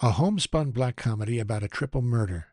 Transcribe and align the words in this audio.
a 0.00 0.12
homespun 0.12 0.70
black 0.70 0.94
comedy 0.94 1.40
about 1.40 1.64
a 1.64 1.68
triple 1.68 2.02
murder, 2.02 2.46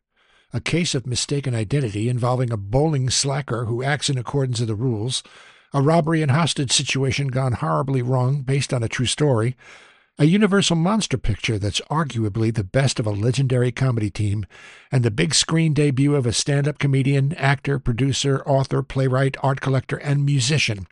a 0.51 0.59
case 0.59 0.95
of 0.95 1.05
mistaken 1.05 1.53
identity 1.53 2.09
involving 2.09 2.51
a 2.51 2.57
bowling 2.57 3.07
slacker 3.07 3.65
who 3.65 3.83
acts 3.83 4.09
in 4.09 4.17
accordance 4.17 4.59
with 4.59 4.67
the 4.67 4.73
rules, 4.73 5.21
a 5.71 5.79
robbery 5.79 6.23
and 6.23 6.31
hostage 6.31 6.71
situation 6.71 7.27
gone 7.27 7.53
horribly 7.53 8.01
wrong 8.01 8.41
based 8.41 8.73
on 8.73 8.81
a 8.81 8.87
true 8.87 9.05
story, 9.05 9.55
a 10.17 10.25
universal 10.25 10.75
monster 10.75 11.19
picture 11.19 11.59
that's 11.59 11.81
arguably 11.81 12.51
the 12.51 12.63
best 12.63 12.99
of 12.99 13.05
a 13.05 13.11
legendary 13.11 13.71
comedy 13.71 14.09
team, 14.09 14.47
and 14.91 15.03
the 15.03 15.11
big 15.11 15.35
screen 15.35 15.71
debut 15.71 16.15
of 16.15 16.25
a 16.25 16.33
stand 16.33 16.67
up 16.67 16.79
comedian, 16.79 17.33
actor, 17.33 17.77
producer, 17.77 18.41
author, 18.47 18.81
playwright, 18.81 19.37
art 19.43 19.61
collector, 19.61 19.97
and 19.97 20.25
musician. 20.25 20.87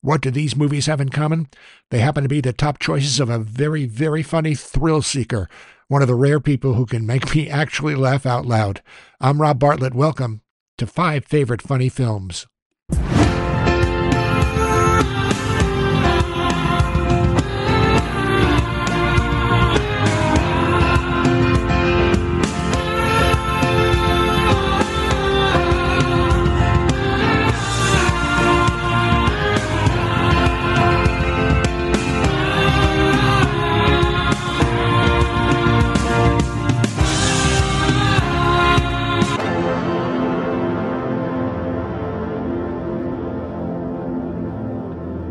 What 0.00 0.22
do 0.22 0.30
these 0.30 0.56
movies 0.56 0.86
have 0.86 1.02
in 1.02 1.10
common? 1.10 1.48
They 1.90 1.98
happen 1.98 2.22
to 2.22 2.28
be 2.28 2.40
the 2.40 2.54
top 2.54 2.78
choices 2.78 3.20
of 3.20 3.28
a 3.28 3.38
very, 3.38 3.84
very 3.84 4.22
funny 4.22 4.54
thrill 4.54 5.02
seeker, 5.02 5.46
one 5.90 6.02
of 6.02 6.08
the 6.08 6.14
rare 6.14 6.38
people 6.38 6.74
who 6.74 6.86
can 6.86 7.04
make 7.04 7.34
me 7.34 7.50
actually 7.50 7.96
laugh 7.96 8.24
out 8.24 8.46
loud. 8.46 8.80
I'm 9.20 9.40
Rob 9.40 9.58
Bartlett. 9.58 9.92
Welcome 9.92 10.40
to 10.78 10.86
Five 10.86 11.24
Favorite 11.24 11.60
Funny 11.60 11.88
Films. 11.88 12.46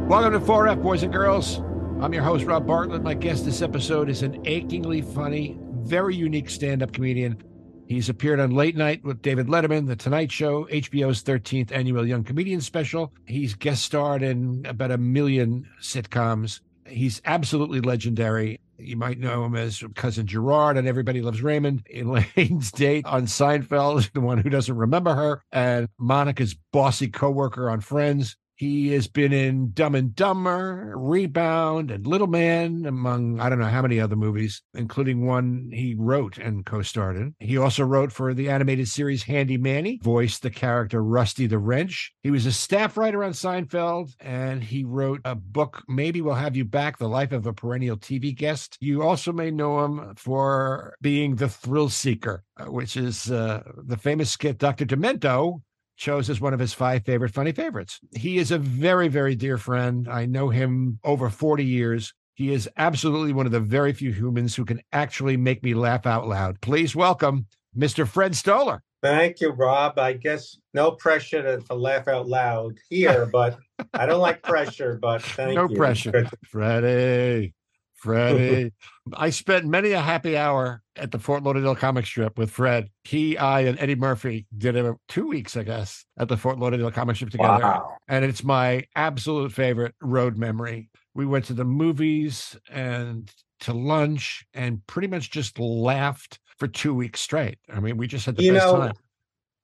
Welcome 0.10 0.34
to 0.34 0.40
4F, 0.40 0.82
boys 0.82 1.04
and 1.04 1.14
girls. 1.14 1.60
I'm 2.02 2.16
your 2.16 2.24
host, 2.24 2.44
Rob 2.44 2.66
Bartlett. 2.66 3.04
My 3.04 3.14
guest 3.14 3.46
this 3.46 3.62
episode 3.62 4.10
is 4.10 4.24
an 4.24 4.42
achingly 4.44 5.04
funny, 5.04 5.60
very 5.82 6.16
unique 6.16 6.50
stand 6.50 6.82
up 6.82 6.92
comedian. 6.94 7.40
He's 7.88 8.10
appeared 8.10 8.40
on 8.40 8.50
Late 8.50 8.76
Night 8.76 9.04
with 9.04 9.22
David 9.22 9.46
Letterman, 9.46 9.86
The 9.86 9.96
Tonight 9.96 10.32
Show, 10.32 10.66
HBO's 10.66 11.22
13th 11.22 11.72
annual 11.72 12.08
Young 12.08 12.24
Comedian 12.24 12.60
Special. 12.60 13.14
He's 13.28 13.54
guest 13.54 13.84
starred 13.84 14.24
in 14.24 14.66
about 14.66 14.90
a 14.90 14.98
million 14.98 15.70
sitcoms. 15.80 16.62
He's 16.88 17.22
absolutely 17.26 17.80
legendary. 17.80 18.60
You 18.80 18.98
might 18.98 19.20
know 19.20 19.46
him 19.46 19.56
as 19.56 19.84
Cousin 19.94 20.26
Gerard 20.26 20.76
on 20.76 20.88
Everybody 20.88 21.22
Loves 21.22 21.44
Raymond, 21.44 21.86
Elaine's 21.94 22.72
date 22.76 23.06
on 23.06 23.28
Seinfeld, 23.28 24.12
the 24.14 24.22
one 24.22 24.40
who 24.40 24.50
doesn't 24.50 24.76
remember 24.76 25.14
her, 25.14 25.44
and 25.52 25.88
Monica's 26.00 26.56
bossy 26.72 27.10
coworker 27.10 27.70
on 27.70 27.82
Friends. 27.82 28.38
He 28.60 28.90
has 28.90 29.08
been 29.08 29.32
in 29.32 29.72
Dumb 29.72 29.96
and 29.96 30.14
Dumber, 30.14 30.92
Rebound, 30.98 31.92
and 31.92 32.06
Little 32.06 32.28
Man, 32.28 32.86
among 32.86 33.40
I 33.40 33.48
don't 33.48 33.60
know 33.60 33.66
how 33.68 33.82
many 33.82 34.02
other 34.02 34.18
movies, 34.18 34.62
including 34.74 35.26
one 35.26 35.70
he 35.72 35.96
wrote 35.98 36.38
and 36.38 36.66
co 36.66 36.82
starred 36.82 37.16
in. 37.16 37.36
He 37.40 37.58
also 37.58 37.86
wrote 37.86 38.12
for 38.12 38.34
the 38.34 38.50
animated 38.50 38.90
series 38.90 39.24
Handy 39.24 39.58
Manny, 39.58 40.02
voiced 40.04 40.42
the 40.42 40.50
character 40.50 41.02
Rusty 41.02 41.48
the 41.48 41.58
Wrench. 41.58 42.12
He 42.22 42.32
was 42.32 42.46
a 42.46 42.52
staff 42.52 42.98
writer 42.98 43.24
on 43.24 43.32
Seinfeld, 43.32 44.12
and 44.20 44.62
he 44.62 44.84
wrote 44.84 45.22
a 45.24 45.36
book, 45.36 45.82
Maybe 45.88 46.20
We'll 46.20 46.36
Have 46.36 46.58
You 46.58 46.66
Back 46.66 46.98
The 46.98 47.08
Life 47.08 47.32
of 47.32 47.48
a 47.48 47.54
Perennial 47.54 47.96
TV 47.96 48.36
Guest. 48.36 48.76
You 48.82 49.04
also 49.04 49.32
may 49.32 49.52
know 49.52 49.86
him 49.86 50.16
for 50.18 50.96
being 51.00 51.38
the 51.38 51.48
thrill 51.48 51.88
seeker, 51.88 52.44
uh, 52.58 52.66
which 52.66 52.98
is 52.98 53.32
uh, 53.32 53.64
the 53.78 53.96
famous 53.96 54.32
skit 54.32 54.58
Dr. 54.58 54.86
Demento 54.86 55.62
chose 56.00 56.30
as 56.30 56.42
one 56.42 56.54
of 56.54 56.60
his 56.60 56.74
five 56.74 57.06
favorite 57.06 57.34
funny 57.34 57.52
favorites. 57.52 58.00
He 58.16 58.38
is 58.38 58.50
a 58.50 58.58
very, 58.58 59.10
very 59.10 59.36
dear 59.36 59.58
friend. 59.58 60.08
I 60.10 60.26
know 60.26 60.50
him 60.50 61.00
over 61.04 61.30
40 61.30 61.64
years. 61.64 62.14
He 62.34 62.54
is 62.54 62.70
absolutely 62.78 63.34
one 63.34 63.46
of 63.46 63.52
the 63.52 63.60
very 63.60 63.92
few 63.92 64.12
humans 64.12 64.56
who 64.56 64.64
can 64.64 64.82
actually 64.94 65.36
make 65.36 65.62
me 65.62 65.74
laugh 65.74 66.08
out 66.08 66.26
loud. 66.26 66.62
Please 66.62 66.96
welcome 66.96 67.46
Mr. 67.78 68.08
Fred 68.08 68.36
Stoller. 68.36 68.82
Thank 69.02 69.42
you, 69.42 69.50
Rob. 69.52 70.00
I 70.00 70.14
guess 70.14 70.58
no 70.74 70.92
pressure 70.92 71.42
to, 71.42 71.66
to 71.68 71.74
laugh 71.74 72.08
out 72.08 72.28
loud 72.28 72.78
here, 72.90 73.26
but 73.26 73.58
I 73.94 74.06
don't 74.06 74.22
like 74.22 74.42
pressure, 74.42 74.98
but 75.02 75.22
thank 75.36 75.56
no 75.56 75.64
you. 75.64 75.70
No 75.70 75.76
pressure. 75.76 76.30
Freddie. 76.46 77.54
Freddie. 78.02 78.72
I 79.14 79.30
spent 79.30 79.66
many 79.66 79.92
a 79.92 80.02
happy 80.02 80.38
hour 80.38 80.82
at 80.96 81.12
the 81.12 81.20
Fort 81.20 81.44
Lauderdale 81.44 81.76
comic 81.76 82.06
strip 82.06 82.38
with 82.38 82.52
Fred. 82.52 82.90
He, 83.04 83.38
I, 83.38 83.62
and 83.62 83.80
Eddie 83.80 83.96
Murphy 83.96 84.46
did 84.58 84.76
it 84.76 84.96
two 85.08 85.28
weeks, 85.28 85.58
I 85.58 85.64
guess, 85.64 86.06
at 86.18 86.28
the 86.28 86.38
Fort 86.38 86.60
Lauderdale 86.60 86.92
comic 86.92 87.16
strip 87.16 87.32
together. 87.32 87.64
Wow. 87.64 87.98
And 88.08 88.24
it's 88.24 88.44
my 88.44 88.86
absolute 88.96 89.52
favorite 89.52 89.96
road 90.02 90.38
memory. 90.38 90.90
We 91.14 91.26
went 91.26 91.46
to 91.46 91.54
the 91.54 91.66
movies 91.66 92.56
and 92.70 93.32
to 93.62 93.74
lunch 93.74 94.46
and 94.54 94.86
pretty 94.88 95.08
much 95.08 95.32
just 95.32 95.60
laughed 95.60 96.40
for 96.58 96.68
two 96.68 96.94
weeks 96.94 97.22
straight. 97.22 97.58
I 97.74 97.80
mean, 97.80 97.98
we 97.98 98.08
just 98.08 98.26
had 98.26 98.36
the 98.36 98.44
You 98.44 98.54
best 98.54 98.66
know, 98.66 98.80
time. 98.80 98.94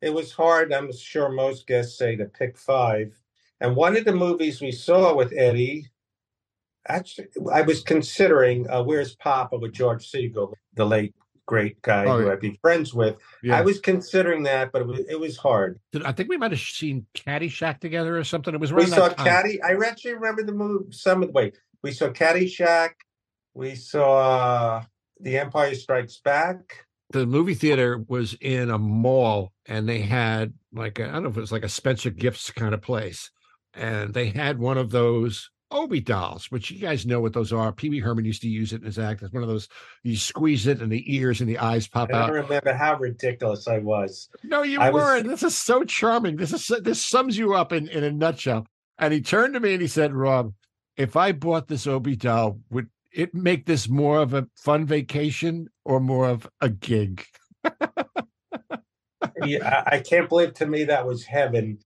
It 0.02 0.14
was 0.14 0.32
hard, 0.32 0.74
I'm 0.74 0.92
sure 0.96 1.30
most 1.30 1.68
guests 1.68 1.98
say, 1.98 2.16
to 2.16 2.26
pick 2.26 2.58
five. 2.58 3.18
And 3.62 3.76
one 3.76 3.96
of 3.96 4.06
the 4.06 4.14
movies 4.14 4.62
we 4.62 4.72
saw 4.72 5.16
with 5.16 5.34
Eddie, 5.36 5.88
actually, 6.88 7.28
I 7.52 7.62
was 7.62 7.82
considering 7.82 8.70
uh, 8.70 8.84
Where's 8.84 9.16
Poppa 9.16 9.58
with 9.58 9.74
George 9.74 10.10
Segal, 10.10 10.54
the 10.76 10.86
late 10.86 11.14
great 11.48 11.80
guy 11.84 12.06
Oh, 12.06 12.20
who 12.20 12.26
yeah. 12.26 12.32
I'd 12.34 12.40
be 12.40 12.58
friends 12.62 12.94
with. 12.94 13.18
Yeah. 13.44 13.58
I 13.58 13.62
was 13.62 13.80
considering 13.80 14.44
that, 14.44 14.72
but 14.72 14.82
it 14.82 14.88
was, 14.88 15.00
it 15.08 15.20
was 15.20 15.38
hard. 15.38 15.80
I 16.04 16.12
think 16.12 16.28
we 16.30 16.38
might 16.38 16.50
have 16.52 16.60
seen 16.60 17.06
Caddyshack 17.14 17.80
together 17.80 18.18
or 18.18 18.24
something. 18.24 18.54
It 18.54 18.60
was 18.60 18.74
We 18.74 18.86
saw 18.88 19.10
time. 19.10 19.26
Caddy. 19.26 19.62
I 19.62 19.74
actually 19.86 20.14
remember 20.16 20.44
the 20.44 20.54
movie. 20.54 20.86
Some 20.92 21.22
of 21.22 21.30
the 21.30 21.34
wait. 21.34 21.56
We 21.84 21.92
saw 21.92 22.08
Caddyshack. 22.10 22.92
We 23.54 23.76
saw 23.76 24.84
The 25.20 25.38
Empire 25.38 25.76
Strikes 25.76 26.18
Back. 26.18 26.86
the 27.12 27.26
movie 27.28 27.54
theater 27.54 28.04
was 28.08 28.36
in 28.42 28.70
a 28.72 28.78
mall 28.80 29.54
and 29.68 29.88
they 29.88 30.02
had 30.02 30.54
like 30.74 31.00
I 31.00 31.04
I 31.04 31.12
don't 31.12 31.24
know 31.24 31.30
if 31.30 31.38
it 31.38 31.42
was 31.42 31.52
like 31.52 31.64
a 31.64 31.70
Spencer 31.70 32.10
Gifts 32.10 32.50
kind 32.52 32.74
of 32.74 32.82
place. 32.82 33.30
And 33.76 34.14
they 34.14 34.28
had 34.30 34.58
one 34.58 34.78
of 34.80 34.90
those 34.90 35.52
Obi 35.72 36.00
dolls, 36.00 36.52
which 36.52 36.72
you 36.72 36.80
guys 36.80 37.06
know 37.06 37.20
what 37.20 37.34
those 37.34 37.52
are. 37.52 37.72
Pee 37.72 37.90
Wee 37.90 38.00
Herman 38.00 38.26
used 38.26 38.42
to 38.44 38.48
use 38.48 38.72
it 38.72 38.82
in 38.82 38.86
his 38.86 39.00
act. 39.00 39.24
It's 39.24 39.34
one 39.34 39.44
of 39.44 39.50
those 39.50 39.68
you 40.04 40.16
squeeze 40.16 40.68
it 40.68 40.82
and 40.82 40.92
the 40.92 41.04
ears 41.14 41.42
and 41.42 41.50
the 41.50 41.58
eyes 41.58 41.88
pop 41.88 42.12
out. 42.12 42.16
I 42.16 42.28
don't 42.28 42.38
out. 42.38 42.44
remember 42.44 42.74
how 42.74 42.98
ridiculous 42.98 43.68
I 43.68 43.80
was. 43.80 44.30
No, 44.44 44.62
you 44.64 44.80
I 44.80 44.92
weren't. 44.92 45.28
This 45.28 45.44
is 45.44 45.58
so 45.58 45.84
charming. 45.84 46.36
This 46.36 46.54
is 46.54 46.72
this 46.84 47.04
sums 47.04 47.38
you 47.38 47.56
up 47.56 47.74
in, 47.74 47.88
in 47.88 48.04
a 48.04 48.12
nutshell. 48.12 48.68
And 48.98 49.14
he 49.14 49.22
turned 49.22 49.56
to 49.56 49.60
me 49.60 49.74
and 49.74 49.82
he 49.82 49.88
said, 49.88 50.14
Rob, 50.14 50.54
if 50.98 51.16
I 51.16 51.32
bought 51.32 51.68
this 51.68 51.88
Obi 51.88 52.16
doll, 52.16 52.60
would 52.70 52.90
it 53.14 53.34
make 53.34 53.66
this 53.66 53.90
more 53.90 54.20
of 54.20 54.34
a 54.34 54.48
fun 54.56 54.86
vacation 54.86 55.70
or 55.84 56.00
more 56.00 56.30
of 56.30 56.48
a 56.62 56.70
gig? 56.70 57.26
yeah, 59.44 59.84
I, 59.88 59.96
I 59.96 60.00
can't 60.00 60.30
believe 60.30 60.54
to 60.56 60.66
me 60.66 60.86
that 60.86 61.06
was 61.06 61.24
heaven. 61.24 61.80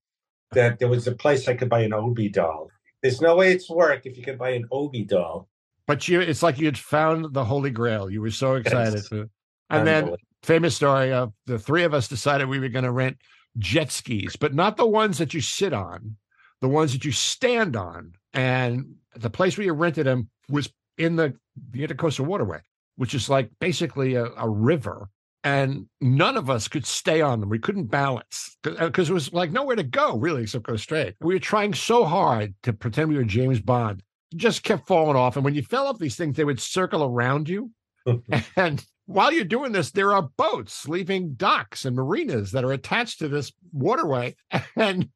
That 0.52 0.80
there 0.80 0.88
was 0.88 1.08
a 1.08 1.14
place 1.14 1.48
I 1.48 1.54
could 1.54 1.70
buy 1.70 1.82
an 1.82 1.94
Obi 1.94 2.28
doll. 2.28 2.72
There's 3.02 3.22
no 3.22 3.36
way 3.36 3.52
it's 3.52 3.70
work 3.70 4.06
if 4.06 4.18
you 4.18 4.24
could 4.24 4.38
buy 4.38 4.52
an 4.52 4.66
Obi 4.72 5.04
doll. 5.04 5.48
But 5.88 6.08
you, 6.08 6.22
it's 6.22 6.44
like 6.44 6.60
you 6.60 6.66
had 6.66 6.78
found 6.78 7.34
the 7.34 7.46
Holy 7.46 7.72
Grail. 7.72 8.10
You 8.10 8.22
were 8.22 8.32
so 8.32 8.56
excited. 8.56 9.04
Yes. 9.12 9.26
And 9.70 9.88
then 9.88 10.16
famous 10.44 10.76
story 10.76 11.12
of 11.12 11.34
the 11.46 11.60
three 11.60 11.84
of 11.84 11.94
us 11.94 12.08
decided 12.08 12.48
we 12.48 12.60
were 12.60 12.70
going 12.70 12.86
to 12.86 12.92
rent 12.92 13.18
jet 13.58 13.92
skis, 13.92 14.36
but 14.36 14.54
not 14.54 14.78
the 14.78 14.86
ones 14.86 15.18
that 15.18 15.34
you 15.34 15.42
sit 15.42 15.74
on, 15.74 16.16
the 16.62 16.70
ones 16.70 16.94
that 16.94 17.06
you 17.06 17.12
stand 17.12 17.76
on. 17.76 18.14
And 18.34 18.96
the 19.16 19.30
place 19.30 19.58
where 19.58 19.66
you 19.66 19.74
rented 19.74 20.06
them 20.06 20.30
was 20.50 20.72
in 20.98 21.16
the, 21.16 21.34
the 21.72 21.88
Intracoastal 21.88 22.26
Waterway, 22.26 22.60
which 22.96 23.14
is 23.16 23.30
like 23.30 23.50
basically 23.60 24.16
a, 24.16 24.26
a 24.38 24.48
river. 24.48 25.10
And 25.44 25.86
none 26.02 26.36
of 26.36 26.50
us 26.50 26.68
could 26.68 26.86
stay 26.86 27.22
on 27.22 27.40
them. 27.40 27.50
We 27.50 27.60
couldn't 27.60 27.86
balance 27.86 28.58
because 28.62 29.10
uh, 29.10 29.14
it 29.14 29.14
was 29.14 29.32
like 29.32 29.52
nowhere 29.52 29.78
to 29.78 29.84
go, 29.84 30.18
really, 30.18 30.44
except 30.44 30.66
go 30.66 30.76
straight. 30.76 31.16
We 31.22 31.36
were 31.36 31.40
trying 31.40 31.74
so 31.74 32.04
hard 32.04 32.56
to 32.64 32.74
pretend 32.74 33.10
we 33.10 33.16
were 33.16 33.24
James 33.24 33.62
Bond, 33.62 34.04
just 34.36 34.64
kept 34.64 34.88
falling 34.88 35.16
off. 35.16 35.38
And 35.38 35.46
when 35.46 35.56
you 35.56 35.64
fell 35.64 35.88
off 35.88 35.98
these 35.98 36.18
things, 36.18 36.36
they 36.36 36.44
would 36.44 36.60
circle 36.60 37.04
around 37.04 37.48
you. 37.48 37.72
And 38.56 38.84
while 39.06 39.32
you're 39.32 39.44
doing 39.44 39.72
this, 39.72 39.92
there 39.92 40.14
are 40.14 40.30
boats 40.38 40.88
leaving 40.88 41.34
docks 41.34 41.86
and 41.86 41.96
marinas 41.96 42.52
that 42.52 42.64
are 42.64 42.72
attached 42.72 43.20
to 43.20 43.28
this 43.28 43.52
waterway. 43.72 44.36
And 44.76 45.10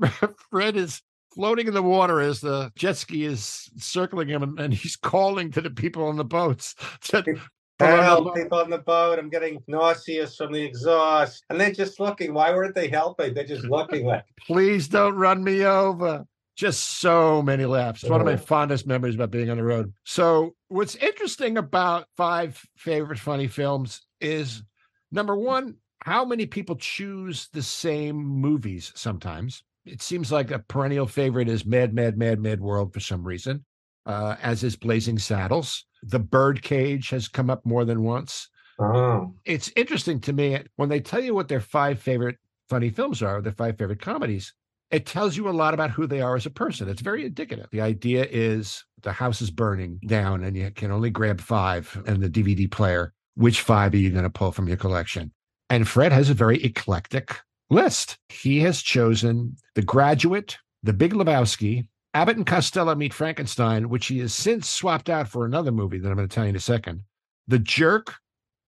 Fred 0.50 0.76
is 0.76 1.02
floating 1.34 1.68
in 1.68 1.74
the 1.74 1.82
water 1.82 2.20
as 2.20 2.40
the 2.40 2.72
jet 2.76 2.96
ski 2.96 3.24
is 3.24 3.70
circling 3.76 4.28
him, 4.28 4.42
and, 4.42 4.58
and 4.58 4.74
he's 4.74 4.96
calling 4.96 5.50
to 5.52 5.60
the 5.60 5.70
people 5.70 6.06
on 6.06 6.16
the 6.16 6.24
boats. 6.24 6.74
to 7.02 7.22
pull 7.22 7.26
on 7.26 7.34
the 7.34 7.40
Help 7.86 8.34
people 8.34 8.58
on 8.58 8.70
the 8.70 8.78
boat. 8.78 9.18
I'm 9.18 9.28
getting 9.30 9.62
nauseous 9.66 10.36
from 10.36 10.52
the 10.52 10.62
exhaust. 10.62 11.44
And 11.50 11.60
they're 11.60 11.72
just 11.72 12.00
looking. 12.00 12.34
Why 12.34 12.50
weren't 12.52 12.74
they 12.74 12.88
helping? 12.88 13.34
They're 13.34 13.44
just 13.44 13.64
looking 13.64 14.06
like 14.06 14.24
Please 14.46 14.88
don't 14.88 15.14
run 15.14 15.42
me 15.42 15.64
over. 15.64 16.24
just 16.56 17.00
so 17.00 17.42
many 17.42 17.64
laughs. 17.64 18.02
It's 18.02 18.10
one 18.10 18.20
of 18.20 18.26
my 18.26 18.36
fondest 18.36 18.86
memories 18.86 19.14
about 19.14 19.30
being 19.30 19.50
on 19.50 19.56
the 19.56 19.64
road. 19.64 19.92
So, 20.04 20.54
what's 20.68 20.94
interesting 20.96 21.56
about 21.58 22.06
five 22.16 22.60
favorite 22.76 23.18
funny 23.18 23.46
films 23.46 24.02
is 24.20 24.62
number 25.10 25.36
one, 25.36 25.76
how 26.04 26.24
many 26.24 26.46
people 26.46 26.76
choose 26.76 27.48
the 27.52 27.62
same 27.62 28.16
movies 28.16 28.92
sometimes. 28.94 29.62
It 29.86 30.02
seems 30.02 30.30
like 30.30 30.50
a 30.50 30.58
perennial 30.58 31.06
favorite 31.06 31.48
is 31.48 31.64
Mad, 31.64 31.94
Mad, 31.94 32.18
Mad, 32.18 32.38
Mad 32.40 32.60
World 32.60 32.92
for 32.92 33.00
some 33.00 33.24
reason, 33.24 33.64
uh, 34.04 34.36
as 34.42 34.62
is 34.62 34.76
Blazing 34.76 35.18
Saddles. 35.18 35.86
The 36.02 36.18
Birdcage 36.18 37.10
has 37.10 37.28
come 37.28 37.50
up 37.50 37.64
more 37.64 37.84
than 37.84 38.02
once. 38.02 38.48
Oh. 38.78 39.34
It's 39.44 39.70
interesting 39.76 40.20
to 40.20 40.32
me 40.32 40.58
when 40.76 40.88
they 40.88 41.00
tell 41.00 41.22
you 41.22 41.34
what 41.34 41.48
their 41.48 41.60
five 41.60 42.00
favorite 42.00 42.36
funny 42.68 42.90
films 42.90 43.22
are, 43.22 43.42
their 43.42 43.52
five 43.52 43.76
favorite 43.76 44.00
comedies. 44.00 44.54
It 44.90 45.06
tells 45.06 45.36
you 45.36 45.48
a 45.48 45.50
lot 45.50 45.74
about 45.74 45.90
who 45.90 46.06
they 46.06 46.20
are 46.20 46.34
as 46.34 46.46
a 46.46 46.50
person. 46.50 46.88
It's 46.88 47.02
very 47.02 47.24
indicative. 47.24 47.66
The 47.70 47.80
idea 47.80 48.26
is 48.28 48.84
the 49.02 49.12
house 49.12 49.40
is 49.40 49.50
burning 49.50 50.00
down 50.06 50.42
and 50.42 50.56
you 50.56 50.70
can 50.70 50.90
only 50.90 51.10
grab 51.10 51.40
five 51.40 52.02
and 52.06 52.22
the 52.22 52.30
DVD 52.30 52.70
player. 52.70 53.12
Which 53.36 53.60
five 53.60 53.94
are 53.94 53.98
you 53.98 54.10
going 54.10 54.24
to 54.24 54.30
pull 54.30 54.50
from 54.50 54.66
your 54.66 54.76
collection? 54.76 55.32
And 55.68 55.86
Fred 55.86 56.10
has 56.10 56.30
a 56.30 56.34
very 56.34 56.62
eclectic 56.64 57.36
list. 57.70 58.18
He 58.28 58.58
has 58.60 58.82
chosen 58.82 59.56
The 59.76 59.82
Graduate, 59.82 60.58
The 60.82 60.92
Big 60.92 61.12
Lebowski, 61.12 61.86
Abbott 62.12 62.36
and 62.36 62.46
Costello 62.46 62.94
Meet 62.94 63.14
Frankenstein, 63.14 63.88
which 63.88 64.06
he 64.06 64.18
has 64.18 64.34
since 64.34 64.68
swapped 64.68 65.08
out 65.08 65.28
for 65.28 65.44
another 65.44 65.70
movie 65.70 65.98
that 65.98 66.08
I'm 66.08 66.16
going 66.16 66.28
to 66.28 66.34
tell 66.34 66.44
you 66.44 66.50
in 66.50 66.56
a 66.56 66.60
second, 66.60 67.02
The 67.46 67.60
Jerk, 67.60 68.16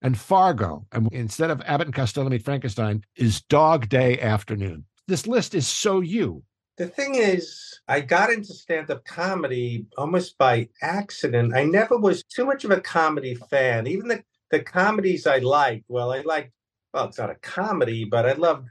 and 0.01 0.17
Fargo. 0.17 0.85
And 0.91 1.09
instead 1.11 1.49
of 1.49 1.61
Abbott 1.65 1.87
and 1.87 1.95
Costello 1.95 2.29
Meet 2.29 2.43
Frankenstein, 2.43 3.03
is 3.17 3.41
Dog 3.41 3.89
Day 3.89 4.19
Afternoon. 4.19 4.85
This 5.07 5.27
list 5.27 5.55
is 5.55 5.67
so 5.67 5.99
you. 5.99 6.43
The 6.77 6.87
thing 6.87 7.15
is, 7.15 7.79
I 7.87 7.99
got 7.99 8.31
into 8.31 8.53
stand 8.53 8.89
up 8.89 9.03
comedy 9.05 9.85
almost 9.97 10.37
by 10.37 10.69
accident. 10.81 11.53
I 11.53 11.65
never 11.65 11.97
was 11.97 12.23
too 12.23 12.45
much 12.45 12.63
of 12.63 12.71
a 12.71 12.81
comedy 12.81 13.35
fan. 13.35 13.87
Even 13.87 14.07
the, 14.07 14.23
the 14.51 14.61
comedies 14.61 15.27
I 15.27 15.37
liked, 15.39 15.85
well, 15.87 16.11
I 16.11 16.21
liked, 16.21 16.51
well, 16.93 17.05
it's 17.05 17.19
not 17.19 17.29
a 17.29 17.35
comedy, 17.35 18.05
but 18.05 18.25
I 18.25 18.33
loved 18.33 18.67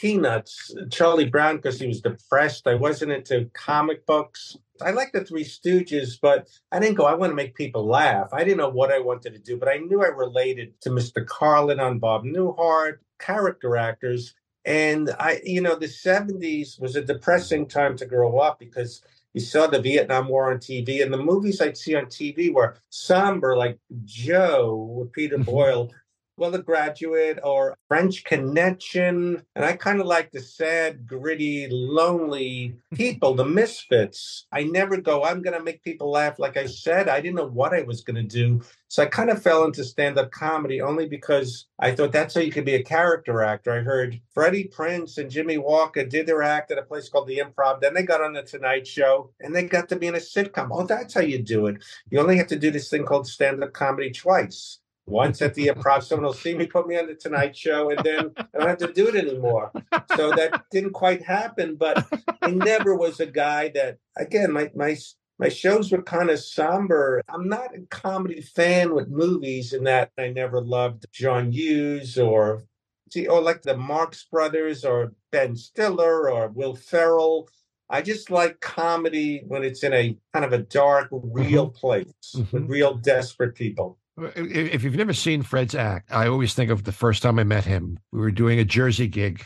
Peanuts, 0.00 0.74
Charlie 0.90 1.28
Brown, 1.28 1.56
because 1.56 1.80
he 1.80 1.86
was 1.86 2.02
depressed. 2.02 2.66
I 2.66 2.74
wasn't 2.74 3.12
into 3.12 3.50
comic 3.54 4.04
books. 4.04 4.56
I 4.82 4.90
like 4.90 5.12
the 5.12 5.24
Three 5.24 5.44
Stooges, 5.44 6.18
but 6.20 6.48
I 6.70 6.78
didn't 6.78 6.96
go, 6.96 7.06
I 7.06 7.14
want 7.14 7.30
to 7.30 7.34
make 7.34 7.54
people 7.54 7.86
laugh. 7.86 8.28
I 8.30 8.44
didn't 8.44 8.58
know 8.58 8.68
what 8.68 8.92
I 8.92 8.98
wanted 8.98 9.32
to 9.32 9.38
do, 9.38 9.56
but 9.56 9.70
I 9.70 9.78
knew 9.78 10.02
I 10.02 10.08
related 10.08 10.78
to 10.82 10.90
Mr. 10.90 11.26
Carlin 11.26 11.80
on 11.80 11.98
Bob 11.98 12.24
Newhart, 12.24 12.98
character 13.18 13.78
actors. 13.78 14.34
And 14.66 15.14
I, 15.18 15.40
you 15.44 15.62
know, 15.62 15.76
the 15.76 15.86
70s 15.86 16.78
was 16.78 16.94
a 16.96 17.02
depressing 17.02 17.66
time 17.66 17.96
to 17.96 18.04
grow 18.04 18.38
up 18.38 18.58
because 18.58 19.00
you 19.32 19.40
saw 19.40 19.66
the 19.66 19.80
Vietnam 19.80 20.28
War 20.28 20.50
on 20.50 20.58
TV, 20.58 21.02
and 21.02 21.12
the 21.12 21.18
movies 21.18 21.60
I'd 21.60 21.76
see 21.76 21.94
on 21.94 22.06
TV 22.06 22.52
were 22.52 22.76
somber, 22.90 23.56
like 23.56 23.78
Joe 24.04 24.94
with 24.98 25.12
Peter 25.12 25.36
mm-hmm. 25.36 25.50
Boyle 25.50 25.90
well, 26.36 26.50
The 26.50 26.62
Graduate 26.62 27.38
or 27.42 27.76
French 27.88 28.24
Connection. 28.24 29.42
And 29.54 29.64
I 29.64 29.72
kind 29.72 30.00
of 30.00 30.06
like 30.06 30.30
the 30.30 30.40
sad, 30.40 31.06
gritty, 31.06 31.66
lonely 31.70 32.74
people, 32.94 33.34
the 33.34 33.44
misfits. 33.44 34.46
I 34.52 34.64
never 34.64 34.98
go, 34.98 35.24
I'm 35.24 35.42
going 35.42 35.56
to 35.56 35.64
make 35.64 35.82
people 35.82 36.10
laugh. 36.10 36.38
Like 36.38 36.56
I 36.56 36.66
said, 36.66 37.08
I 37.08 37.20
didn't 37.20 37.36
know 37.36 37.48
what 37.48 37.72
I 37.72 37.82
was 37.82 38.02
going 38.02 38.16
to 38.16 38.22
do. 38.22 38.60
So 38.88 39.02
I 39.02 39.06
kind 39.06 39.30
of 39.30 39.42
fell 39.42 39.64
into 39.64 39.82
stand 39.84 40.18
up 40.18 40.30
comedy 40.30 40.80
only 40.80 41.06
because 41.06 41.66
I 41.78 41.92
thought 41.92 42.12
that's 42.12 42.34
how 42.34 42.40
you 42.40 42.52
could 42.52 42.64
be 42.64 42.74
a 42.74 42.82
character 42.82 43.42
actor. 43.42 43.72
I 43.72 43.80
heard 43.80 44.20
Freddie 44.32 44.68
Prinze 44.68 45.18
and 45.18 45.30
Jimmie 45.30 45.58
Walker 45.58 46.04
did 46.04 46.26
their 46.26 46.42
act 46.42 46.70
at 46.70 46.78
a 46.78 46.82
place 46.82 47.08
called 47.08 47.28
The 47.28 47.38
Improv. 47.38 47.80
Then 47.80 47.94
they 47.94 48.02
got 48.02 48.22
on 48.22 48.34
The 48.34 48.42
Tonight 48.42 48.86
Show 48.86 49.32
and 49.40 49.54
they 49.54 49.64
got 49.64 49.88
to 49.88 49.96
be 49.96 50.06
in 50.06 50.14
a 50.14 50.18
sitcom. 50.18 50.68
Oh, 50.70 50.86
that's 50.86 51.14
how 51.14 51.20
you 51.20 51.42
do 51.42 51.66
it. 51.66 51.82
You 52.10 52.20
only 52.20 52.36
have 52.36 52.46
to 52.48 52.58
do 52.58 52.70
this 52.70 52.90
thing 52.90 53.04
called 53.04 53.26
stand 53.26 53.62
up 53.62 53.72
comedy 53.72 54.10
twice 54.10 54.78
once 55.06 55.40
at 55.40 55.54
the 55.54 55.68
improv, 55.68 56.02
someone 56.02 56.26
will 56.26 56.32
see 56.32 56.54
me, 56.54 56.66
put 56.66 56.86
me 56.86 56.98
on 56.98 57.06
the 57.06 57.14
Tonight 57.14 57.56
Show, 57.56 57.90
and 57.90 58.00
then 58.04 58.32
I 58.38 58.58
don't 58.58 58.68
have 58.68 58.78
to 58.78 58.92
do 58.92 59.08
it 59.08 59.14
anymore. 59.14 59.70
So 60.16 60.32
that 60.32 60.64
didn't 60.72 60.92
quite 60.92 61.24
happen. 61.24 61.76
But 61.76 62.06
I 62.42 62.50
never 62.50 62.94
was 62.94 63.20
a 63.20 63.26
guy 63.26 63.70
that, 63.74 63.98
again, 64.16 64.52
my 64.52 64.70
my 64.74 64.96
my 65.38 65.48
shows 65.48 65.92
were 65.92 66.02
kind 66.02 66.30
of 66.30 66.40
somber. 66.40 67.22
I'm 67.28 67.48
not 67.48 67.74
a 67.74 67.82
comedy 67.88 68.40
fan 68.40 68.94
with 68.94 69.08
movies, 69.08 69.72
in 69.72 69.84
that 69.84 70.10
I 70.18 70.28
never 70.28 70.60
loved 70.60 71.06
John 71.12 71.52
Hughes 71.52 72.18
or 72.18 72.64
see, 73.10 73.28
or 73.28 73.40
like 73.40 73.62
the 73.62 73.76
Marx 73.76 74.26
Brothers 74.30 74.84
or 74.84 75.12
Ben 75.30 75.54
Stiller 75.54 76.30
or 76.30 76.48
Will 76.48 76.74
Ferrell. 76.74 77.48
I 77.88 78.02
just 78.02 78.32
like 78.32 78.60
comedy 78.60 79.44
when 79.46 79.62
it's 79.62 79.84
in 79.84 79.92
a 79.92 80.16
kind 80.32 80.44
of 80.44 80.52
a 80.52 80.58
dark, 80.58 81.08
real 81.12 81.68
mm-hmm. 81.68 81.78
place 81.78 82.34
mm-hmm. 82.34 82.56
with 82.56 82.68
real 82.68 82.94
desperate 82.94 83.54
people. 83.54 83.98
If 84.18 84.82
you've 84.82 84.96
never 84.96 85.12
seen 85.12 85.42
Fred's 85.42 85.74
act, 85.74 86.10
I 86.10 86.26
always 86.26 86.54
think 86.54 86.70
of 86.70 86.84
the 86.84 86.92
first 86.92 87.22
time 87.22 87.38
I 87.38 87.44
met 87.44 87.64
him. 87.64 87.98
We 88.12 88.20
were 88.20 88.30
doing 88.30 88.58
a 88.58 88.64
Jersey 88.64 89.08
gig, 89.08 89.44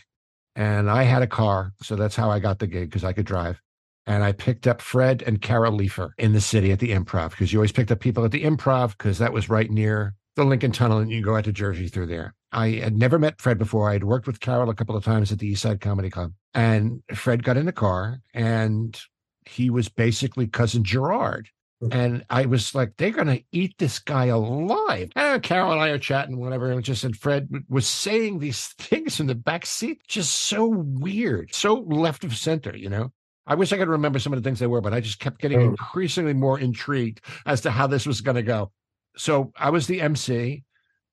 and 0.55 0.89
I 0.89 1.03
had 1.03 1.23
a 1.23 1.27
car, 1.27 1.73
so 1.83 1.97
that's 1.97 2.15
how 2.15 2.31
I 2.31 2.39
got 2.39 2.61
the 2.61 2.69
gig 2.69 2.89
because 2.89 3.03
I 3.03 3.13
could 3.13 3.27
drive. 3.27 3.61
And 4.07 4.23
I 4.23 4.33
picked 4.33 4.69
up 4.69 4.81
Fred 4.81 5.23
and 5.27 5.43
Carol 5.43 5.77
Leifer 5.77 6.11
in 6.19 6.33
the 6.33 6.41
city 6.41 6.71
at 6.71 6.79
the 6.79 6.93
Improv 6.93 7.31
because 7.31 7.53
you 7.53 7.59
always 7.59 7.73
picked 7.73 7.91
up 7.91 8.01
people 8.01 8.25
at 8.25 8.31
the 8.31 8.45
Improv 8.45 8.97
because 8.97 9.19
that 9.19 9.33
was 9.33 9.51
right 9.51 9.71
near 9.71 10.15
the 10.37 10.45
Lincoln 10.45 10.73
Tunnel, 10.73 10.99
and 10.99 11.11
you 11.11 11.21
go 11.21 11.37
out 11.37 11.45
to 11.45 11.53
Jersey 11.53 11.89
through 11.89 12.07
there. 12.07 12.35
I 12.53 12.71
had 12.71 12.97
never 12.97 13.19
met 13.19 13.41
Fred 13.41 13.59
before. 13.59 13.91
I 13.91 13.95
had 13.95 14.05
worked 14.05 14.29
with 14.29 14.41
Carol 14.41 14.71
a 14.71 14.75
couple 14.75 14.97
of 14.97 15.05
times 15.05 15.33
at 15.33 15.41
the 15.41 15.49
East 15.49 15.63
Side 15.63 15.81
Comedy 15.81 16.11
Club, 16.11 16.33
and 16.55 17.03
Fred 17.13 17.43
got 17.43 17.57
in 17.57 17.67
the 17.67 17.73
car, 17.73 18.21
and 18.35 18.99
he 19.47 19.69
was 19.69 19.89
basically 19.89 20.47
cousin 20.47 20.85
Gerard 20.85 21.49
Mm-hmm. 21.83 21.99
and 21.99 22.27
I 22.29 22.45
was 22.45 22.75
like, 22.75 22.93
they're 22.99 23.11
going 23.11 23.39
to 23.39 23.43
eat 23.53 23.75
this 23.79 24.01
guy 24.01 24.27
alive. 24.27 25.11
And 25.17 25.43
Carol 25.43 25.73
and 25.73 25.81
I 25.81 25.89
are 25.89 25.99
chatting, 25.99 26.37
whatever. 26.37 26.71
And 26.71 26.85
just, 26.85 27.05
and 27.05 27.17
Fred 27.17 27.49
was 27.71 27.87
saying 27.87 28.39
these 28.39 28.67
things 28.79 29.19
in 29.19 29.27
the 29.27 29.35
back 29.35 29.65
seat, 29.65 30.03
just 30.07 30.31
so 30.31 30.67
weird, 30.67 31.55
so 31.55 31.75
left 31.75 32.25
of 32.25 32.37
center, 32.37 32.77
you 32.77 32.91
know? 32.91 33.13
I 33.47 33.55
wish 33.55 33.73
I 33.73 33.79
could 33.79 33.89
remember 33.89 34.19
some 34.19 34.35
of 34.35 34.43
the 34.43 34.47
things 34.47 34.59
they 34.59 34.67
were, 34.67 34.83
but 34.83 34.93
I 34.93 35.01
just 35.01 35.21
kept 35.21 35.41
getting 35.41 35.61
oh. 35.61 35.69
increasingly 35.71 36.35
more 36.35 36.59
intrigued 36.59 37.23
as 37.47 37.63
to 37.63 37.71
how 37.71 37.87
this 37.87 38.07
was 38.07 38.21
going 38.21 38.37
to 38.37 38.43
go. 38.43 38.73
So 39.17 39.51
I 39.57 39.71
was 39.71 39.87
the 39.87 40.03
MC 40.03 40.65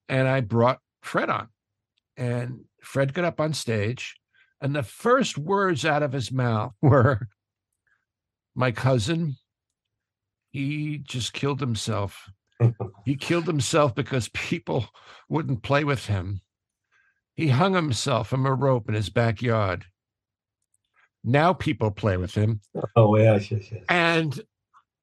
and 0.09 0.27
I 0.27 0.41
brought 0.41 0.79
Fred 1.01 1.29
on. 1.29 1.47
And 2.17 2.65
Fred 2.81 3.13
got 3.13 3.23
up 3.23 3.39
on 3.39 3.53
stage. 3.53 4.17
And 4.59 4.75
the 4.75 4.83
first 4.83 5.37
words 5.37 5.85
out 5.85 6.03
of 6.03 6.11
his 6.11 6.29
mouth 6.29 6.73
were, 6.81 7.29
My 8.53 8.71
cousin 8.71 9.37
he 10.57 10.97
just 10.97 11.33
killed 11.33 11.59
himself. 11.59 12.31
he 13.05 13.15
killed 13.15 13.45
himself 13.45 13.93
because 13.93 14.29
people 14.29 14.87
wouldn't 15.29 15.61
play 15.61 15.83
with 15.83 16.07
him. 16.07 16.41
He 17.35 17.49
hung 17.49 17.75
himself 17.75 18.29
from 18.29 18.45
a 18.47 18.53
rope 18.53 18.89
in 18.89 18.95
his 18.95 19.09
backyard. 19.09 19.85
Now 21.23 21.53
people 21.53 21.91
play 21.91 22.17
with 22.17 22.33
him. 22.33 22.61
Oh, 22.95 23.15
yes, 23.17 23.51
yes, 23.51 23.71
yes. 23.71 23.83
And 23.89 24.39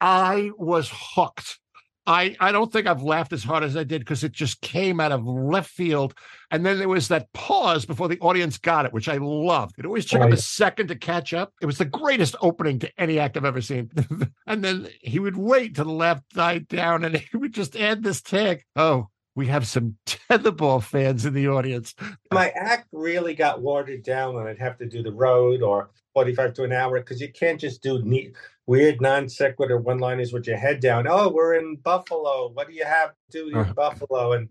I 0.01 0.51
was 0.59 0.91
hooked. 0.93 1.59
I, 2.07 2.37
I 2.39 2.53
don't 2.53 2.71
think 2.71 2.87
I've 2.87 3.03
laughed 3.03 3.33
as 3.33 3.45
hard 3.45 3.65
as 3.65 3.77
I 3.77 3.85
did 3.85 4.01
because 4.01 4.25
it 4.25 4.33
just 4.33 4.61
came 4.61 5.01
out 5.01 5.13
of 5.13 5.27
left 5.27 5.71
field. 5.71 6.15
And 6.51 6.65
then 6.65 6.79
there 6.79 6.89
was 6.89 7.09
that 7.09 7.33
pause 7.33 7.87
before 7.87 8.09
the 8.09 8.19
audience 8.21 8.59
got 8.59 8.85
it, 8.85 8.93
which 8.93 9.09
I 9.09 9.17
loved. 9.17 9.79
It 9.79 9.87
always 9.87 10.05
took 10.05 10.21
right. 10.21 10.29
him 10.29 10.35
a 10.35 10.39
second 10.39 10.89
to 10.89 10.97
catch 10.97 11.33
up. 11.33 11.55
It 11.63 11.67
was 11.67 11.79
the 11.79 11.87
greatest 11.87 12.37
opening 12.43 12.79
to 12.81 12.93
any 12.99 13.19
act 13.19 13.37
I've 13.37 13.45
ever 13.45 13.63
seen. 13.63 13.91
and 14.47 14.63
then 14.63 14.89
he 15.01 15.19
would 15.19 15.37
wait 15.37 15.77
till 15.77 15.87
the 15.87 15.93
laugh 15.93 16.21
died 16.35 16.69
down 16.69 17.05
and 17.05 17.17
he 17.33 17.37
would 17.37 17.55
just 17.55 17.75
add 17.75 18.03
this 18.03 18.21
tag. 18.21 18.65
Oh, 18.77 19.09
we 19.35 19.47
have 19.47 19.67
some 19.67 19.97
tetherball 20.07 20.83
fans 20.83 21.25
in 21.25 21.35
the 21.35 21.49
audience. 21.49 21.95
My 22.33 22.51
act 22.51 22.89
really 22.93 23.35
got 23.35 23.63
watered 23.63 24.05
down 24.05 24.35
when 24.35 24.47
I'd 24.47 24.59
have 24.59 24.79
to 24.79 24.87
do 24.87 25.03
the 25.03 25.13
road 25.13 25.63
or 25.63 25.91
45 26.15 26.55
to 26.55 26.65
an 26.65 26.73
hour 26.73 26.99
because 27.01 27.21
you 27.21 27.31
can't 27.33 27.61
just 27.61 27.83
do 27.83 28.03
neat, 28.03 28.33
weird 28.67 29.01
non 29.01 29.29
sequitur 29.29 29.79
one 29.79 29.99
liners 29.99 30.33
with 30.33 30.47
your 30.47 30.57
head 30.57 30.81
down. 30.81 31.07
Oh, 31.09 31.29
we're 31.29 31.55
in 31.55 31.77
Buffalo. 31.77 32.51
What 32.55 32.69
do 32.69 32.75
you 32.75 32.85
have 32.85 33.11
to 33.11 33.17
do 33.31 33.49
in 33.49 33.57
uh-huh. 33.57 33.73
Buffalo? 33.75 34.33
And 34.33 34.49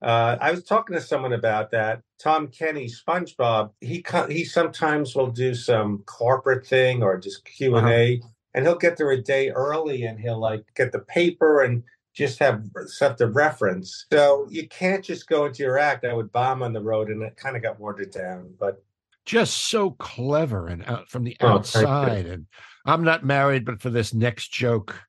uh, 0.00 0.38
I 0.40 0.52
was 0.52 0.64
talking 0.64 0.96
to 0.96 1.02
someone 1.02 1.34
about 1.34 1.70
that. 1.72 2.00
Tom 2.18 2.48
Kenny, 2.48 2.88
SpongeBob. 2.88 3.72
He 3.80 4.04
he 4.28 4.44
sometimes 4.44 5.14
will 5.14 5.30
do 5.30 5.54
some 5.54 5.98
corporate 6.06 6.66
thing 6.66 7.02
or 7.02 7.18
just 7.18 7.44
Q 7.44 7.76
and 7.76 7.88
A, 7.88 8.18
uh-huh. 8.18 8.28
and 8.54 8.64
he'll 8.64 8.76
get 8.76 8.96
there 8.96 9.10
a 9.10 9.20
day 9.20 9.50
early 9.50 10.04
and 10.04 10.18
he'll 10.18 10.40
like 10.40 10.64
get 10.74 10.92
the 10.92 11.00
paper 11.00 11.62
and 11.62 11.82
just 12.14 12.38
have 12.38 12.64
stuff 12.86 13.16
to 13.16 13.26
reference. 13.28 14.06
So 14.12 14.46
you 14.50 14.68
can't 14.68 15.04
just 15.04 15.28
go 15.28 15.46
into 15.46 15.62
your 15.62 15.78
act. 15.78 16.04
I 16.04 16.12
would 16.12 16.32
bomb 16.32 16.62
on 16.62 16.72
the 16.72 16.80
road, 16.80 17.08
and 17.08 17.22
it 17.22 17.36
kind 17.36 17.56
of 17.56 17.62
got 17.62 17.78
watered 17.78 18.10
down. 18.10 18.54
But 18.58 18.82
just 19.26 19.68
so 19.68 19.90
clever 19.92 20.66
and 20.66 20.84
out 20.84 21.08
from 21.08 21.24
the 21.24 21.36
oh, 21.40 21.48
outside. 21.48 22.26
And 22.26 22.46
I'm 22.84 23.04
not 23.04 23.24
married, 23.24 23.64
but 23.64 23.80
for 23.80 23.90
this 23.90 24.14
next 24.14 24.52
joke, 24.52 25.00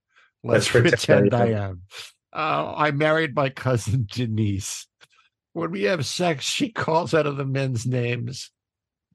let's, 0.43 0.73
let's 0.73 0.89
pretend, 0.89 1.33
I 1.33 1.47
am. 1.47 1.81
Uh, 2.33 2.73
I 2.75 2.91
married 2.91 3.35
my 3.35 3.49
cousin 3.49 4.07
Denise. 4.11 4.87
When 5.53 5.71
we 5.71 5.83
have 5.83 6.05
sex, 6.05 6.45
she 6.45 6.69
calls 6.69 7.13
out 7.13 7.27
of 7.27 7.37
the 7.37 7.45
men's 7.45 7.85
names. 7.85 8.51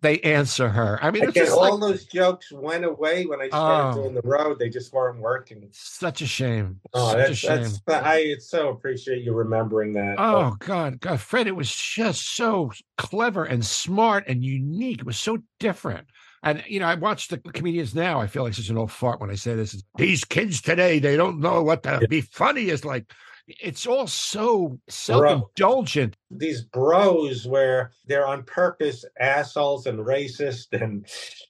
They 0.03 0.21
answer 0.21 0.69
her. 0.69 0.99
I 1.03 1.11
mean, 1.11 1.23
it's 1.25 1.31
Again, 1.31 1.45
just 1.47 1.57
all 1.57 1.79
like 1.79 1.81
those 1.81 2.05
jokes 2.05 2.53
went 2.53 2.85
away 2.85 3.25
when 3.27 3.41
I 3.41 3.49
started 3.49 3.99
Oh. 3.99 4.03
doing 4.03 4.15
the 4.15 4.21
road. 4.23 4.59
They 4.59 4.69
just 4.69 4.93
weren't 4.93 5.21
working. 5.21 5.69
such 5.73 6.21
a 6.23 6.27
shame. 6.27 6.81
Oh, 6.93 7.13
such 7.13 7.31
a 7.31 7.35
shame. 7.35 7.63
that's 7.63 7.81
I 8.07 8.37
so 8.39 8.69
appreciate 8.69 9.23
you 9.23 9.33
remembering 9.33 9.95
that. 9.95 10.17
Oh 10.19 10.55
God, 10.59 11.01
God, 11.01 11.21
Fred, 11.21 11.47
it 11.47 11.57
was 11.57 11.75
just 11.75 12.37
so 12.37 12.73
clever 12.99 13.45
and 13.45 13.65
smart 13.65 14.25
and 14.29 14.45
unique. 14.45 15.01
It 15.01 15.07
was 15.07 15.19
so 15.19 15.39
different. 15.61 16.07
And 16.43 16.63
you 16.69 16.79
know, 16.79 16.87
I 16.87 16.95
watch 16.95 17.29
the 17.29 17.39
comedians 17.39 17.95
now. 17.95 18.21
I 18.21 18.27
feel 18.27 18.43
like 18.43 18.55
such 18.55 18.69
an 18.69 18.79
old 18.79 18.93
fart 18.93 19.21
when 19.21 19.31
I 19.31 19.35
say 19.35 19.55
this. 19.55 19.83
These 19.97 20.25
kids 20.25 20.61
today, 20.61 20.99
they 20.99 21.17
don't 21.17 21.41
know 21.41 21.63
what 21.63 21.83
to 21.85 22.07
be 22.09 22.21
funny 22.21 22.69
is 22.69 22.85
like. 22.85 23.11
It's 23.49 23.87
all 23.87 24.07
so 24.09 24.79
self-indulgent. 24.89 26.17
these 26.31 26.63
bros 26.63 27.47
where 27.47 27.93
they're 28.07 28.27
on 28.27 28.43
purpose 28.45 29.05
assholes 29.21 29.87
and 29.87 30.01
racist 30.01 30.73
and 30.73 31.07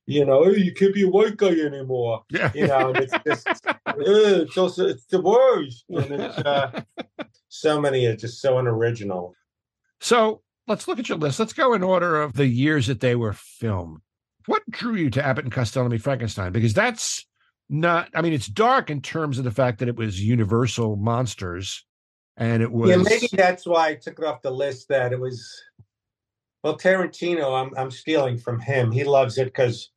you 0.07 0.25
know 0.25 0.45
"Hey, 0.45 0.61
you 0.61 0.75
can't 0.75 0.95
be 0.95 1.03
a 1.05 1.09
white 1.09 1.37
guy 1.37 1.59
anymore 1.59 2.23
Yeah. 2.31 2.53
you 2.55 2.67
know 2.67 2.91
it's 2.95 3.15
just 3.27 3.49
it's 3.87 4.59
also 4.59 4.87
it's 4.89 5.07
the 5.07 5.21
worst 5.21 5.85
and 5.89 6.11
it's 6.21 6.39
uh, 6.39 6.83
so 7.49 7.81
many 7.81 8.05
are 8.07 8.17
just 8.17 8.41
so 8.41 8.59
unoriginal 8.59 9.35
So 10.01 10.43
let's 10.67 10.87
look 10.89 10.99
at 10.99 11.09
your 11.09 11.19
list. 11.19 11.39
Let's 11.41 11.53
go 11.55 11.73
in 11.75 11.83
order 11.83 12.21
of 12.21 12.35
the 12.35 12.47
years 12.47 12.89
that 12.89 13.01
they 13.01 13.15
were 13.17 13.33
filmed. 13.33 14.01
What 14.47 14.63
drew 14.71 14.95
you 14.97 15.11
to 15.11 15.25
Abbott 15.25 15.45
and 15.45 15.53
Costello 15.53 15.89
Meet 15.89 16.03
Frankenstein? 16.03 16.53
Because 16.53 16.75
that's 16.75 17.25
not, 17.69 18.09
I 18.15 18.23
mean, 18.23 18.33
it's 18.33 18.47
dark 18.47 18.91
in 18.91 19.01
terms 19.03 19.39
of 19.39 19.45
the 19.45 19.51
fact 19.51 19.79
that 19.81 19.89
it 19.89 19.97
was 19.97 20.23
Universal 20.23 20.97
Monsters 20.97 21.85
and 22.37 22.63
it 22.63 22.71
was. 22.71 22.91
yeah 22.91 22.97
maybe 22.97 23.29
that's 23.33 23.67
why 23.67 23.89
i 23.89 23.95
took 23.95 24.19
it 24.19 24.25
off 24.27 24.43
the 24.43 24.51
list 24.51 24.89
that 24.89 25.11
it 25.11 25.19
was 25.19 25.51
well 26.63 26.77
tarantino 26.77 27.59
i'm, 27.59 27.73
I'm 27.79 27.91
stealing 27.91 28.37
from 28.37 28.61
him 28.61 28.93
he 28.93 29.05
loves 29.05 29.39
it 29.39 29.47
because 29.47 29.91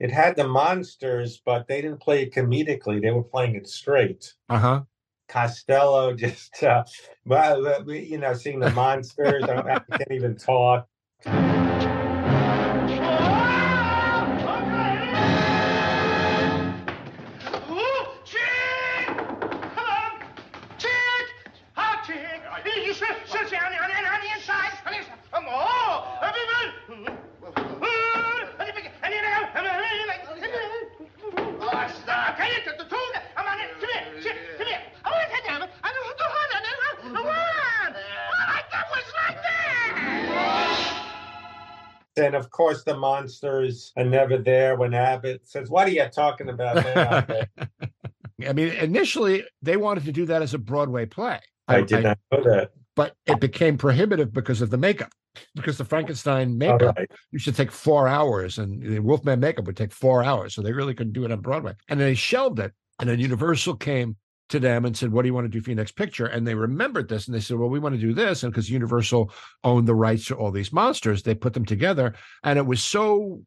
it 0.00 0.10
had 0.10 0.34
the 0.34 0.48
monsters 0.48 1.40
but 1.46 1.68
they 1.68 1.80
didn't 1.80 2.00
play 2.00 2.24
it 2.24 2.34
comedically 2.34 3.00
they 3.00 3.12
were 3.12 3.22
playing 3.22 3.54
it 3.54 3.68
straight 3.68 4.34
Uh 4.48 4.58
huh. 4.58 4.80
Costello 5.28 6.14
just, 6.16 6.62
uh, 6.64 6.82
well, 7.26 7.84
you 7.92 8.16
know, 8.18 8.32
seeing 8.32 8.60
the 8.60 8.70
monsters. 8.70 9.44
I, 9.44 9.54
don't- 9.56 9.68
I 9.68 9.78
can't 9.96 10.10
even 10.10 10.36
talk. 10.36 10.88
And 42.18 42.34
of 42.34 42.50
course, 42.50 42.84
the 42.84 42.96
monsters 42.96 43.92
are 43.96 44.04
never 44.04 44.38
there 44.38 44.76
when 44.76 44.94
Abbott 44.94 45.48
says, 45.48 45.70
What 45.70 45.86
are 45.86 45.92
you 45.92 46.06
talking 46.12 46.48
about? 46.48 46.82
They're 46.82 46.94
not 46.94 47.26
there." 47.28 47.48
I 48.48 48.52
mean, 48.52 48.68
initially 48.68 49.44
they 49.62 49.76
wanted 49.76 50.04
to 50.04 50.12
do 50.12 50.26
that 50.26 50.42
as 50.42 50.54
a 50.54 50.58
Broadway 50.58 51.06
play. 51.06 51.40
I 51.66 51.82
did 51.82 52.04
not 52.04 52.18
know 52.32 52.42
that. 52.44 52.70
But 52.94 53.14
it 53.26 53.40
became 53.40 53.78
prohibitive 53.78 54.32
because 54.32 54.60
of 54.60 54.70
the 54.70 54.78
makeup, 54.78 55.12
because 55.54 55.78
the 55.78 55.84
Frankenstein 55.84 56.58
makeup 56.58 56.96
right. 56.96 57.10
used 57.30 57.44
to 57.44 57.52
take 57.52 57.70
four 57.70 58.08
hours, 58.08 58.58
and 58.58 58.82
the 58.82 58.98
Wolfman 58.98 59.38
makeup 59.38 59.66
would 59.66 59.76
take 59.76 59.92
four 59.92 60.24
hours, 60.24 60.54
so 60.54 60.62
they 60.62 60.72
really 60.72 60.94
couldn't 60.94 61.12
do 61.12 61.24
it 61.24 61.30
on 61.30 61.40
Broadway. 61.40 61.74
And 61.88 62.00
they 62.00 62.14
shelved 62.14 62.58
it, 62.58 62.72
and 62.98 63.08
then 63.08 63.20
Universal 63.20 63.76
came 63.76 64.16
to 64.48 64.58
them 64.58 64.84
and 64.84 64.96
said, 64.96 65.12
"What 65.12 65.22
do 65.22 65.28
you 65.28 65.34
want 65.34 65.44
to 65.44 65.48
do 65.48 65.60
for 65.60 65.70
your 65.70 65.76
next 65.76 65.96
picture?" 65.96 66.26
And 66.26 66.46
they 66.46 66.54
remembered 66.54 67.08
this, 67.08 67.26
and 67.26 67.34
they 67.34 67.40
said, 67.40 67.58
"Well, 67.58 67.68
we 67.68 67.78
want 67.78 67.94
to 67.94 68.00
do 68.00 68.14
this," 68.14 68.42
and 68.42 68.52
because 68.52 68.70
Universal 68.70 69.32
owned 69.64 69.88
the 69.88 69.94
rights 69.94 70.26
to 70.26 70.36
all 70.36 70.50
these 70.50 70.72
monsters, 70.72 71.22
they 71.22 71.34
put 71.34 71.54
them 71.54 71.64
together, 71.64 72.14
and 72.44 72.58
it 72.58 72.66
was 72.66 72.82
so 72.82 73.42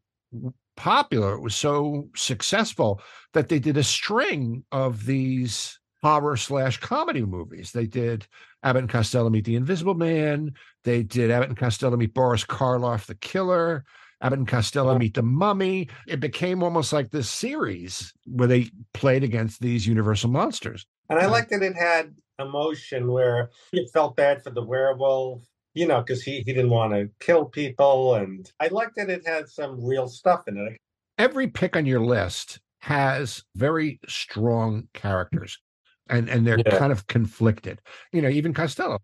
popular, 0.76 1.34
it 1.34 1.42
was 1.42 1.54
so 1.54 2.08
successful 2.16 3.00
that 3.34 3.48
they 3.48 3.58
did 3.58 3.76
a 3.76 3.82
string 3.82 4.64
of 4.72 5.04
these 5.04 5.78
horror 6.02 6.36
slash 6.36 6.78
comedy 6.78 7.22
movies. 7.22 7.72
They 7.72 7.86
did 7.86 8.26
Abbott 8.62 8.82
and 8.82 8.90
Costello 8.90 9.30
Meet 9.30 9.44
the 9.44 9.56
Invisible 9.56 9.94
Man. 9.94 10.52
They 10.84 11.02
did 11.02 11.30
Abbott 11.30 11.50
and 11.50 11.58
Costello 11.58 11.96
Meet 11.96 12.14
Boris 12.14 12.44
Karloff, 12.44 13.06
the 13.06 13.14
killer. 13.14 13.84
Abbott 14.22 14.38
and 14.38 14.48
Costello 14.48 14.96
Meet 14.98 15.14
the 15.14 15.22
Mummy. 15.22 15.88
It 16.06 16.20
became 16.20 16.62
almost 16.62 16.92
like 16.92 17.10
this 17.10 17.28
series 17.28 18.12
where 18.26 18.48
they 18.48 18.70
played 18.94 19.24
against 19.24 19.60
these 19.60 19.86
Universal 19.86 20.30
monsters. 20.30 20.86
And 21.10 21.18
I 21.18 21.26
like 21.26 21.48
that 21.48 21.62
it 21.62 21.74
had 21.74 22.14
emotion 22.38 23.10
where 23.10 23.50
it 23.72 23.90
felt 23.92 24.16
bad 24.16 24.42
for 24.42 24.50
the 24.50 24.62
werewolf, 24.62 25.42
you 25.74 25.86
know, 25.86 26.00
because 26.00 26.22
he, 26.22 26.36
he 26.36 26.52
didn't 26.52 26.70
want 26.70 26.92
to 26.92 27.10
kill 27.20 27.46
people. 27.46 28.14
And 28.14 28.50
I 28.60 28.68
like 28.68 28.94
that 28.94 29.10
it 29.10 29.26
had 29.26 29.48
some 29.48 29.84
real 29.84 30.08
stuff 30.08 30.46
in 30.46 30.56
it. 30.56 30.78
Every 31.18 31.48
pick 31.48 31.76
on 31.76 31.84
your 31.84 32.00
list 32.00 32.60
has 32.80 33.42
very 33.54 34.00
strong 34.08 34.88
characters, 34.94 35.58
and 36.08 36.28
and 36.28 36.46
they're 36.46 36.58
Yeah. 36.66 36.78
kind 36.78 36.90
of 36.90 37.06
conflicted. 37.06 37.80
You 38.12 38.22
know, 38.22 38.28
even 38.28 38.54
Costello. 38.54 38.98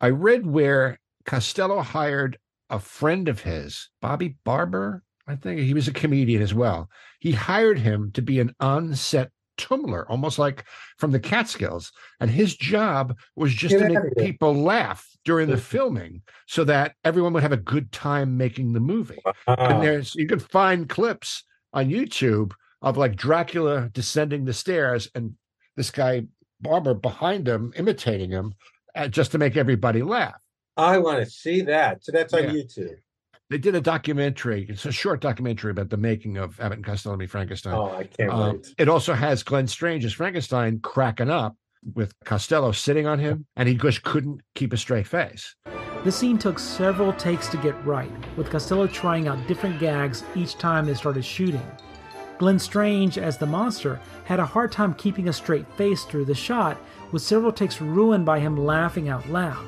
I 0.00 0.08
read 0.08 0.46
where 0.46 0.98
Costello 1.26 1.80
hired 1.80 2.38
a 2.70 2.78
friend 2.78 3.28
of 3.28 3.40
his, 3.40 3.88
Bobby 4.00 4.36
Barber. 4.44 5.02
I 5.26 5.36
think 5.36 5.60
he 5.60 5.74
was 5.74 5.88
a 5.88 5.92
comedian 5.92 6.42
as 6.42 6.54
well. 6.54 6.88
He 7.20 7.32
hired 7.32 7.78
him 7.78 8.10
to 8.12 8.22
be 8.22 8.40
an 8.40 8.54
on-set 8.58 9.30
tumbler, 9.58 10.10
almost 10.10 10.38
like 10.38 10.64
from 10.98 11.12
the 11.12 11.20
Catskills. 11.20 11.92
And 12.18 12.30
his 12.30 12.56
job 12.56 13.16
was 13.36 13.52
just 13.52 13.76
Get 13.76 13.88
to 13.88 14.00
make 14.00 14.16
people 14.16 14.54
laugh 14.54 15.06
during 15.24 15.48
the 15.48 15.56
filming 15.56 16.22
so 16.46 16.64
that 16.64 16.94
everyone 17.04 17.32
would 17.34 17.42
have 17.42 17.52
a 17.52 17.58
good 17.58 17.92
time 17.92 18.36
making 18.36 18.72
the 18.72 18.80
movie 18.80 19.20
and 19.46 19.82
there's 19.82 20.14
you 20.14 20.26
could 20.26 20.42
find 20.42 20.88
clips 20.88 21.44
on 21.74 21.90
YouTube 21.90 22.52
of 22.80 22.96
like 22.96 23.16
Dracula 23.16 23.90
descending 23.92 24.44
the 24.44 24.54
stairs 24.54 25.10
and 25.14 25.34
this 25.76 25.90
guy 25.90 26.24
Barber 26.62 26.94
behind 26.94 27.46
him 27.46 27.72
imitating 27.76 28.30
him 28.30 28.54
uh, 28.94 29.08
just 29.08 29.32
to 29.32 29.38
make 29.38 29.56
everybody 29.56 30.02
laugh. 30.02 30.40
I 30.76 30.98
want 30.98 31.22
to 31.24 31.30
see 31.30 31.60
that. 31.62 32.04
So 32.04 32.12
that's 32.12 32.32
on 32.32 32.44
Yeah. 32.44 32.50
YouTube. 32.50 32.96
They 33.50 33.58
did 33.58 33.74
a 33.74 33.80
documentary. 33.80 34.66
It's 34.68 34.86
a 34.86 34.92
short 34.92 35.20
documentary 35.20 35.72
about 35.72 35.90
the 35.90 35.96
making 35.96 36.36
of 36.36 36.60
Abbott 36.60 36.78
and 36.78 36.84
Costello 36.86 37.16
Meet 37.16 37.30
Frankenstein. 37.30 37.74
Oh, 37.74 37.90
I 37.96 38.04
can't 38.04 38.30
Um, 38.30 38.52
wait. 38.56 38.74
it 38.78 38.88
also 38.88 39.12
has 39.12 39.42
Glenn 39.42 39.66
Strange 39.66 40.04
as 40.04 40.12
Frankenstein 40.12 40.78
cracking 40.80 41.30
up 41.30 41.56
with 41.94 42.12
Costello 42.24 42.70
sitting 42.70 43.06
on 43.08 43.18
him, 43.18 43.46
and 43.56 43.68
he 43.68 43.74
just 43.74 44.04
couldn't 44.04 44.42
keep 44.54 44.72
a 44.72 44.76
straight 44.76 45.06
face. 45.08 45.56
The 46.04 46.12
scene 46.12 46.38
took 46.38 46.58
several 46.60 47.12
takes 47.14 47.48
to 47.48 47.56
get 47.56 47.74
right, 47.84 48.10
with 48.36 48.50
Costello 48.50 48.86
trying 48.86 49.26
out 49.26 49.44
different 49.48 49.80
gags 49.80 50.22
each 50.36 50.56
time 50.56 50.86
they 50.86 50.94
started 50.94 51.24
shooting. 51.24 51.60
Glenn 52.38 52.58
Strange, 52.58 53.18
as 53.18 53.36
the 53.36 53.46
monster, 53.46 54.00
had 54.24 54.38
a 54.40 54.46
hard 54.46 54.70
time 54.72 54.94
keeping 54.94 55.28
a 55.28 55.32
straight 55.32 55.66
face 55.74 56.04
through 56.04 56.24
the 56.26 56.34
shot, 56.34 56.78
with 57.10 57.20
several 57.22 57.50
takes 57.52 57.80
ruined 57.80 58.24
by 58.24 58.38
him 58.38 58.56
laughing 58.56 59.08
out 59.08 59.28
loud. 59.28 59.66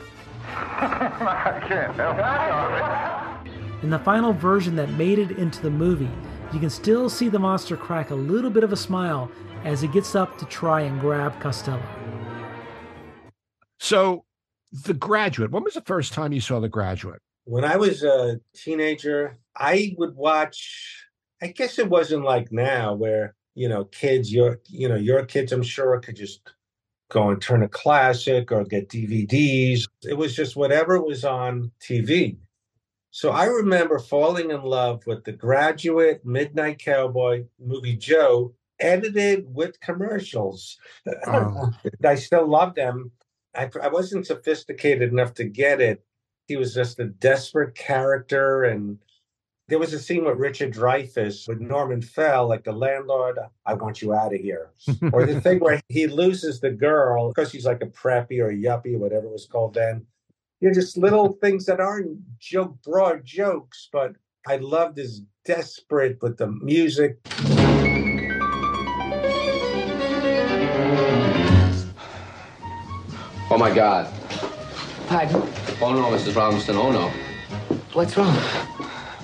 In 3.82 3.90
the 3.90 3.98
final 3.98 4.32
version 4.32 4.76
that 4.76 4.90
made 4.90 5.18
it 5.18 5.32
into 5.32 5.60
the 5.60 5.70
movie, 5.70 6.10
you 6.52 6.60
can 6.60 6.70
still 6.70 7.08
see 7.08 7.28
the 7.28 7.38
monster 7.38 7.76
crack 7.76 8.10
a 8.10 8.14
little 8.14 8.50
bit 8.50 8.62
of 8.64 8.72
a 8.72 8.76
smile 8.76 9.30
as 9.64 9.80
he 9.80 9.88
gets 9.88 10.14
up 10.14 10.38
to 10.38 10.44
try 10.46 10.82
and 10.82 11.00
grab 11.00 11.40
Costello. 11.40 11.82
So, 13.78 14.24
The 14.70 14.94
Graduate. 14.94 15.50
When 15.50 15.64
was 15.64 15.74
the 15.74 15.80
first 15.82 16.12
time 16.12 16.32
you 16.32 16.40
saw 16.40 16.60
The 16.60 16.68
Graduate? 16.68 17.20
When 17.44 17.64
I 17.64 17.76
was 17.76 18.04
a 18.04 18.38
teenager, 18.54 19.38
I 19.56 19.94
would 19.98 20.14
watch. 20.14 21.06
I 21.40 21.48
guess 21.48 21.78
it 21.78 21.88
wasn't 21.88 22.24
like 22.24 22.52
now 22.52 22.94
where 22.94 23.34
you 23.54 23.68
know 23.68 23.84
kids, 23.86 24.32
your 24.32 24.60
you 24.66 24.88
know 24.88 24.96
your 24.96 25.24
kids, 25.24 25.52
I'm 25.52 25.62
sure 25.62 25.98
could 26.00 26.16
just 26.16 26.48
go 27.12 27.28
and 27.28 27.42
turn 27.42 27.62
a 27.62 27.68
classic 27.68 28.50
or 28.50 28.64
get 28.64 28.88
DVDs. 28.88 29.86
It 30.02 30.16
was 30.16 30.34
just 30.34 30.56
whatever 30.56 31.00
was 31.00 31.24
on 31.24 31.70
TV. 31.80 32.36
So 33.10 33.30
I 33.30 33.44
remember 33.44 33.98
falling 33.98 34.50
in 34.50 34.62
love 34.62 35.06
with 35.06 35.24
The 35.24 35.32
Graduate, 35.32 36.24
Midnight 36.24 36.78
Cowboy, 36.78 37.44
movie 37.60 37.96
Joe, 37.96 38.54
edited 38.80 39.54
with 39.54 39.78
commercials. 39.80 40.78
Oh. 41.26 41.70
I 42.04 42.14
still 42.14 42.48
love 42.48 42.74
them. 42.74 43.12
I, 43.54 43.68
I 43.82 43.88
wasn't 43.88 44.26
sophisticated 44.26 45.12
enough 45.12 45.34
to 45.34 45.44
get 45.44 45.82
it. 45.82 46.02
He 46.48 46.56
was 46.56 46.72
just 46.72 46.98
a 46.98 47.04
desperate 47.04 47.74
character. 47.74 48.64
And 48.64 48.98
there 49.72 49.78
was 49.78 49.94
a 49.94 49.98
scene 49.98 50.26
with 50.26 50.36
Richard 50.36 50.74
Dreyfuss 50.74 51.48
with 51.48 51.58
Norman 51.58 52.02
Fell, 52.02 52.46
like 52.46 52.62
the 52.62 52.72
landlord, 52.72 53.38
I 53.64 53.72
want 53.72 54.02
you 54.02 54.12
out 54.12 54.34
of 54.34 54.38
here. 54.38 54.68
or 55.14 55.24
the 55.24 55.40
thing 55.40 55.60
where 55.60 55.80
he 55.88 56.06
loses 56.06 56.60
the 56.60 56.68
girl 56.68 57.28
because 57.28 57.50
she's 57.50 57.64
like 57.64 57.80
a 57.80 57.86
preppy 57.86 58.38
or 58.38 58.50
a 58.50 58.54
yuppie, 58.54 58.98
whatever 58.98 59.28
it 59.28 59.32
was 59.32 59.46
called 59.46 59.72
then. 59.72 60.04
You 60.60 60.68
know, 60.68 60.74
just 60.74 60.98
little 60.98 61.32
things 61.40 61.64
that 61.64 61.80
aren't 61.80 62.18
joke 62.38 62.82
broad 62.84 63.24
jokes, 63.24 63.88
but 63.90 64.14
I 64.46 64.56
loved 64.56 64.98
his 64.98 65.22
desperate 65.46 66.20
with 66.20 66.36
the 66.36 66.48
music. 66.48 67.16
Oh 73.50 73.56
my 73.58 73.74
God. 73.74 74.12
Pardon? 75.06 75.36
Oh 75.80 75.94
no, 75.94 76.14
Mrs. 76.14 76.36
Robinson. 76.36 76.76
Oh 76.76 76.92
no. 76.92 77.08
What's 77.94 78.14
wrong? 78.18 78.36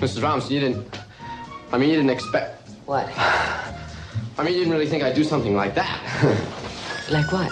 Mrs. 0.00 0.23
Robinson, 0.23 0.52
you 0.52 0.61
didn't. 0.61 1.00
I 1.73 1.78
mean, 1.78 1.90
you 1.90 1.97
didn't 1.97 2.11
expect. 2.11 2.69
What? 2.87 3.09
I 3.17 4.45
mean, 4.45 4.55
you 4.55 4.61
didn't 4.61 4.73
really 4.73 4.87
think 4.87 5.02
I'd 5.02 5.14
do 5.14 5.25
something 5.25 5.55
like 5.55 5.75
that. 5.75 6.45
Like 7.11 7.33
what? 7.33 7.50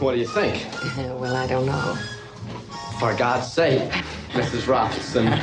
what 0.00 0.14
do 0.14 0.18
you 0.18 0.26
think? 0.26 0.66
well, 1.20 1.36
I 1.36 1.46
don't 1.46 1.66
know. 1.66 1.96
For 2.98 3.14
God's 3.14 3.52
sake, 3.52 3.88
Mrs. 4.32 4.66
Robinson. 4.66 5.40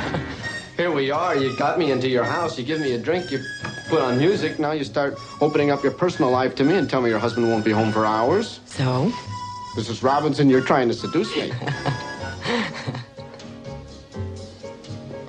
Here 0.76 0.92
we 0.92 1.10
are. 1.10 1.34
You 1.34 1.56
got 1.56 1.78
me 1.78 1.90
into 1.90 2.06
your 2.06 2.24
house. 2.24 2.58
You 2.58 2.64
give 2.66 2.80
me 2.80 2.92
a 2.92 2.98
drink. 2.98 3.30
You 3.30 3.42
put 3.88 4.02
on 4.02 4.18
music. 4.18 4.58
Now 4.58 4.72
you 4.72 4.84
start 4.84 5.18
opening 5.40 5.70
up 5.70 5.82
your 5.82 5.92
personal 5.92 6.30
life 6.30 6.54
to 6.56 6.64
me 6.64 6.76
and 6.76 6.88
tell 6.88 7.00
me 7.00 7.08
your 7.08 7.18
husband 7.18 7.48
won't 7.48 7.64
be 7.64 7.70
home 7.70 7.92
for 7.92 8.04
hours. 8.04 8.60
So? 8.66 9.10
Mrs. 9.74 10.02
Robinson, 10.02 10.50
you're 10.50 10.60
trying 10.60 10.88
to 10.88 10.94
seduce 10.94 11.34
me. 11.34 11.50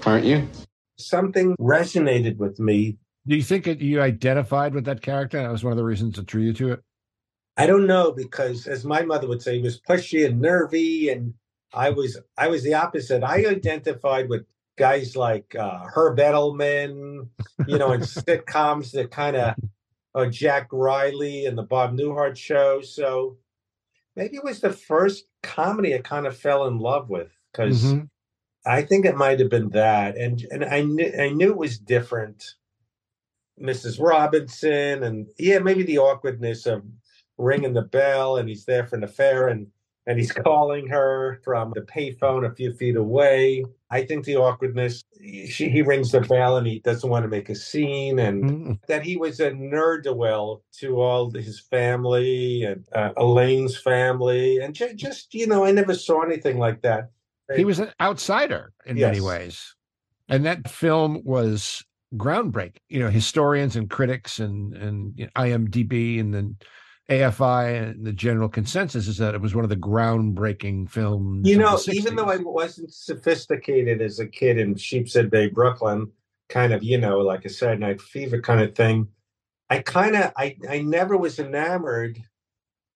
Aren't 0.06 0.26
you? 0.26 0.50
Something 0.98 1.56
resonated 1.58 2.38
with 2.38 2.60
me. 2.60 2.98
Do 3.28 3.36
you 3.36 3.44
think 3.44 3.66
that 3.66 3.82
you 3.82 4.02
identified 4.02 4.74
with 4.74 4.86
that 4.86 5.02
character? 5.02 5.42
That 5.42 5.52
was 5.52 5.64
one 5.64 5.72
of 5.72 5.78
the 5.78 5.84
reasons 5.84 6.16
that 6.16 6.26
drew 6.26 6.44
you 6.44 6.54
to 6.54 6.74
it. 6.74 6.84
I 7.58 7.66
don't 7.66 7.88
know 7.88 8.12
because, 8.12 8.68
as 8.68 8.86
my 8.86 9.02
mother 9.02 9.28
would 9.28 9.42
say, 9.42 9.58
he 9.58 9.64
was 9.64 9.82
pushy 9.82 10.26
and 10.26 10.40
nervy, 10.40 11.10
and 11.10 11.34
I 11.74 11.90
was 11.90 12.18
I 12.38 12.48
was 12.48 12.64
the 12.64 12.76
opposite. 12.76 13.24
I 13.24 13.46
identified 13.46 14.30
with 14.30 14.46
guys 14.78 15.16
like 15.16 15.56
uh, 15.56 15.86
Herb 15.94 16.20
Edelman, 16.20 17.28
you 17.68 17.78
know, 17.78 17.92
in 17.92 18.02
sitcoms 18.02 18.92
that 18.92 19.12
kind 19.12 19.36
of 19.36 19.56
uh, 20.16 20.28
Jack 20.28 20.68
Riley 20.72 21.46
and 21.46 21.58
the 21.58 21.64
Bob 21.64 21.98
Newhart 21.98 22.38
show. 22.38 22.82
So 22.82 23.38
maybe 24.16 24.38
it 24.38 24.44
was 24.44 24.62
the 24.62 24.74
first 24.74 25.26
comedy 25.44 25.96
I 25.96 26.00
kind 26.00 26.28
of 26.28 26.38
fell 26.38 26.68
in 26.68 26.80
love 26.80 27.10
with 27.10 27.32
because 27.52 27.84
Mm-hmm. 27.84 28.06
I 28.68 28.84
think 28.84 29.06
it 29.06 29.18
might 29.18 29.40
have 29.40 29.50
been 29.50 29.70
that, 29.72 30.18
and 30.18 30.46
and 30.52 30.66
I 30.66 30.82
knew 30.84 31.12
I 31.20 31.30
knew 31.30 31.52
it 31.52 31.58
was 31.58 31.80
different. 31.80 32.56
Mrs. 33.62 34.02
Robinson, 34.02 35.04
and 35.04 35.28
yeah, 35.40 35.60
maybe 35.60 35.84
the 35.84 36.00
awkwardness 36.00 36.66
of 36.66 36.84
ringing 37.38 37.74
the 37.74 37.84
bell, 37.84 38.38
and 38.38 38.50
he's 38.50 38.66
there 38.66 38.86
for 38.88 38.96
an 38.98 39.04
affair, 39.04 39.48
and 39.48 39.68
and 40.08 40.20
he's 40.20 40.32
calling 40.32 40.88
her 40.88 41.40
from 41.44 41.72
the 41.76 41.82
payphone 41.82 42.46
a 42.50 42.56
few 42.56 42.74
feet 42.74 42.96
away. 42.96 43.66
I 43.92 44.04
think 44.06 44.26
the 44.26 44.38
awkwardness. 44.38 45.04
She, 45.50 45.70
he 45.70 45.82
rings 45.84 46.12
the 46.12 46.22
bell, 46.22 46.58
and 46.58 46.68
he 46.68 46.80
doesn't 46.80 47.10
want 47.10 47.24
to 47.24 47.30
make 47.30 47.50
a 47.50 47.56
scene, 47.56 48.20
and 48.20 48.44
Mhm. 48.46 48.80
that 48.88 49.04
he 49.04 49.18
was 49.18 49.40
a 49.40 49.52
nerd 49.52 50.14
well 50.16 50.64
to 50.80 51.02
all 51.02 51.32
his 51.32 51.60
family 51.60 52.64
and 52.64 52.86
uh, 52.94 53.12
Elaine's 53.18 53.78
family, 53.78 54.60
and 54.60 54.76
ju- 54.76 54.94
just 54.96 55.34
you 55.34 55.48
know, 55.48 55.66
I 55.66 55.72
never 55.72 55.94
saw 55.96 56.22
anything 56.24 56.58
like 56.60 56.82
that. 56.84 57.12
He 57.56 57.66
was 57.66 57.80
an 57.80 57.92
outsider 58.02 58.74
in 58.86 58.98
many 58.98 59.22
ways. 59.22 59.76
And 60.30 60.46
that 60.46 60.70
film 60.70 61.22
was 61.24 61.84
groundbreaking. 62.16 62.78
You 62.90 63.00
know, 63.00 63.10
historians 63.10 63.76
and 63.76 63.90
critics 63.90 64.40
and 64.40 64.74
and 64.74 65.14
you 65.16 65.26
know, 65.26 65.32
IMDb 65.36 66.20
and 66.20 66.34
then 66.34 66.58
AFI 67.10 67.84
and 67.84 68.06
the 68.06 68.12
general 68.12 68.50
consensus 68.50 69.08
is 69.08 69.18
that 69.18 69.34
it 69.34 69.42
was 69.42 69.56
one 69.56 69.64
of 69.64 69.70
the 69.70 69.78
groundbreaking 69.78 70.90
films. 70.90 71.48
You 71.48 71.58
know, 71.58 71.80
even 71.92 72.16
though 72.16 72.30
I 72.30 72.38
wasn't 72.38 72.94
sophisticated 72.94 74.02
as 74.02 74.20
a 74.20 74.28
kid 74.28 74.58
in 74.58 74.76
Sheepshead 74.76 75.30
Bay, 75.30 75.48
Brooklyn, 75.48 76.12
kind 76.50 76.74
of, 76.74 76.84
you 76.84 76.98
know, 76.98 77.20
like 77.20 77.46
a 77.46 77.50
Saturday 77.50 77.80
Night 77.80 78.02
Fever 78.02 78.42
kind 78.42 78.62
of 78.62 78.76
thing, 78.76 79.08
I 79.70 79.80
kind 79.80 80.16
of, 80.16 80.34
I, 80.36 80.58
I 80.70 80.82
never 80.82 81.16
was 81.16 81.40
enamored 81.40 82.22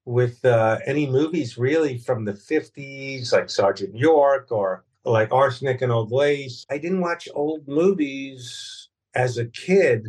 with 0.06 0.44
uh, 0.46 0.80
any 0.86 1.08
movies 1.08 1.58
really 1.58 1.98
from 1.98 2.26
the 2.26 2.34
50s, 2.34 3.32
like 3.32 3.50
Sergeant 3.50 3.96
York 3.96 4.48
or 4.52 4.84
like 5.06 5.32
Arsenic 5.32 5.82
and 5.82 5.92
Old 5.92 6.12
Lace. 6.12 6.66
I 6.70 6.78
didn't 6.78 7.02
watch 7.02 7.28
old 7.34 7.68
movies 7.68 8.90
as 9.16 9.38
a 9.38 9.46
kid, 9.46 10.08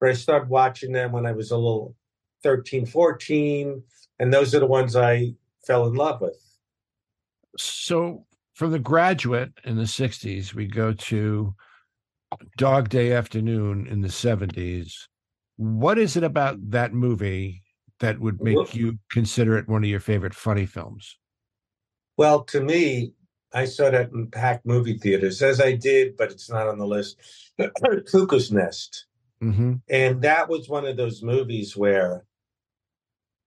but 0.00 0.10
I 0.10 0.12
started 0.14 0.48
watching 0.48 0.92
them 0.92 1.12
when 1.12 1.26
I 1.26 1.32
was 1.32 1.50
a 1.50 1.56
little 1.56 1.94
13, 2.42 2.86
14. 2.86 3.82
And 4.18 4.32
those 4.32 4.54
are 4.54 4.60
the 4.60 4.66
ones 4.66 4.96
I 4.96 5.34
fell 5.66 5.86
in 5.86 5.94
love 5.94 6.20
with. 6.20 6.40
so 7.56 8.24
from 8.54 8.72
the 8.72 8.78
graduate 8.78 9.52
in 9.64 9.76
the 9.76 9.84
60s, 9.84 10.52
we 10.52 10.66
go 10.66 10.92
to 10.92 11.54
Dog 12.56 12.88
Day 12.88 13.12
Afternoon 13.12 13.86
in 13.86 14.00
the 14.00 14.08
70s. 14.08 15.06
What 15.56 15.96
is 15.96 16.16
it 16.16 16.24
about 16.24 16.56
that 16.70 16.92
movie 16.92 17.62
that 18.00 18.20
would 18.20 18.40
make 18.40 18.74
you 18.74 18.98
consider 19.10 19.56
it 19.58 19.68
one 19.68 19.82
of 19.84 19.90
your 19.90 20.00
favorite 20.00 20.34
funny 20.34 20.66
films? 20.66 21.18
Well, 22.16 22.44
to 22.44 22.60
me, 22.60 23.12
I 23.52 23.64
saw 23.64 23.90
that 23.90 24.10
in 24.12 24.30
packed 24.30 24.66
movie 24.66 24.98
theaters, 24.98 25.42
as 25.42 25.60
I 25.60 25.72
did, 25.74 26.16
but 26.16 26.30
it's 26.30 26.50
not 26.50 26.68
on 26.68 26.78
the 26.78 26.86
list. 26.86 27.18
Cuckoo's 28.10 28.52
Nest. 28.52 29.06
Mm-hmm. 29.42 29.74
And 29.88 30.22
that 30.22 30.48
was 30.48 30.68
one 30.68 30.84
of 30.84 30.96
those 30.96 31.22
movies 31.22 31.76
where 31.76 32.24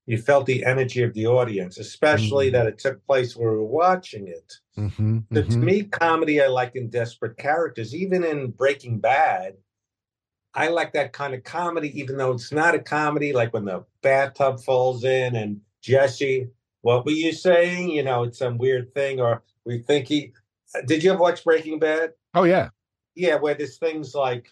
you 0.07 0.17
felt 0.17 0.45
the 0.45 0.65
energy 0.65 1.03
of 1.03 1.13
the 1.13 1.27
audience, 1.27 1.77
especially 1.77 2.49
Mhm. 2.49 2.53
that 2.53 2.65
it 2.67 2.79
took 2.79 3.05
place 3.05 3.35
where 3.35 3.51
we 3.51 3.57
were 3.57 3.65
watching 3.65 4.27
it. 4.27 4.53
Mm-hmm. 4.77 5.19
So 5.33 5.43
to 5.43 5.57
me, 5.57 5.83
comedy 5.83 6.41
I 6.41 6.47
like 6.47 6.75
in 6.75 6.89
desperate 6.89 7.37
characters, 7.37 7.93
even 7.93 8.23
in 8.23 8.51
Breaking 8.51 8.99
Bad. 8.99 9.57
I 10.53 10.67
like 10.67 10.93
that 10.93 11.13
kind 11.13 11.33
of 11.33 11.43
comedy, 11.43 11.97
even 11.99 12.17
though 12.17 12.31
it's 12.31 12.51
not 12.51 12.75
a 12.75 12.79
comedy, 12.79 13.31
like 13.31 13.53
when 13.53 13.65
the 13.65 13.85
bathtub 14.01 14.59
falls 14.59 15.03
in 15.03 15.35
and 15.35 15.61
Jesse, 15.81 16.49
what 16.81 17.05
were 17.05 17.11
you 17.11 17.31
saying? 17.31 17.91
You 17.91 18.03
know, 18.03 18.23
it's 18.23 18.39
some 18.39 18.57
weird 18.57 18.93
thing, 18.93 19.19
or 19.19 19.43
we 19.65 19.79
think 19.79 20.07
he. 20.07 20.33
Uh, 20.75 20.81
did 20.85 21.03
you 21.03 21.11
ever 21.11 21.21
watch 21.21 21.43
Breaking 21.43 21.79
Bad? 21.79 22.13
Oh 22.33 22.43
yeah. 22.43 22.69
Yeah, 23.15 23.35
where 23.35 23.53
there's 23.53 23.77
things 23.77 24.15
like 24.15 24.51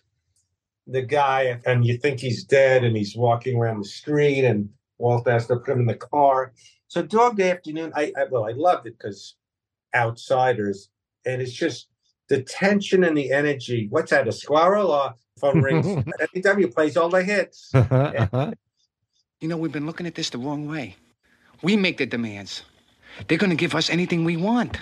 the 0.87 1.01
guy, 1.01 1.59
and 1.65 1.85
you 1.85 1.97
think 1.97 2.19
he's 2.19 2.43
dead, 2.43 2.83
and 2.83 2.95
he's 2.95 3.15
walking 3.15 3.57
around 3.57 3.79
the 3.79 3.87
street, 3.87 4.45
and 4.45 4.69
Walt 4.97 5.27
has 5.27 5.47
to 5.47 5.57
put 5.57 5.73
him 5.73 5.81
in 5.81 5.85
the 5.87 5.95
car. 5.95 6.53
So 6.87 7.01
Dog 7.01 7.37
Day 7.37 7.51
Afternoon, 7.51 7.91
I, 7.95 8.11
I 8.17 8.25
well, 8.29 8.45
I 8.45 8.51
loved 8.51 8.87
it 8.87 8.97
because 8.97 9.35
outsiders, 9.95 10.89
and 11.25 11.41
it's 11.41 11.53
just 11.53 11.87
the 12.29 12.43
tension 12.43 13.03
and 13.03 13.17
the 13.17 13.31
energy. 13.31 13.87
What's 13.89 14.11
that? 14.11 14.27
A 14.27 14.31
squirrel 14.31 14.91
or 14.91 15.15
phone 15.39 15.61
rings? 15.61 15.85
FW 16.35 16.73
plays 16.73 16.97
all 16.97 17.09
the 17.09 17.23
hits. 17.23 17.73
Uh-huh. 17.73 18.51
You 19.41 19.47
know, 19.47 19.55
we've 19.55 19.71
been 19.71 19.85
looking 19.85 20.05
at 20.05 20.15
this 20.15 20.29
the 20.31 20.37
wrong 20.37 20.67
way. 20.67 20.97
We 21.63 21.77
make 21.77 21.97
the 21.97 22.05
demands. 22.05 22.63
They're 23.25 23.37
gonna 23.37 23.55
give 23.55 23.73
us 23.73 23.89
anything 23.89 24.25
we 24.25 24.35
want. 24.35 24.79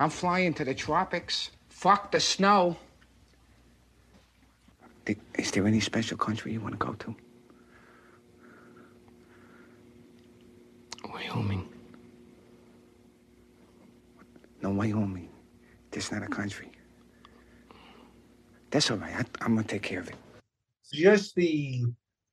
I'm 0.00 0.08
flying 0.08 0.54
to 0.54 0.64
the 0.64 0.72
tropics. 0.74 1.50
Fuck 1.68 2.10
the 2.12 2.20
snow. 2.20 2.78
Th- 5.04 5.18
Is 5.38 5.50
there 5.50 5.66
any 5.66 5.80
special 5.80 6.16
country 6.16 6.54
you 6.54 6.60
want 6.62 6.72
to 6.72 6.78
go 6.86 6.94
to? 6.94 7.14
Wyoming. 11.12 11.68
No, 14.62 14.70
Wyoming. 14.70 15.28
That's 15.90 16.10
not 16.10 16.22
a 16.22 16.28
country. 16.28 16.70
That's 18.74 18.90
all 18.90 18.96
right. 18.96 19.14
I, 19.14 19.24
I'm 19.44 19.54
gonna 19.54 19.62
take 19.68 19.82
care 19.82 20.00
of 20.00 20.08
it. 20.08 20.16
just 20.92 21.36
the 21.36 21.84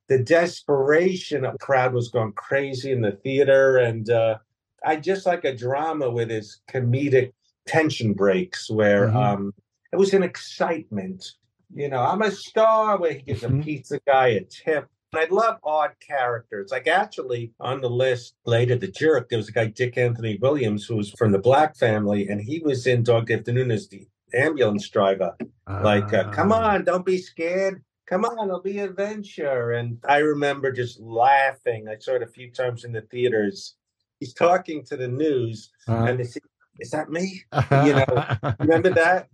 the 0.08 0.18
desperation 0.18 1.44
of 1.44 1.52
the 1.52 1.58
crowd 1.58 1.94
was 1.94 2.08
going 2.08 2.32
crazy 2.32 2.90
in 2.90 3.00
the 3.00 3.12
theater 3.12 3.78
and 3.78 4.10
uh 4.10 4.36
i 4.84 4.96
just 4.96 5.24
like 5.24 5.44
a 5.44 5.56
drama 5.56 6.10
with 6.10 6.30
its 6.32 6.60
comedic 6.68 7.32
tension 7.66 8.12
breaks 8.12 8.68
where 8.68 9.06
Mhm. 9.08 9.14
um 9.14 9.54
it 9.92 9.96
was 9.96 10.12
an 10.14 10.22
excitement 10.24 11.24
you 11.72 11.88
know 11.88 12.00
i'm 12.00 12.22
a 12.22 12.30
star 12.32 12.98
where 12.98 13.12
he 13.14 13.22
gives 13.22 13.42
Mhm. 13.42 13.60
a 13.60 13.64
pizza 13.64 14.00
guy 14.06 14.28
a 14.28 14.40
tip 14.44 14.88
and 15.12 15.20
i 15.22 15.26
love 15.30 15.58
odd 15.64 15.92
characters 16.06 16.70
like 16.72 16.88
actually 16.88 17.52
on 17.60 17.80
the 17.80 17.90
list 17.90 18.34
later 18.44 18.76
the 18.76 18.88
jerk 18.88 19.28
there 19.28 19.38
was 19.38 19.48
a 19.48 19.52
guy 19.52 19.66
dick 19.66 19.96
anthony 19.96 20.36
williams 20.42 20.84
who 20.86 20.96
was 20.96 21.10
from 21.12 21.30
the 21.32 21.38
black 21.38 21.76
family 21.76 22.28
and 22.28 22.40
he 22.42 22.58
was 22.58 22.86
in 22.86 23.02
dog 23.04 23.30
afternoon 23.30 23.70
as 23.70 23.88
the 23.88 24.06
ambulance 24.34 24.88
driver 24.88 25.36
like 25.82 26.12
uh, 26.12 26.30
come 26.30 26.52
Ah. 26.52 26.74
on 26.74 26.84
don't 26.84 27.06
be 27.06 27.18
scared. 27.18 27.82
Come 28.06 28.24
on 28.24 28.46
it'll 28.48 28.60
be 28.60 28.78
adventure. 28.78 29.72
And 29.72 29.98
i 30.08 30.18
remember 30.18 30.70
just 30.72 31.00
laughing. 31.00 31.88
I 31.88 31.96
saw 31.98 32.14
it 32.16 32.22
a 32.22 32.26
few 32.26 32.50
times 32.50 32.84
in 32.84 32.92
the 32.92 33.02
theaters. 33.02 33.76
He's 34.20 34.34
talking 34.34 34.84
to 34.84 34.96
the 34.96 35.08
news 35.08 35.70
Uh-huh. 35.88 36.06
and 36.08 36.18
they 36.20 36.24
say 36.24 36.40
is 36.80 36.90
that 36.90 37.10
me? 37.10 37.42
You 37.84 37.94
know, 37.94 38.24
remember 38.60 38.90
that? 38.94 39.28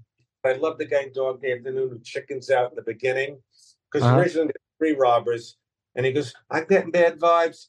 I 0.45 0.53
love 0.55 0.79
the 0.79 0.87
guy 0.87 1.03
in 1.03 1.13
dog 1.13 1.41
day 1.43 1.53
afternoon 1.57 1.89
who 1.91 2.01
chickens 2.01 2.51
out 2.51 2.71
in 2.71 2.77
the 2.77 2.83
beginning 2.83 3.39
because 3.91 4.07
Uh-huh. 4.07 4.19
originally 4.19 4.53
three 4.79 4.95
robbers 4.95 5.57
and 5.97 6.07
he 6.07 6.13
goes 6.13 6.33
i'm 6.51 6.65
getting 6.67 6.91
bad 6.93 7.19
vibes. 7.19 7.69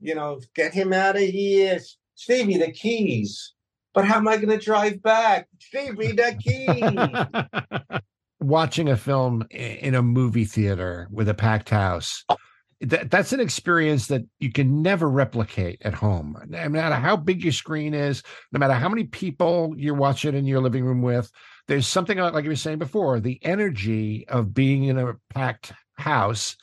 You 0.00 0.14
know 0.14 0.40
get 0.54 0.74
him 0.74 0.92
out 0.92 1.16
of 1.16 1.22
here 1.22 1.78
stevie 2.14 2.58
the 2.58 2.70
keys 2.72 3.52
but 3.96 4.04
how 4.04 4.18
am 4.18 4.28
i 4.28 4.36
going 4.36 4.56
to 4.56 4.64
drive 4.64 5.02
back 5.02 5.48
stevie 5.58 6.12
the 6.12 6.36
keys 6.40 8.00
watching 8.40 8.88
a 8.88 8.96
film 8.96 9.46
in 9.50 9.94
a 9.94 10.02
movie 10.02 10.44
theater 10.44 11.08
with 11.10 11.28
a 11.28 11.34
packed 11.34 11.70
house. 11.70 12.24
That, 12.82 13.10
that's 13.10 13.32
an 13.32 13.40
experience 13.40 14.08
that 14.08 14.22
you 14.38 14.52
can 14.52 14.82
never 14.82 15.08
replicate 15.08 15.80
at 15.82 15.94
home. 15.94 16.38
No 16.46 16.68
matter 16.68 16.96
how 16.96 17.16
big 17.16 17.42
your 17.42 17.52
screen 17.52 17.94
is, 17.94 18.22
no 18.52 18.58
matter 18.58 18.74
how 18.74 18.88
many 18.88 19.04
people 19.04 19.74
you're 19.76 19.94
watching 19.94 20.34
in 20.34 20.44
your 20.44 20.60
living 20.60 20.84
room 20.84 21.00
with, 21.00 21.30
there's 21.68 21.86
something 21.86 22.18
like 22.18 22.34
like 22.34 22.44
you 22.44 22.50
were 22.50 22.56
saying 22.56 22.78
before, 22.78 23.18
the 23.18 23.40
energy 23.42 24.28
of 24.28 24.52
being 24.52 24.84
in 24.84 24.98
a 24.98 25.14
packed 25.32 25.72
house 25.94 26.56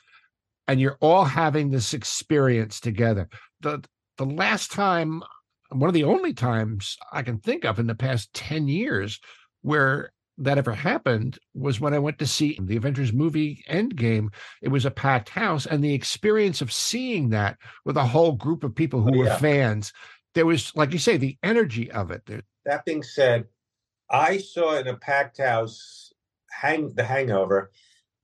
and 0.67 0.79
you're 0.79 0.97
all 1.01 1.25
having 1.25 1.71
this 1.71 1.93
experience 1.93 2.79
together. 2.79 3.27
The 3.61 3.83
the 4.17 4.25
last 4.25 4.71
time, 4.71 5.23
one 5.73 5.89
of 5.89 5.93
the 5.93 6.03
only 6.03 6.33
times 6.33 6.97
I 7.11 7.21
can 7.21 7.39
think 7.39 7.65
of 7.65 7.79
in 7.79 7.87
the 7.87 7.95
past 7.95 8.33
10 8.33 8.67
years 8.67 9.19
where 9.61 10.11
that 10.37 10.57
ever 10.57 10.73
happened 10.73 11.37
was 11.53 11.79
when 11.79 11.93
I 11.93 11.99
went 11.99 12.17
to 12.19 12.27
see 12.27 12.57
the 12.61 12.75
Avengers 12.75 13.13
movie 13.13 13.63
Endgame. 13.69 14.33
It 14.61 14.69
was 14.69 14.85
a 14.85 14.91
packed 14.91 15.29
house, 15.29 15.65
and 15.65 15.83
the 15.83 15.93
experience 15.93 16.61
of 16.61 16.73
seeing 16.73 17.29
that 17.29 17.57
with 17.85 17.97
a 17.97 18.05
whole 18.05 18.31
group 18.31 18.63
of 18.63 18.73
people 18.73 19.01
who 19.01 19.15
Oh, 19.15 19.17
were 19.19 19.29
fans, 19.35 19.93
there 20.33 20.45
was, 20.45 20.75
like 20.75 20.91
you 20.91 20.99
say, 20.99 21.17
the 21.17 21.37
energy 21.43 21.91
of 21.91 22.09
it. 22.09 22.23
That 22.65 22.85
being 22.85 23.03
said, 23.03 23.45
I 24.09 24.37
saw 24.37 24.77
in 24.77 24.87
a 24.87 24.97
packed 24.97 25.37
house 25.37 26.11
hang 26.49 26.93
the 26.93 27.03
hangover 27.03 27.71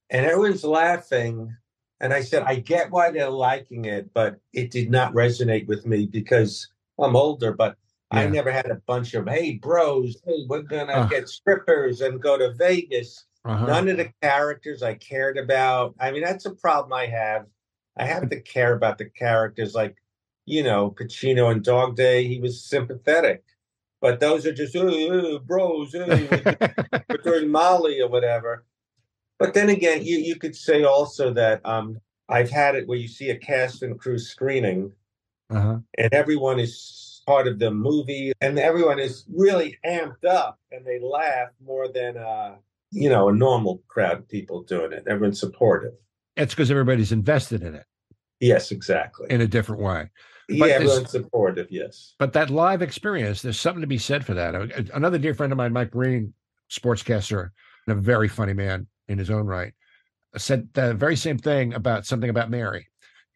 and 0.10 0.26
everyone's 0.26 0.64
laughing. 0.64 1.56
And 2.00 2.14
I 2.14 2.22
said, 2.22 2.44
I 2.44 2.56
get 2.56 2.92
why 2.92 3.12
they're 3.12 3.30
liking 3.30 3.86
it, 3.86 4.14
but 4.14 4.40
it 4.54 4.72
did 4.72 4.90
not 4.90 5.14
resonate 5.14 5.68
with 5.68 5.86
me 5.86 6.06
because 6.06 6.70
I'm 7.04 7.16
older, 7.16 7.54
but 7.54 7.78
I 8.12 8.26
never 8.28 8.52
had 8.52 8.72
a 8.72 8.82
bunch 8.88 9.14
of 9.14 9.28
hey 9.28 9.60
bros, 9.62 10.18
hey, 10.26 10.46
we're 10.48 10.64
gonna 10.64 10.94
Ugh. 10.94 11.10
get 11.10 11.30
strippers 11.30 12.02
and 12.02 12.22
go 12.22 12.38
to 12.38 12.54
Vegas. 12.54 13.26
Uh-huh. 13.46 13.66
None 13.66 13.88
of 13.88 13.98
the 13.98 14.12
characters 14.22 14.84
I 14.84 14.96
cared 14.96 15.38
about. 15.38 15.96
I 16.00 16.12
mean, 16.12 16.24
that's 16.24 16.46
a 16.46 16.52
problem 16.52 16.94
I 16.94 17.06
have. 17.06 17.46
I 17.98 18.06
have 18.06 18.30
to 18.30 18.42
care 18.42 18.74
about 18.74 18.98
the 18.98 19.06
characters 19.06 19.76
like, 19.76 19.96
you 20.46 20.64
know, 20.64 20.92
Pacino 20.92 21.52
and 21.52 21.64
Dog 21.64 21.96
Day. 21.96 22.28
He 22.28 22.40
was 22.40 22.64
sympathetic. 22.64 23.44
But 24.02 24.20
those 24.20 24.46
are 24.46 24.54
just, 24.54 24.76
"Oh, 24.76 24.88
oh, 24.90 25.40
bros, 25.40 25.94
oh, 25.94 26.06
we're 27.10 27.18
doing 27.24 27.50
Molly 27.50 28.02
or 28.02 28.08
whatever. 28.08 28.66
But 29.38 29.54
then 29.54 29.70
again, 29.70 30.04
you, 30.04 30.18
you 30.18 30.38
could 30.38 30.56
say 30.56 30.84
also 30.84 31.34
that 31.34 31.66
um, 31.66 32.00
I've 32.28 32.50
had 32.50 32.76
it 32.76 32.88
where 32.88 32.98
you 32.98 33.08
see 33.08 33.30
a 33.30 33.38
cast 33.38 33.84
and 33.84 34.00
crew 34.00 34.18
screening 34.18 34.94
uh-huh. 35.50 35.78
and 35.98 36.14
everyone 36.14 36.60
is 36.60 37.22
part 37.26 37.48
of 37.48 37.60
the 37.60 37.70
movie 37.72 38.32
and 38.42 38.58
everyone 38.60 39.00
is 39.00 39.26
really 39.34 39.78
amped 39.86 40.26
up 40.26 40.60
and 40.72 40.86
they 40.86 41.00
laugh 41.00 41.50
more 41.64 41.88
than 41.88 42.18
uh 42.18 42.56
you 42.92 43.10
know 43.10 43.30
a 43.30 43.34
normal 43.34 43.84
crowd 43.88 44.18
of 44.18 44.28
people 44.28 44.64
doing 44.64 44.92
it 44.92 45.04
everyone's 45.08 45.40
supportive 45.40 45.94
It's 46.36 46.54
because 46.54 46.72
everybody's 46.72 47.12
invested 47.12 47.62
in 47.64 47.76
it 47.76 47.86
yes 48.40 48.72
exactly 48.72 49.28
in 49.30 49.42
a 49.42 49.48
different 49.48 49.82
way. 49.82 50.10
yeah 50.48 50.60
but 50.60 50.66
this- 50.68 50.76
everyone's 50.76 51.12
supportive 51.12 51.68
yes 51.70 52.16
But 52.18 52.34
that 52.34 52.50
live 52.50 52.82
experience, 52.82 53.42
there's 53.44 53.60
something 53.60 53.82
to 53.82 53.88
be 53.88 53.98
said 54.00 54.26
for 54.26 54.34
that. 54.34 54.56
Another 54.94 55.18
dear 55.20 55.34
friend 55.36 55.52
of 55.54 55.58
mine, 55.58 55.74
Mike 55.74 55.92
Breen, 55.92 56.34
sportscaster, 56.72 57.50
and 57.88 57.98
a 57.98 58.02
very 58.02 58.28
funny 58.28 58.54
man 58.54 58.88
in 59.08 59.18
his 59.20 59.30
own 59.30 59.46
right, 59.46 59.74
said 60.38 60.70
the 60.74 60.94
very 60.96 61.16
same 61.16 61.38
thing 61.38 61.74
about 61.74 62.06
something 62.06 62.30
about 62.30 62.50
Mary. 62.50 62.88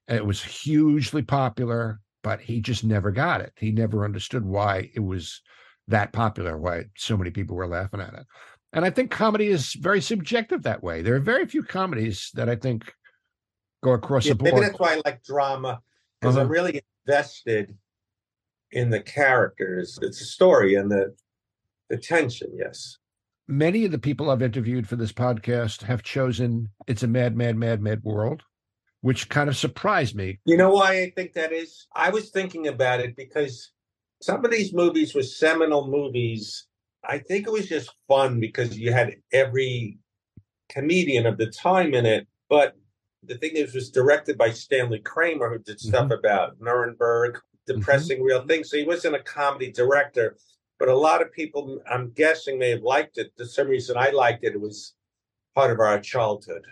It 0.08 0.26
was 0.26 0.42
hugely 0.44 1.22
popular, 1.22 2.00
but 2.24 2.42
he 2.42 2.62
just 2.62 2.84
never 2.84 3.12
got 3.12 3.42
it. 3.42 3.54
He 3.58 3.72
never 3.72 4.06
understood 4.06 4.46
why 4.46 4.90
it 4.96 5.02
was 5.02 5.42
that 5.88 6.14
popular, 6.14 6.58
why 6.58 6.86
so 6.98 7.18
many 7.18 7.30
people 7.30 7.56
were 7.56 7.68
laughing 7.68 8.00
at 8.00 8.14
it. 8.14 8.26
And 8.72 8.84
I 8.84 8.90
think 8.90 9.12
comedy 9.12 9.48
is 9.48 9.74
very 9.74 10.02
subjective 10.02 10.64
that 10.64 10.82
way. 10.82 11.02
There 11.02 11.16
are 11.16 11.20
very 11.20 11.46
few 11.46 11.62
comedies 11.62 12.32
that 12.34 12.50
I 12.50 12.56
think 12.56 12.92
go 13.84 13.92
across 13.92 14.26
yeah, 14.26 14.34
the 14.34 14.44
maybe 14.44 14.62
that's 14.62 14.80
why 14.80 14.94
i 14.94 15.02
like 15.06 15.22
drama 15.24 15.82
because 16.22 16.38
i'm 16.38 16.44
Uh-huh. 16.44 16.50
really 16.50 16.82
invested 17.06 17.78
in 18.72 18.90
the 18.90 19.02
characters 19.02 20.00
it's 20.02 20.22
a 20.22 20.26
story 20.26 20.76
and 20.76 20.90
the 20.90 21.14
the 21.90 21.98
tension 21.98 22.50
yes 22.56 22.98
many 23.48 23.84
of 23.84 23.92
the 23.92 24.00
people 24.00 24.30
I've 24.30 24.42
interviewed 24.42 24.88
for 24.88 24.96
this 24.96 25.12
podcast 25.12 25.84
have 25.84 26.02
chosen 26.02 26.70
It's 26.88 27.04
a 27.04 27.08
Mad, 27.08 27.36
Mad, 27.36 27.58
Mad, 27.58 27.82
Mad 27.82 28.02
World, 28.02 28.44
which 29.04 29.28
kind 29.28 29.50
of 29.50 29.58
surprised 29.58 30.16
me. 30.16 30.40
You 30.46 30.56
know 30.56 30.72
why 30.72 31.02
I 31.02 31.10
think 31.14 31.34
that 31.34 31.52
is? 31.52 31.88
I 31.94 32.10
was 32.10 32.30
thinking 32.30 32.70
about 32.70 33.02
it 33.02 33.18
because 33.18 33.72
some 34.22 34.46
of 34.46 34.50
these 34.50 34.74
movies 34.74 35.14
were 35.14 35.24
seminal 35.24 35.90
movies. 35.90 36.68
I 37.04 37.18
think 37.18 37.46
it 37.46 37.52
was 37.52 37.68
just 37.68 37.94
fun 38.08 38.40
because 38.40 38.80
you 38.80 38.94
had 38.94 39.18
every 39.34 39.98
comedian 40.70 41.26
of 41.26 41.38
the 41.38 41.48
time 41.48 41.94
in 41.94 42.06
it. 42.06 42.28
But 42.50 42.78
the 43.24 43.38
thing 43.38 43.52
is, 43.56 43.72
it 43.72 43.76
was 43.76 43.90
directed 43.90 44.38
by 44.38 44.52
Stanley 44.52 45.00
Kramer, 45.00 45.50
who 45.50 45.60
did 45.60 45.82
stuff 45.82 46.06
mm-hmm. 46.06 46.14
about 46.14 46.62
Nuremberg, 46.62 47.42
depressing 47.68 48.20
mm-hmm. 48.20 48.26
real 48.26 48.48
things. 48.48 48.70
So 48.70 48.78
he 48.78 48.86
wasn't 48.86 49.18
a 49.18 49.24
comedy 49.24 49.70
director. 49.70 50.38
But 50.80 50.88
a 50.88 50.96
lot 50.96 51.22
of 51.22 51.30
people, 51.34 51.82
I'm 51.92 52.12
guessing, 52.12 52.58
may 52.58 52.70
have 52.70 52.84
liked 52.84 53.18
it. 53.18 53.34
For 53.38 53.44
some 53.44 53.68
reason, 53.68 53.98
I 53.98 54.12
liked 54.12 54.46
it. 54.46 54.54
It 54.54 54.62
was 54.62 54.94
part 55.56 55.72
of 55.72 55.82
our 55.82 56.00
childhood. 56.00 56.64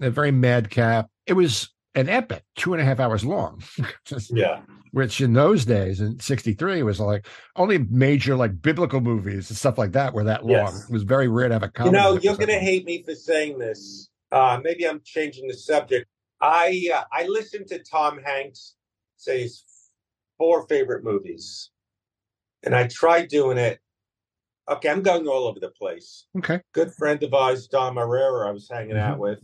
A 0.00 0.08
very 0.08 0.30
madcap. 0.30 1.10
It 1.28 1.34
was 1.34 1.72
an 1.94 2.08
epic, 2.08 2.42
two 2.56 2.72
and 2.72 2.82
a 2.82 2.84
half 2.84 3.00
hours 3.00 3.24
long. 3.24 3.62
Yeah. 4.30 4.62
Which 4.92 5.20
in 5.20 5.34
those 5.34 5.66
days, 5.66 6.00
in 6.00 6.18
'63, 6.18 6.82
was 6.82 6.98
like 6.98 7.26
only 7.56 7.76
major 7.90 8.34
like 8.36 8.62
biblical 8.62 9.02
movies 9.02 9.50
and 9.50 9.56
stuff 9.58 9.76
like 9.76 9.92
that 9.92 10.14
were 10.14 10.24
that 10.24 10.46
long. 10.46 10.64
Yes. 10.72 10.84
It 10.84 10.90
was 10.90 11.02
very 11.02 11.28
rare 11.28 11.48
to 11.48 11.54
have 11.54 11.62
a 11.62 11.68
comedy. 11.68 11.96
You 11.98 12.02
know, 12.02 12.18
you're 12.18 12.36
going 12.36 12.48
to 12.48 12.58
hate 12.58 12.86
me 12.86 13.02
for 13.02 13.14
saying 13.14 13.58
this. 13.58 14.08
Uh, 14.32 14.58
maybe 14.64 14.88
I'm 14.88 15.02
changing 15.04 15.46
the 15.46 15.52
subject. 15.54 16.06
I 16.40 16.88
uh, 16.94 17.02
I 17.12 17.26
listened 17.26 17.66
to 17.68 17.80
Tom 17.82 18.18
Hanks 18.24 18.76
say 19.16 19.42
his 19.42 19.62
four 20.38 20.66
favorite 20.68 21.04
movies, 21.04 21.70
and 22.62 22.74
I 22.74 22.86
tried 22.86 23.28
doing 23.28 23.58
it. 23.58 23.78
Okay, 24.70 24.88
I'm 24.88 25.02
going 25.02 25.26
all 25.28 25.46
over 25.48 25.60
the 25.60 25.70
place. 25.70 26.26
Okay. 26.38 26.60
Good 26.72 26.94
friend 26.94 27.22
of 27.22 27.34
ours, 27.34 27.66
Dom 27.68 27.96
Irrera, 27.96 28.48
I 28.48 28.52
was 28.52 28.68
hanging 28.70 28.96
Mm-hmm. 28.96 29.12
out 29.12 29.18
with, 29.18 29.40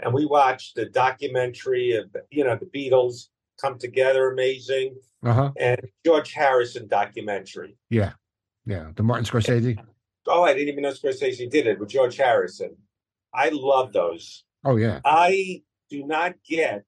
and 0.00 0.12
we 0.14 0.26
watched 0.26 0.74
the 0.76 0.86
documentary 0.86 1.92
of 1.92 2.14
you 2.30 2.44
know 2.44 2.56
the 2.56 2.66
Beatles 2.66 3.28
come 3.60 3.78
together, 3.78 4.30
amazing, 4.30 4.96
Uh 5.24 5.32
huh. 5.32 5.52
and 5.58 5.80
George 6.04 6.32
Harrison 6.32 6.86
documentary. 6.88 7.76
Yeah. 7.90 8.12
Yeah. 8.66 8.90
The 8.94 9.02
Martin 9.02 9.24
Scorsese. 9.24 9.76
Oh, 10.28 10.42
I 10.44 10.52
didn't 10.54 10.68
even 10.68 10.82
know 10.82 10.90
Scorsese 10.92 11.50
did 11.50 11.66
it 11.66 11.80
with 11.80 11.88
George 11.88 12.16
Harrison. 12.16 12.76
I 13.34 13.48
love 13.50 13.92
those. 13.92 14.44
Oh 14.64 14.76
yeah. 14.76 15.00
I 15.04 15.62
do 15.90 16.06
not 16.06 16.34
get, 16.48 16.84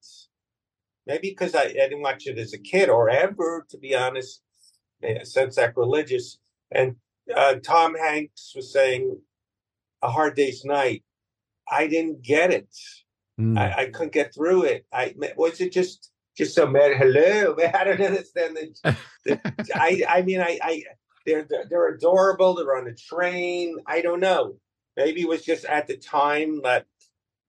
maybe 1.07 1.31
because 1.31 1.55
I, 1.55 1.63
I 1.63 1.73
didn't 1.73 2.03
watch 2.03 2.27
it 2.27 2.39
as 2.39 2.53
a 2.53 2.59
kid 2.59 2.89
or 2.91 3.09
ever, 3.11 3.67
to 3.71 3.79
be 3.79 3.95
honest, 3.97 4.43
eh, 5.03 5.25
since 5.25 5.55
sacrilegious. 5.57 6.39
And 6.71 6.97
uh, 7.35 7.55
Tom 7.65 7.95
Hanks 7.95 8.53
was 8.55 8.73
saying, 8.73 9.17
A 10.03 10.11
Hard 10.11 10.37
Day's 10.37 10.65
Night. 10.65 11.03
I 11.71 11.87
didn't 11.87 12.23
get 12.23 12.53
it. 12.53 12.69
Mm. 13.41 13.59
I, 13.59 13.83
I 13.83 13.87
couldn't 13.87 14.13
get 14.13 14.35
through 14.35 14.65
it. 14.65 14.87
I 14.93 15.15
was 15.37 15.61
it 15.61 15.73
just 15.73 16.11
just 16.37 16.55
so 16.55 16.67
mad. 16.67 16.97
Hello, 16.97 17.57
I 17.75 17.85
don't 17.85 18.01
understand. 18.01 18.57
The, 18.57 18.97
the, 19.25 19.71
I 19.75 20.03
I 20.09 20.23
mean 20.23 20.41
I 20.41 20.59
I 20.63 20.83
they're 21.27 21.47
they're 21.69 21.95
adorable. 21.95 22.55
They're 22.55 22.77
on 22.77 22.89
a 22.89 22.95
train. 22.95 23.77
I 23.87 24.01
don't 24.01 24.21
know. 24.21 24.57
Maybe 24.97 25.23
it 25.23 25.29
was 25.29 25.45
just 25.45 25.65
at 25.65 25.87
the 25.87 25.97
time 25.97 26.63
that 26.63 26.87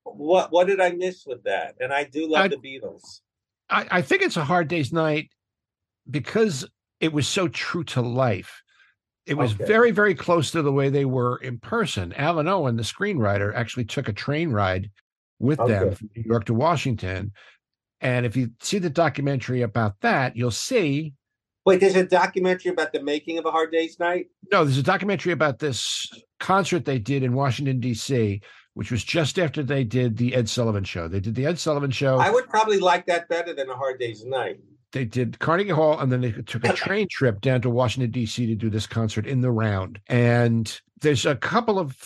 what 0.04 0.52
what 0.52 0.68
did 0.68 0.80
I 0.80 0.92
miss 0.92 1.26
with 1.26 1.44
that? 1.44 1.76
And 1.80 1.92
I 1.92 2.04
do 2.04 2.30
love 2.30 2.44
I- 2.44 2.48
the 2.50 2.58
Beatles. 2.58 3.22
I, 3.70 3.88
I 3.90 4.02
think 4.02 4.22
it's 4.22 4.36
a 4.36 4.44
hard 4.44 4.68
day's 4.68 4.92
night 4.92 5.30
because 6.10 6.68
it 7.00 7.14
was 7.14 7.26
so 7.26 7.48
true 7.48 7.86
to 7.86 8.02
life. 8.02 8.62
It 9.26 9.36
was 9.36 9.54
Okay. 9.54 9.66
very, 9.66 9.92
very 9.92 10.16
close 10.16 10.52
to 10.52 10.62
the 10.62 10.72
way 10.72 10.90
they 10.90 11.06
were 11.06 11.38
in 11.38 11.60
person. 11.60 12.12
Alun 12.18 12.48
Owen, 12.50 12.76
the 12.76 12.84
screenwriter, 12.84 13.54
actually 13.56 13.86
took 13.86 14.08
a 14.08 14.14
train 14.14 14.50
ride 14.52 14.90
with 15.40 15.60
them 15.60 15.94
from 15.96 16.10
New 16.16 16.24
York 16.26 16.46
to 16.46 16.54
Washington. 16.54 17.32
And 18.00 18.26
if 18.26 18.36
you 18.36 18.52
see 18.62 18.80
the 18.80 18.90
documentary 18.90 19.62
about 19.62 20.00
that, 20.02 20.36
you'll 20.36 20.50
see 20.52 21.14
Wait, 21.64 21.80
there's 21.80 21.96
a 21.96 22.04
documentary 22.04 22.72
about 22.72 22.92
the 22.92 23.04
making 23.04 23.38
of 23.38 23.46
A 23.46 23.52
Hard 23.52 23.72
Day's 23.72 24.00
Night. 24.00 24.28
no, 24.52 24.66
there's 24.66 24.80
a 24.80 24.84
documentary 24.84 25.32
about 25.32 25.60
this 25.60 26.08
concert 26.40 26.86
they 26.86 26.98
did 26.98 27.22
in 27.22 27.34
Washington, 27.34 27.80
D.C., 27.80 28.42
which 28.74 28.90
was 28.90 29.04
just 29.04 29.38
after 29.38 29.62
they 29.62 29.84
did 29.84 30.18
the 30.18 30.34
Ed 30.34 30.50
Sullivan 30.50 30.84
show. 30.84 31.08
They 31.08 31.20
did 31.20 31.36
the 31.36 31.46
Ed 31.46 31.60
Sullivan 31.60 31.92
show. 31.92 32.18
I 32.18 32.32
would 32.32 32.50
probably 32.50 32.80
like 32.80 33.06
that 33.06 33.30
better 33.30 33.54
than 33.54 33.70
A 33.70 33.76
Hard 33.76 34.00
Day's 34.00 34.26
Night. 34.26 34.58
They 34.92 35.06
did 35.06 35.40
Carnegie 35.40 35.70
Hall, 35.70 36.00
and 36.00 36.12
then 36.12 36.22
they 36.22 36.32
took 36.32 36.66
a 36.66 36.74
train 36.74 37.08
trip 37.10 37.42
down 37.42 37.62
to 37.62 37.70
Washington 37.70 38.12
D.C. 38.12 38.46
to 38.46 38.56
do 38.56 38.70
this 38.70 38.88
concert 38.88 39.26
in 39.26 39.42
the 39.42 39.52
round. 39.52 40.00
And 40.08 40.80
there's 41.00 41.26
a 41.26 41.36
couple 41.36 41.80
of 41.80 41.98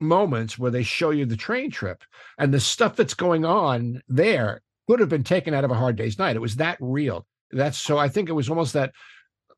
moments 0.00 0.58
where 0.58 0.70
they 0.70 0.82
show 0.82 1.10
you 1.10 1.26
the 1.26 1.36
train 1.36 1.70
trip, 1.70 2.02
and 2.38 2.52
the 2.52 2.60
stuff 2.60 2.96
that's 2.96 3.14
going 3.14 3.44
on 3.44 4.02
there 4.08 4.62
would 4.88 5.00
have 5.00 5.08
been 5.08 5.24
taken 5.24 5.54
out 5.54 5.64
of 5.64 5.70
a 5.70 5.74
Hard 5.74 5.96
Day's 5.96 6.18
Night. 6.18 6.36
It 6.36 6.40
was 6.40 6.56
that 6.56 6.78
real. 6.80 7.26
That's 7.52 7.78
so. 7.78 7.98
I 7.98 8.08
think 8.08 8.28
it 8.28 8.32
was 8.32 8.48
almost 8.48 8.72
that 8.72 8.92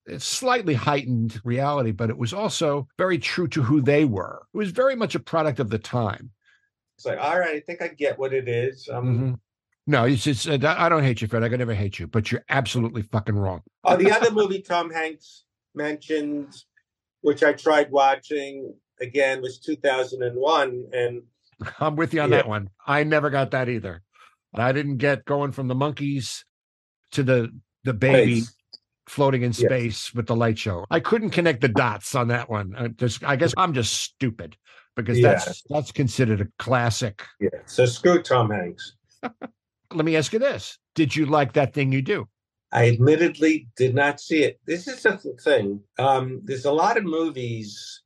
it's 0.06 0.24
slightly 0.24 0.74
heightened 0.74 1.40
reality, 1.44 1.92
but 1.92 2.10
it 2.10 2.18
was 2.18 2.32
also 2.32 2.88
very 2.98 3.18
true 3.18 3.46
to 3.48 3.62
who 3.62 3.80
they 3.80 4.04
were. 4.04 4.42
It 4.52 4.58
was 4.58 4.70
very 4.72 4.96
much 4.96 5.14
a 5.14 5.20
product 5.20 5.60
of 5.60 5.70
the 5.70 5.78
time. 5.78 6.30
It's 6.96 7.06
like, 7.06 7.20
all 7.20 7.38
right, 7.38 7.54
I 7.54 7.60
think 7.60 7.82
I 7.82 7.88
get 7.88 8.18
what 8.18 8.32
it 8.32 8.48
is. 8.48 8.88
Um, 8.92 9.18
Mhm. 9.18 9.40
No, 9.86 10.04
it's 10.04 10.22
just, 10.22 10.48
uh, 10.48 10.58
I 10.78 10.88
don't 10.88 11.02
hate 11.02 11.20
you, 11.22 11.28
Fred. 11.28 11.42
I 11.42 11.48
could 11.48 11.58
never 11.58 11.74
hate 11.74 11.98
you, 11.98 12.06
but 12.06 12.30
you're 12.30 12.44
absolutely 12.48 13.02
fucking 13.02 13.34
wrong. 13.34 13.62
Oh, 13.84 13.96
the 13.96 14.12
other 14.12 14.30
movie 14.30 14.62
Tom 14.62 14.90
Hanks 14.90 15.44
mentioned, 15.74 16.54
which 17.22 17.42
I 17.42 17.52
tried 17.52 17.90
watching 17.90 18.74
again, 19.00 19.42
was 19.42 19.58
2001. 19.58 20.84
And 20.92 21.22
I'm 21.80 21.96
with 21.96 22.14
you 22.14 22.20
on 22.20 22.30
Yeah. 22.30 22.36
that 22.38 22.48
one. 22.48 22.70
I 22.86 23.02
never 23.02 23.28
got 23.30 23.50
that 23.50 23.68
either. 23.68 24.02
I 24.54 24.72
didn't 24.72 24.98
get 24.98 25.24
going 25.24 25.50
from 25.52 25.66
the 25.68 25.74
monkeys 25.74 26.44
to 27.12 27.22
the 27.22 27.48
the 27.84 27.94
baby 27.94 28.42
Space. 28.42 28.54
floating 29.08 29.42
in 29.42 29.52
space 29.52 30.14
with 30.14 30.26
the 30.26 30.36
light 30.36 30.58
show. 30.58 30.84
I 30.90 31.00
couldn't 31.00 31.30
connect 31.30 31.60
the 31.62 31.68
dots 31.68 32.14
on 32.14 32.28
that 32.28 32.48
one. 32.50 32.74
I 32.76 32.88
just 32.88 33.24
I 33.24 33.34
guess 33.36 33.52
I'm 33.56 33.72
just 33.72 33.94
stupid 33.94 34.56
because 34.94 35.18
Yeah. 35.18 35.32
that's 35.32 35.62
that's 35.70 35.90
considered 35.90 36.40
a 36.42 36.46
classic. 36.62 37.22
yeah, 37.40 37.48
so 37.66 37.86
screw 37.86 38.22
Tom 38.22 38.50
Hanks. 38.50 38.94
Let 39.94 40.04
me 40.04 40.16
ask 40.16 40.32
you 40.32 40.38
this: 40.38 40.78
Did 40.94 41.14
you 41.14 41.26
like 41.26 41.52
that 41.54 41.74
thing 41.74 41.92
you 41.92 42.02
do? 42.02 42.28
I 42.72 42.88
admittedly 42.88 43.68
did 43.76 43.94
not 43.94 44.18
see 44.18 44.44
it. 44.44 44.58
This 44.66 44.88
is 44.88 45.02
the 45.02 45.18
thing. 45.44 45.80
Um, 45.98 46.40
there's 46.44 46.64
a 46.64 46.72
lot 46.72 46.96
of 46.96 47.04
movies. 47.04 48.02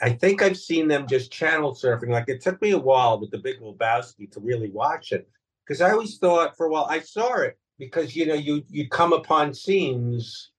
I 0.00 0.10
think 0.10 0.40
I've 0.40 0.56
seen 0.56 0.88
them 0.88 1.06
just 1.08 1.32
channel 1.32 1.74
surfing. 1.74 2.10
Like 2.10 2.28
it 2.28 2.42
took 2.42 2.62
me 2.62 2.70
a 2.70 2.78
while 2.78 3.18
with 3.18 3.30
The 3.30 3.38
Big 3.38 3.60
Lebowski 3.60 4.30
to 4.32 4.40
really 4.40 4.70
watch 4.70 5.10
it 5.10 5.28
because 5.66 5.80
I 5.80 5.90
always 5.90 6.18
thought 6.18 6.56
for 6.56 6.66
a 6.66 6.70
while 6.70 6.86
I 6.88 7.00
saw 7.00 7.40
it 7.40 7.58
because 7.78 8.14
you 8.14 8.26
know 8.26 8.34
you 8.34 8.62
you 8.68 8.88
come 8.88 9.12
upon 9.12 9.52
scenes. 9.52 10.52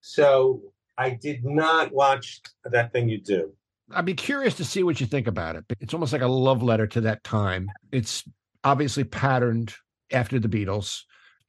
So 0.00 0.60
I 0.98 1.10
did 1.10 1.44
not 1.44 1.92
watch 1.92 2.42
that 2.64 2.92
thing 2.92 3.08
you 3.08 3.20
do. 3.20 3.52
I'd 3.90 4.04
be 4.04 4.14
curious 4.14 4.54
to 4.56 4.64
see 4.64 4.82
what 4.82 5.00
you 5.00 5.06
think 5.06 5.26
about 5.26 5.56
it. 5.56 5.64
It's 5.80 5.94
almost 5.94 6.12
like 6.12 6.22
a 6.22 6.26
love 6.26 6.62
letter 6.62 6.86
to 6.88 7.00
that 7.02 7.22
time. 7.24 7.70
It's 7.92 8.24
obviously 8.64 9.04
patterned 9.04 9.74
after 10.12 10.38
the 10.38 10.48
Beatles, 10.48 11.02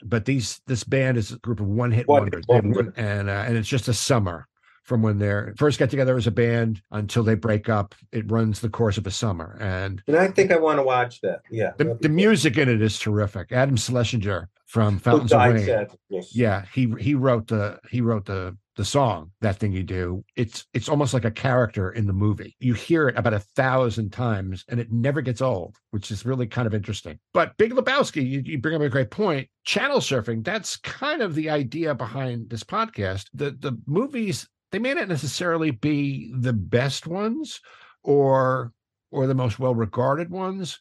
but 0.03 0.25
these 0.25 0.61
this 0.67 0.83
band 0.83 1.17
is 1.17 1.31
a 1.31 1.37
group 1.39 1.59
of 1.59 1.67
one 1.67 1.91
hit 1.91 2.07
wonders, 2.07 2.43
one- 2.47 2.93
and 2.97 3.29
uh, 3.29 3.43
and 3.47 3.57
it's 3.57 3.69
just 3.69 3.87
a 3.87 3.93
summer 3.93 4.47
from 4.83 5.01
when 5.01 5.17
they're 5.17 5.53
first 5.57 5.79
get 5.79 5.89
together 5.89 6.15
as 6.15 6.27
a 6.27 6.31
band 6.31 6.79
until 6.91 7.23
they 7.23 7.33
break 7.33 7.69
up. 7.69 7.95
It 8.11 8.29
runs 8.29 8.59
the 8.59 8.69
course 8.69 8.97
of 8.99 9.07
a 9.07 9.11
summer, 9.11 9.57
and 9.59 10.01
And 10.07 10.15
I 10.17 10.27
think 10.27 10.51
I 10.51 10.57
want 10.57 10.77
to 10.79 10.83
watch 10.83 11.21
that. 11.21 11.41
Yeah. 11.49 11.71
the, 11.77 11.97
the 12.01 12.09
music 12.09 12.57
in 12.57 12.69
it 12.69 12.81
is 12.81 12.99
terrific. 12.99 13.51
Adam 13.51 13.77
Schlesinger 13.77 14.49
from 14.67 14.99
Fountains 14.99 15.33
of 15.33 15.41
Wayne. 15.41 15.87
yes. 16.09 16.35
Yeah, 16.35 16.65
he 16.73 16.93
he 16.99 17.15
wrote 17.15 17.47
the 17.47 17.79
he 17.89 18.01
wrote 18.01 18.25
the 18.25 18.55
the 18.75 18.85
song 18.85 19.31
that 19.41 19.57
thing 19.57 19.71
you 19.71 19.83
do. 19.83 20.23
It's 20.35 20.65
it's 20.73 20.89
almost 20.89 21.13
like 21.13 21.25
a 21.25 21.31
character 21.31 21.91
in 21.91 22.07
the 22.07 22.13
movie. 22.13 22.55
You 22.59 22.73
hear 22.73 23.07
it 23.07 23.17
about 23.17 23.33
a 23.33 23.39
thousand 23.39 24.11
times, 24.11 24.65
and 24.67 24.79
it 24.79 24.91
never 24.91 25.21
gets 25.21 25.41
old, 25.41 25.77
which 25.91 26.11
is 26.11 26.25
really 26.25 26.47
kind 26.47 26.67
of 26.67 26.73
interesting. 26.73 27.19
But 27.33 27.55
Big 27.57 27.71
Lebowski, 27.71 28.27
you, 28.27 28.41
you 28.43 28.57
bring 28.57 28.75
up 28.75 28.81
a 28.81 28.89
great 28.89 29.11
point. 29.11 29.47
Channel 29.65 29.99
surfing. 29.99 30.43
That's 30.43 30.75
kind 30.77 31.21
of 31.21 31.35
the 31.35 31.49
idea 31.49 31.95
behind 31.95 32.49
this 32.49 32.63
podcast. 32.63 33.25
The 33.33 33.51
the 33.51 33.77
movies 33.85 34.47
they 34.71 34.79
may 34.79 34.93
not 34.93 35.07
necessarily 35.07 35.71
be 35.71 36.33
the 36.37 36.53
best 36.53 37.07
ones, 37.07 37.61
or 38.03 38.71
or 39.11 39.27
the 39.27 39.35
most 39.35 39.59
well 39.59 39.75
regarded 39.75 40.29
ones. 40.29 40.79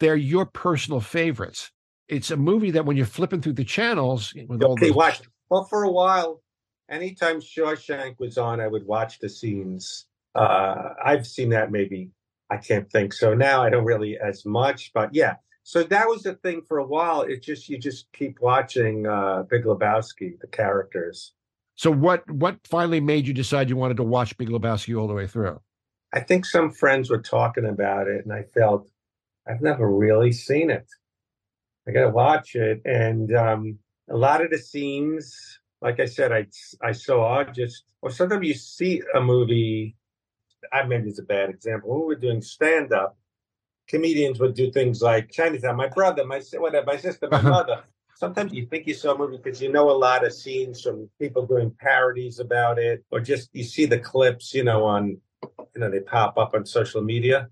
They're 0.00 0.16
your 0.16 0.46
personal 0.46 1.00
favorites. 1.00 1.70
It's 2.08 2.30
a 2.30 2.36
movie 2.36 2.72
that 2.72 2.86
when 2.86 2.96
you're 2.96 3.06
flipping 3.06 3.40
through 3.40 3.52
the 3.52 3.64
channels 3.64 4.34
with 4.48 4.62
all 4.62 4.72
Okay, 4.72 4.88
those 4.88 4.96
watch. 4.96 5.20
Well, 5.48 5.64
for 5.64 5.84
a 5.84 5.90
while, 5.90 6.42
anytime 6.90 7.40
Shawshank 7.40 8.18
was 8.18 8.36
on, 8.36 8.60
I 8.60 8.66
would 8.66 8.86
watch 8.86 9.18
the 9.20 9.28
scenes. 9.28 10.06
Uh, 10.34 10.90
I've 11.02 11.26
seen 11.26 11.50
that 11.50 11.70
maybe, 11.70 12.10
I 12.50 12.56
can't 12.56 12.90
think. 12.90 13.12
So 13.12 13.34
now 13.34 13.62
I 13.62 13.70
don't 13.70 13.84
really 13.84 14.18
as 14.18 14.44
much, 14.44 14.92
but 14.92 15.14
yeah. 15.14 15.36
So 15.62 15.82
that 15.84 16.08
was 16.08 16.22
the 16.22 16.34
thing 16.34 16.62
for 16.62 16.78
a 16.78 16.86
while. 16.86 17.22
It 17.22 17.42
just, 17.42 17.68
you 17.68 17.78
just 17.78 18.12
keep 18.12 18.40
watching 18.40 19.06
uh, 19.06 19.44
Big 19.48 19.64
Lebowski, 19.64 20.38
the 20.40 20.46
characters. 20.46 21.32
So 21.76 21.90
what 21.90 22.28
what 22.30 22.58
finally 22.66 23.00
made 23.00 23.26
you 23.26 23.32
decide 23.32 23.70
you 23.70 23.76
wanted 23.76 23.96
to 23.96 24.02
watch 24.02 24.36
Big 24.36 24.50
Lebowski 24.50 25.00
all 25.00 25.08
the 25.08 25.14
way 25.14 25.26
through? 25.26 25.60
I 26.12 26.20
think 26.20 26.44
some 26.44 26.70
friends 26.70 27.08
were 27.08 27.22
talking 27.22 27.64
about 27.64 28.06
it, 28.06 28.24
and 28.24 28.34
I 28.34 28.42
felt 28.42 28.90
I've 29.48 29.62
never 29.62 29.88
really 29.88 30.32
seen 30.32 30.70
it. 30.70 30.86
I 31.88 31.92
got 31.92 32.02
to 32.02 32.10
watch 32.10 32.54
it, 32.54 32.82
and 32.84 33.34
um, 33.34 33.78
a 34.10 34.16
lot 34.16 34.44
of 34.44 34.50
the 34.50 34.58
scenes, 34.58 35.59
like 35.80 36.00
I 36.00 36.06
said, 36.06 36.32
I 36.32 36.46
I 36.82 36.92
saw 36.92 37.44
just 37.44 37.84
or 38.02 38.10
sometimes 38.10 38.46
you 38.46 38.54
see 38.54 39.02
a 39.14 39.20
movie. 39.20 39.96
I 40.72 40.82
maybe 40.84 41.08
it's 41.08 41.18
a 41.18 41.22
bad 41.24 41.50
example. 41.50 41.90
When 41.90 42.00
we 42.00 42.06
were 42.06 42.20
doing 42.20 42.42
stand 42.42 42.92
up, 42.92 43.16
comedians 43.88 44.38
would 44.40 44.54
do 44.54 44.70
things 44.70 45.02
like 45.02 45.30
Chinatown. 45.30 45.76
My 45.76 45.88
brother, 45.88 46.24
my 46.24 46.40
whatever, 46.54 46.86
my 46.86 46.96
sister, 46.96 47.28
my 47.30 47.38
Uh-huh. 47.38 47.48
mother. 47.50 47.84
Sometimes 48.14 48.52
you 48.52 48.66
think 48.66 48.86
you 48.86 48.92
saw 48.92 49.14
a 49.14 49.18
movie 49.18 49.38
because 49.38 49.62
you 49.62 49.72
know 49.72 49.90
a 49.90 49.96
lot 49.96 50.26
of 50.26 50.32
scenes 50.34 50.82
from 50.82 51.08
people 51.18 51.46
doing 51.46 51.70
parodies 51.80 52.38
about 52.38 52.78
it, 52.78 53.02
or 53.10 53.18
just 53.20 53.48
you 53.54 53.64
see 53.64 53.86
the 53.86 53.98
clips, 53.98 54.52
you 54.52 54.62
know, 54.64 54.84
on 54.84 55.18
you 55.74 55.80
know, 55.80 55.90
they 55.90 56.00
pop 56.00 56.36
up 56.36 56.52
on 56.54 56.66
social 56.66 57.00
media. 57.00 57.48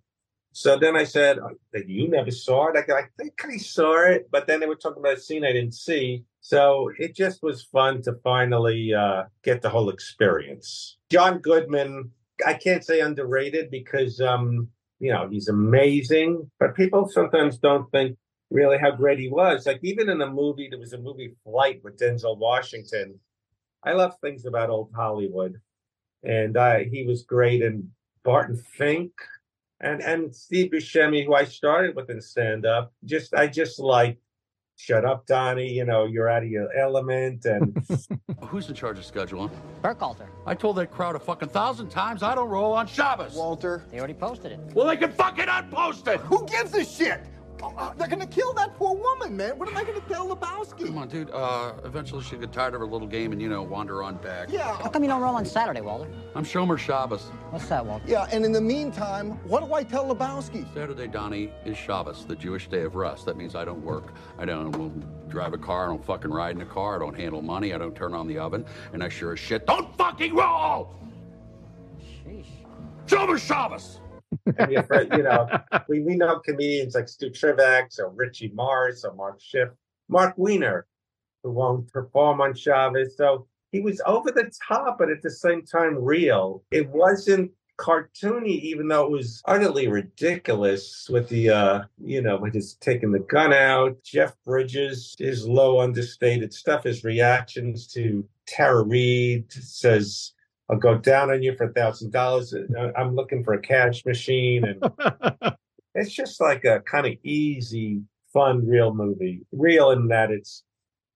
So 0.53 0.77
then 0.77 0.97
I 0.97 1.05
said, 1.05 1.39
"Oh, 1.39 1.51
that 1.73 1.89
you 1.89 2.09
never 2.09 2.31
saw 2.31 2.69
it. 2.69 2.77
I, 2.77 2.93
I 2.93 3.03
think 3.19 3.41
I 3.45 3.57
saw 3.57 4.07
it, 4.07 4.29
but 4.31 4.47
then 4.47 4.61
they 4.61 4.67
were 4.67 4.75
talking 4.75 5.01
about 5.01 5.19
a 5.19 5.21
scene 5.21 5.45
I 5.45 5.53
didn't 5.53 5.75
see. 5.75 6.25
So 6.41 6.91
it 6.99 7.15
just 7.15 7.43
was 7.43 7.63
fun 7.65 8.03
to 8.03 8.15
finally 8.25 8.95
uh, 8.95 9.25
get 9.43 9.63
the 9.63 9.71
whole 9.71 9.91
experience. 9.91 10.97
John 11.11 11.39
Goodman, 11.39 12.11
I 12.47 12.55
can't 12.55 12.85
say 12.85 13.01
underrated 13.01 13.71
because, 13.71 14.21
um, 14.21 14.69
you 14.99 15.13
know, 15.13 15.29
he's 15.29 15.49
amazing, 15.49 16.51
but 16.59 16.75
people 16.75 17.09
sometimes 17.09 17.59
don't 17.59 17.91
think 17.91 18.17
really 18.51 18.79
how 18.79 18.93
great 18.93 19.19
he 19.19 19.29
was. 19.29 19.67
Like 19.67 19.81
even 19.83 20.09
in 20.09 20.23
a 20.23 20.31
movie, 20.31 20.69
there 20.71 20.79
was 20.79 20.95
a 20.95 20.99
movie 20.99 21.35
Flight 21.45 21.83
with 21.85 21.99
Denzel 21.99 22.39
Washington. 22.39 23.21
I 23.85 23.93
love 23.93 24.15
things 24.21 24.47
about 24.47 24.71
old 24.71 24.91
Hollywood 24.95 25.61
and 26.23 26.57
uh, 26.57 26.79
he 26.79 27.05
was 27.05 27.23
great. 27.23 27.63
And 27.63 27.89
Barton 28.25 28.57
Fink 28.57 29.13
and 29.81 30.01
and 30.03 30.35
Steve 30.35 30.71
Buscemi, 30.73 31.25
who 31.25 31.35
I 31.35 31.45
started 31.45 31.95
with 31.97 32.11
in 32.11 32.21
stand 32.21 32.67
up. 32.67 32.93
Just 33.05 33.35
I 33.35 33.47
just 33.47 33.79
like, 33.79 34.19
shut 34.77 35.05
up, 35.05 35.27
Donnie. 35.27 35.73
You 35.73 35.85
know 35.85 36.07
you're 36.07 36.29
out 36.29 36.43
of 36.43 36.49
your 36.49 36.73
element, 36.77 37.45
and 37.45 37.77
Who's 38.49 38.69
in 38.69 38.75
charge 38.75 38.99
of 38.99 39.05
scheduling? 39.05 39.51
Burkhalter. 39.83 40.27
I 40.47 40.55
told 40.55 40.77
that 40.77 40.91
crowd 40.91 41.17
a 41.17 41.19
fucking 41.19 41.51
thousand 41.51 41.91
times 41.91 42.23
I 42.23 42.35
don't 42.35 42.49
roll 42.49 42.73
on 42.73 42.87
Shabbos. 42.87 43.35
Walter. 43.35 43.85
They 43.91 43.99
already 43.99 44.15
posted 44.15 44.53
it. 44.53 44.61
Well, 44.75 44.87
they 44.87 44.97
can 44.97 45.13
fucking 45.13 45.47
unpost 45.47 46.07
it. 46.09 46.21
Who 46.21 46.47
gives 46.47 46.75
a 46.75 46.85
shit? 46.85 47.21
Oh, 47.61 47.75
uh, 47.77 47.93
they're 47.95 48.07
gonna 48.09 48.27
kill 48.27 48.53
that 48.55 48.77
poor 48.77 48.95
woman, 48.97 49.37
man. 49.37 49.59
What 49.59 49.69
am 49.69 49.77
I 49.77 49.83
gonna 49.83 50.01
tell 50.09 50.29
Lebowski? 50.29 50.87
Come 50.87 50.99
on, 50.99 51.09
dude. 51.09 51.31
Uh, 51.31 51.73
eventually 51.85 52.23
she'll 52.23 52.39
get 52.39 52.53
tired 52.53 52.75
of 52.75 52.81
her 52.81 52.87
little 52.87 53.09
game 53.09 53.33
and, 53.33 53.43
you 53.43 53.49
know, 53.49 53.63
wander 53.63 54.03
on 54.03 54.17
back. 54.17 54.49
Yeah, 54.51 54.77
How 54.77 54.89
come 54.89 55.03
you 55.03 55.09
don't 55.09 55.21
roll 55.21 55.35
on 55.35 55.45
Saturday, 55.45 55.81
Walter? 55.81 56.09
I'm 56.37 56.45
Shomer 56.45 56.79
Shabbos. 56.79 57.23
What's 57.51 57.67
that, 57.69 57.85
Walter? 57.85 58.05
yeah, 58.07 58.29
and 58.31 58.45
in 58.45 58.53
the 58.53 58.61
meantime, 58.61 59.33
what 59.49 59.65
do 59.67 59.75
I 59.75 59.83
tell 59.83 60.05
Lebowski? 60.15 60.73
Saturday, 60.73 61.09
Donnie, 61.09 61.53
is 61.65 61.77
Shabbos, 61.77 62.25
the 62.27 62.37
Jewish 62.37 62.69
day 62.69 62.83
of 62.83 62.95
rest. 62.95 63.27
That 63.27 63.37
means 63.37 63.55
I 63.57 63.65
don't 63.65 63.83
work. 63.85 64.13
I 64.39 64.45
don't 64.45 65.29
drive 65.29 65.53
a 65.53 65.59
car. 65.59 65.85
I 65.85 65.89
don't 65.89 66.05
fucking 66.05 66.31
ride 66.31 66.55
in 66.55 66.63
a 66.63 66.67
car. 66.67 66.97
I 66.97 66.99
don't 67.01 67.17
handle 67.17 67.43
money. 67.43 67.75
I 67.75 67.79
don't 67.79 67.95
turn 67.97 68.15
on 68.15 68.29
the 68.29 68.39
oven. 68.39 68.65
And 68.93 69.03
I 69.03 69.09
sure 69.09 69.33
as 69.33 69.39
shit 69.41 69.67
don't 69.67 69.97
fucking 69.97 70.35
roll! 70.35 70.95
Sheesh. 72.01 72.47
Shomer 73.07 73.39
Shabbos! 73.39 74.01
And 74.57 74.73
you're 74.73 75.03
you 75.17 75.23
know 75.23 75.49
we 75.89 76.01
we 76.01 76.17
know 76.17 76.39
comedians 76.41 76.95
like 76.95 77.09
Stu 77.09 77.31
Trivax 77.31 77.99
or 77.99 78.11
Richie 78.11 78.53
Morris 78.55 79.05
or 79.05 79.15
Mark 79.15 79.41
Schiff, 79.41 79.71
Mark 80.09 80.35
Weiner, 80.37 80.87
who 81.43 81.53
won't 81.53 81.91
perform 81.93 82.41
on 82.41 82.55
Shabbos. 82.55 83.17
So 83.17 83.47
he 83.73 83.81
was 83.81 84.01
over 84.07 84.31
the 84.31 84.51
top, 84.67 84.99
but 84.99 85.11
at 85.11 85.23
the 85.23 85.31
same 85.31 85.65
time 85.65 85.97
real. 85.97 86.65
It 86.71 86.89
wasn't 86.89 87.51
cartoony, 87.79 88.61
even 88.61 88.89
though 88.89 89.05
it 89.05 89.11
was 89.11 89.41
utterly 89.45 89.87
ridiculous 89.89 91.09
with 91.09 91.29
the 91.29 91.51
uh, 91.51 91.83
you 92.05 92.21
know, 92.21 92.37
with 92.37 92.55
his 92.55 92.75
taking 92.75 93.13
the 93.13 93.21
gun 93.21 93.53
out. 93.53 94.03
Jeff 94.03 94.35
Bridges, 94.45 95.15
his 95.19 95.47
low 95.47 95.81
understated 95.81 96.53
stuff, 96.53 96.85
his 96.85 97.05
reactions 97.05 97.87
to 97.89 98.27
Tara 98.47 98.83
Reid 98.83 99.51
says. 99.53 100.33
I'll 100.71 100.79
go 100.79 100.99
down 100.99 101.31
on 101.31 101.43
you 101.43 101.55
for 101.57 101.65
a 101.65 101.73
thousand 101.73 102.13
dollars. 102.13 102.55
I'm 102.97 103.15
looking 103.15 103.43
for 103.43 103.55
a 103.55 103.61
cash 103.61 104.05
machine, 104.05 104.65
and 104.65 105.55
it's 105.95 106.13
just 106.13 106.41
like 106.41 106.65
a 106.65 106.81
kind 106.81 107.07
of 107.07 107.15
easy, 107.23 108.03
fun, 108.33 108.67
real 108.67 108.95
movie. 108.95 109.47
Real 109.53 109.91
in 109.91 110.09
that 110.09 110.31
it's 110.31 110.65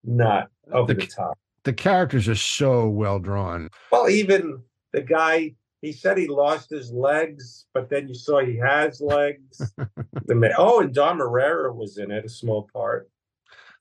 not 0.05 0.49
over 0.73 0.95
the 0.95 1.07
top. 1.07 1.39
the 1.65 1.73
characters 1.73 2.29
are 2.29 2.35
so 2.35 2.89
well 2.89 3.19
drawn. 3.19 3.69
Well, 3.91 4.09
even 4.09 4.63
the 4.93 5.03
guy, 5.03 5.55
he 5.83 5.93
said 5.93 6.17
he 6.17 6.29
lost 6.29 6.71
his 6.71 6.91
legs, 6.91 7.67
but 7.75 7.91
then 7.91 8.09
you 8.09 8.15
saw 8.15 8.41
he 8.41 8.57
has 8.57 9.01
legs. 9.01 9.73
the 10.27 10.35
ma- 10.35 10.49
oh, 10.57 10.81
and 10.81 10.95
Dom 10.95 11.19
Irrera 11.21 11.75
was 11.75 11.99
in 11.99 12.11
it, 12.11 12.25
a 12.25 12.29
small 12.29 12.69
part. 12.73 13.11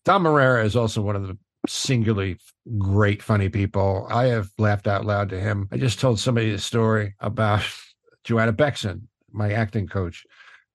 Dom 0.03 0.25
Irrera 0.25 0.65
is 0.65 0.75
also 0.75 1.01
one 1.01 1.15
of 1.15 1.27
the 1.27 1.37
singularly 1.67 2.37
great, 2.77 3.21
funny 3.21 3.49
people. 3.49 4.07
I 4.09 4.25
have 4.25 4.49
laughed 4.57 4.87
out 4.87 5.05
loud 5.05 5.29
to 5.29 5.39
him. 5.39 5.67
I 5.71 5.77
just 5.77 5.99
told 5.99 6.19
somebody 6.19 6.51
a 6.51 6.57
story 6.57 7.15
about 7.19 7.63
Joanna 8.23 8.51
Bexon, 8.51 9.07
my 9.31 9.51
acting 9.51 9.87
coach, 9.87 10.25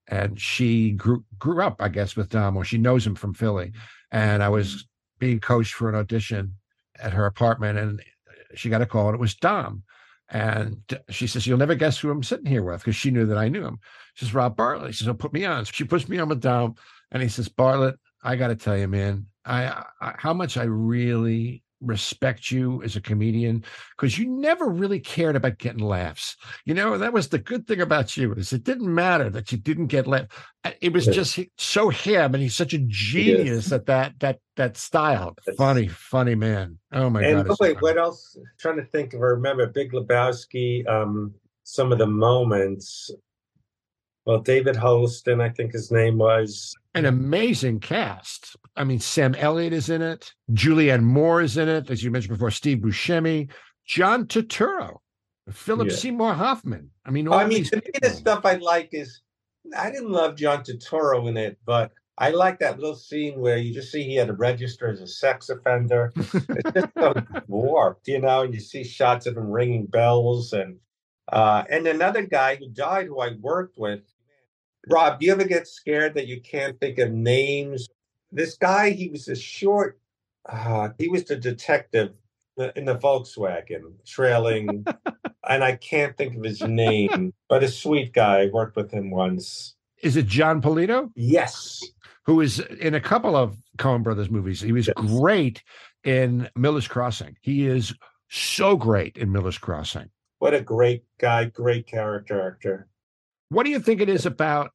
and 0.08 0.40
she 0.40 0.92
grew 0.92 1.24
grew 1.38 1.62
up, 1.62 1.76
I 1.80 1.88
guess, 1.88 2.16
with 2.16 2.28
Dom, 2.28 2.56
or 2.56 2.64
she 2.64 2.78
knows 2.78 3.06
him 3.06 3.14
from 3.14 3.34
Philly. 3.34 3.72
And 4.10 4.42
I 4.42 4.48
was 4.48 4.86
being 5.18 5.40
coached 5.40 5.74
for 5.74 5.88
an 5.88 5.94
audition 5.94 6.54
at 6.98 7.12
her 7.12 7.26
apartment, 7.26 7.78
and 7.78 8.02
she 8.54 8.68
got 8.68 8.82
a 8.82 8.86
call, 8.86 9.08
and 9.08 9.14
it 9.14 9.20
was 9.20 9.34
Dom. 9.34 9.82
And 10.28 10.78
she 11.08 11.26
says, 11.26 11.46
You'll 11.46 11.58
never 11.58 11.74
guess 11.74 11.98
who 11.98 12.10
I'm 12.10 12.22
sitting 12.22 12.46
here 12.46 12.62
with 12.62 12.80
because 12.80 12.96
she 12.96 13.10
knew 13.10 13.26
that 13.26 13.38
I 13.38 13.48
knew 13.48 13.64
him. 13.64 13.78
She 14.14 14.24
says, 14.24 14.34
Rob 14.34 14.56
Bartlett. 14.56 14.94
She 14.94 15.04
says, 15.04 15.08
Oh, 15.08 15.14
put 15.14 15.32
me 15.32 15.44
on. 15.44 15.64
So 15.64 15.70
She 15.72 15.84
puts 15.84 16.08
me 16.08 16.18
on 16.18 16.28
with 16.28 16.40
Dom. 16.40 16.74
And 17.12 17.22
he 17.22 17.28
says, 17.28 17.48
Bartlett, 17.48 17.96
I 18.26 18.34
got 18.34 18.48
to 18.48 18.56
tell 18.56 18.76
you, 18.76 18.88
man, 18.88 19.26
I, 19.44 19.84
I 20.00 20.14
how 20.18 20.34
much 20.34 20.56
I 20.56 20.64
really 20.64 21.62
respect 21.80 22.50
you 22.50 22.82
as 22.82 22.96
a 22.96 23.00
comedian 23.00 23.62
because 23.96 24.18
you 24.18 24.26
never 24.26 24.66
really 24.66 24.98
cared 24.98 25.36
about 25.36 25.58
getting 25.58 25.84
laughs. 25.84 26.36
You 26.64 26.74
know, 26.74 26.98
that 26.98 27.12
was 27.12 27.28
the 27.28 27.38
good 27.38 27.68
thing 27.68 27.80
about 27.80 28.16
you 28.16 28.32
is 28.32 28.52
it 28.52 28.64
didn't 28.64 28.92
matter 28.92 29.30
that 29.30 29.52
you 29.52 29.58
didn't 29.58 29.86
get 29.86 30.08
laughs. 30.08 30.34
It 30.80 30.92
was 30.92 31.06
just 31.06 31.38
so 31.56 31.88
him, 31.90 32.34
and 32.34 32.42
he's 32.42 32.56
such 32.56 32.72
a 32.72 32.78
genius 32.78 33.70
at 33.70 33.86
that 33.86 34.18
that 34.18 34.40
that 34.56 34.76
style. 34.76 35.36
Funny, 35.56 35.86
funny 35.86 36.34
man. 36.34 36.78
Oh 36.92 37.08
my 37.08 37.22
and 37.22 37.46
god! 37.46 37.56
wait, 37.60 37.80
what 37.80 37.96
else? 37.96 38.36
trying 38.58 38.78
to 38.78 38.86
think 38.86 39.14
of. 39.14 39.20
I 39.20 39.26
remember 39.26 39.68
Big 39.68 39.92
Lebowski. 39.92 40.84
Um, 40.88 41.34
some 41.62 41.92
of 41.92 41.98
the 41.98 42.06
moments. 42.06 43.10
Well, 44.26 44.40
David 44.40 44.74
Holston, 44.74 45.40
I 45.40 45.48
think 45.50 45.72
his 45.72 45.92
name 45.92 46.18
was. 46.18 46.74
An 46.94 47.06
amazing 47.06 47.78
cast. 47.78 48.56
I 48.76 48.82
mean, 48.82 48.98
Sam 48.98 49.36
Elliott 49.36 49.72
is 49.72 49.88
in 49.88 50.02
it. 50.02 50.34
Julianne 50.52 51.02
Moore 51.02 51.42
is 51.42 51.56
in 51.56 51.68
it, 51.68 51.90
as 51.90 52.02
you 52.02 52.10
mentioned 52.10 52.34
before. 52.34 52.50
Steve 52.50 52.78
Buscemi, 52.78 53.48
John 53.86 54.26
Turturro, 54.26 54.96
Philip 55.50 55.88
Yeah. 55.88 55.94
Seymour 55.94 56.34
Hoffman. 56.34 56.90
I 57.04 57.10
mean, 57.10 57.28
all 57.28 57.38
I 57.38 57.46
mean, 57.46 57.64
to 57.64 57.76
me, 57.76 57.82
the 58.02 58.10
stuff 58.10 58.44
I 58.44 58.54
like 58.54 58.88
is 58.92 59.20
I 59.76 59.90
didn't 59.90 60.10
love 60.10 60.36
John 60.36 60.64
Turturro 60.64 61.28
in 61.28 61.36
it, 61.36 61.58
but 61.64 61.92
I 62.18 62.30
like 62.30 62.58
that 62.60 62.80
little 62.80 62.96
scene 62.96 63.38
where 63.38 63.58
you 63.58 63.72
just 63.72 63.92
see 63.92 64.02
he 64.02 64.16
had 64.16 64.28
to 64.28 64.32
register 64.32 64.88
as 64.88 65.00
a 65.00 65.06
sex 65.06 65.50
offender. 65.50 66.12
it's 66.16 66.72
just 66.72 66.88
so 66.98 67.14
warped, 67.46 68.08
you 68.08 68.20
know. 68.20 68.42
And 68.42 68.54
you 68.54 68.60
see 68.60 68.82
shots 68.82 69.26
of 69.26 69.36
him 69.36 69.50
ringing 69.50 69.86
bells, 69.86 70.52
and 70.52 70.78
uh, 71.28 71.62
and 71.70 71.86
another 71.86 72.22
guy 72.22 72.56
who 72.56 72.68
died, 72.70 73.06
who 73.06 73.20
I 73.20 73.36
worked 73.40 73.78
with. 73.78 74.00
Rob, 74.88 75.18
do 75.18 75.26
you 75.26 75.32
ever 75.32 75.44
get 75.44 75.66
scared 75.66 76.14
that 76.14 76.26
you 76.26 76.40
can't 76.40 76.78
think 76.78 76.98
of 76.98 77.10
names? 77.10 77.88
This 78.30 78.56
guy, 78.56 78.90
he 78.90 79.08
was 79.08 79.28
a 79.28 79.36
short. 79.36 79.98
Uh, 80.48 80.90
he 80.98 81.08
was 81.08 81.24
the 81.24 81.36
detective 81.36 82.12
in 82.76 82.84
the 82.84 82.96
Volkswagen, 82.96 83.92
trailing 84.06 84.84
and 85.48 85.64
I 85.64 85.76
can't 85.76 86.16
think 86.16 86.36
of 86.36 86.44
his 86.44 86.62
name, 86.62 87.32
but 87.48 87.62
a 87.62 87.68
sweet 87.68 88.12
guy. 88.12 88.42
I 88.42 88.46
worked 88.46 88.76
with 88.76 88.90
him 88.90 89.10
once. 89.10 89.74
Is 90.02 90.16
it 90.16 90.26
Jon 90.26 90.60
Polito? 90.60 91.10
Yes. 91.14 91.82
Who 92.24 92.40
is 92.40 92.60
in 92.60 92.94
a 92.94 93.00
couple 93.00 93.36
of 93.36 93.56
Coen 93.78 94.02
Brothers 94.02 94.30
movies. 94.30 94.60
He 94.60 94.72
was 94.72 94.88
great 94.96 95.62
in 96.04 96.48
Miller's 96.56 96.88
Crossing. 96.88 97.36
He 97.40 97.66
is 97.66 97.94
so 98.28 98.76
great 98.76 99.16
in 99.16 99.32
Miller's 99.32 99.58
Crossing. 99.58 100.10
What 100.38 100.54
a 100.54 100.60
great 100.60 101.04
guy, 101.18 101.46
great 101.46 101.86
character 101.86 102.46
actor. 102.46 102.88
What 103.48 103.64
do 103.64 103.70
you 103.70 103.78
think 103.78 104.00
it 104.00 104.08
is 104.08 104.26
about 104.26 104.72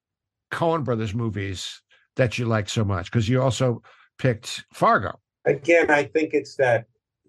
Coen 0.51 0.83
Brothers 0.83 1.13
movies 1.13 1.81
that 2.15 2.37
you 2.37 2.45
like 2.45 2.69
so 2.69 2.83
much? 2.83 3.11
Because 3.11 3.27
you 3.27 3.41
also 3.41 3.81
picked 4.17 4.65
Fargo. 4.73 5.19
Again, 5.45 5.89
I 5.89 6.03
think 6.03 6.33
it's 6.33 6.55
that 6.55 6.85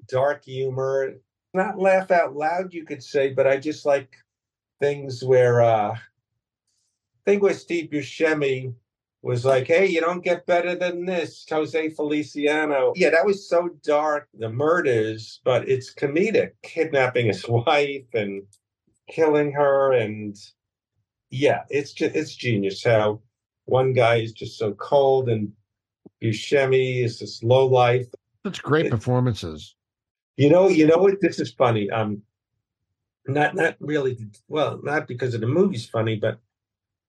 dark 0.09 0.45
humor, 0.45 1.15
not 1.55 1.79
laugh 1.79 2.11
out 2.11 2.35
loud, 2.35 2.75
you 2.75 2.85
could 2.85 3.03
say, 3.03 3.33
but 3.33 3.47
I 3.47 3.57
just 3.57 3.87
like 3.87 4.17
things 4.81 5.23
where 5.23 5.63
uh 5.63 5.93
I 5.93 7.31
think 7.31 7.43
where 7.43 7.55
Steve 7.55 7.91
Buscemi 7.91 8.75
was 9.23 9.45
like, 9.45 9.69
hey, 9.69 9.87
you 9.87 10.01
don't 10.01 10.25
get 10.25 10.45
better 10.47 10.75
than 10.75 11.07
this, 11.07 11.47
Jose 11.49 11.91
Feliciano. 11.91 12.93
Yeah, 12.97 13.11
that 13.11 13.25
was 13.25 13.49
so 13.49 13.71
dark, 13.85 14.29
the 14.35 14.49
murders, 14.49 15.41
but 15.45 15.69
it's 15.69 15.95
comedic, 15.95 16.53
kidnapping 16.63 17.27
his 17.27 17.49
wife 17.49 18.13
and 18.13 18.43
killing 19.09 19.53
her 19.53 19.93
and 19.93 20.37
yeah, 21.33 21.63
it's 21.71 21.93
just 21.93 22.15
it's 22.15 22.37
genius 22.37 22.85
how 22.85 23.21
one 23.65 23.95
guy 23.95 24.17
is 24.17 24.33
just 24.33 24.59
so 24.59 24.75
cold 24.75 25.29
and 25.29 25.51
Buscemi 26.23 27.03
is 27.03 27.19
this 27.19 27.43
low 27.43 27.67
life. 27.67 28.07
Such 28.45 28.63
great 28.63 28.91
performances. 28.91 29.75
You 30.37 30.51
know, 30.51 30.69
you 30.69 30.87
know 30.87 30.99
what? 30.99 31.21
This 31.21 31.41
is 31.41 31.53
funny. 31.53 31.91
Um, 31.91 32.23
not 33.27 33.55
not 33.55 33.77
really. 33.81 34.19
Well, 34.49 34.81
not 34.83 35.09
because 35.09 35.35
of 35.35 35.41
the 35.41 35.47
movie's 35.47 35.87
funny, 35.89 36.17
but 36.17 36.39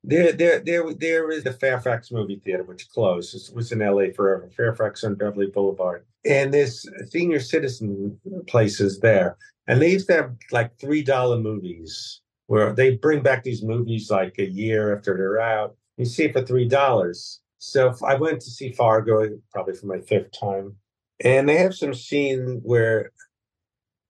there 0.05 0.31
there 0.31 0.59
there 0.59 0.93
there 0.93 1.29
is 1.29 1.43
the 1.43 1.53
Fairfax 1.53 2.11
movie 2.11 2.41
theater, 2.45 2.63
which 2.63 2.89
closed. 2.89 3.35
It 3.35 3.53
was 3.55 3.73
in 3.73 3.81
L.A. 3.81 4.13
forever. 4.13 4.49
Fairfax 4.55 5.03
on 5.03 5.15
Beverly 5.15 5.47
Boulevard, 5.47 6.05
and 6.25 6.53
this 6.53 6.85
senior 7.09 7.39
citizen 7.41 8.17
places 8.47 8.99
there, 8.99 9.37
and 9.67 9.81
they 9.81 9.91
used 9.91 10.07
to 10.07 10.13
have 10.13 10.31
like 10.51 10.77
three 10.79 11.03
dollar 11.03 11.39
movies 11.39 12.21
where 12.47 12.73
they 12.73 12.95
bring 12.95 13.21
back 13.21 13.43
these 13.43 13.63
movies 13.63 14.09
like 14.09 14.35
a 14.37 14.49
year 14.49 14.95
after 14.95 15.15
they're 15.15 15.39
out. 15.39 15.75
You 15.97 16.05
see 16.05 16.25
it 16.25 16.33
for 16.33 16.41
three 16.41 16.67
dollars. 16.67 17.41
So 17.59 17.95
I 18.05 18.15
went 18.15 18.41
to 18.41 18.51
see 18.51 18.71
Fargo, 18.71 19.29
probably 19.51 19.75
for 19.75 19.85
my 19.85 20.01
fifth 20.01 20.31
time, 20.37 20.75
and 21.23 21.47
they 21.47 21.57
have 21.57 21.73
some 21.73 21.93
scene 21.93 22.59
where 22.63 23.11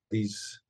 these 0.09 0.61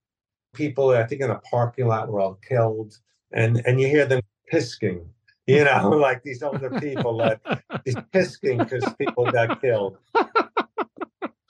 people, 0.53 0.89
I 0.89 1.05
think 1.05 1.21
in 1.21 1.29
a 1.29 1.39
parking 1.39 1.87
lot, 1.87 2.09
were 2.09 2.19
all 2.19 2.39
killed, 2.47 2.97
and 3.31 3.61
and 3.65 3.79
you 3.79 3.87
hear 3.87 4.05
them 4.05 4.21
pisking. 4.49 5.09
You 5.47 5.65
know, 5.65 5.89
like 6.07 6.23
these 6.23 6.43
older 6.43 6.69
people 6.79 7.17
that 7.19 7.63
is 7.85 7.95
pisking 8.11 8.57
because 8.57 8.85
people 8.97 9.31
got 9.31 9.61
killed. 9.61 9.97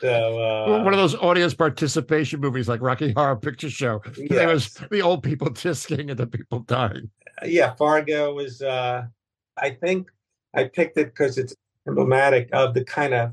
So 0.03 0.37
uh, 0.43 0.83
One 0.83 0.93
of 0.93 0.99
those 0.99 1.15
audience 1.15 1.53
participation 1.53 2.41
movies 2.41 2.67
like 2.67 2.81
Rocky 2.81 3.13
Horror 3.13 3.37
Picture 3.37 3.69
Show. 3.69 4.01
There 4.29 4.49
was 4.49 4.73
the 4.91 5.01
old 5.01 5.23
people 5.23 5.49
tisking 5.49 6.09
and 6.09 6.19
the 6.19 6.27
people 6.27 6.59
dying. 6.59 7.09
yeah, 7.45 7.73
Fargo 7.75 8.33
was. 8.33 8.61
uh 8.61 9.03
I 9.55 9.69
think 9.69 10.09
I 10.53 10.65
picked 10.65 10.97
it 10.97 11.05
because 11.05 11.37
it's 11.37 11.55
emblematic 11.87 12.49
of 12.51 12.73
the 12.73 12.83
kind 12.83 13.13
of 13.13 13.31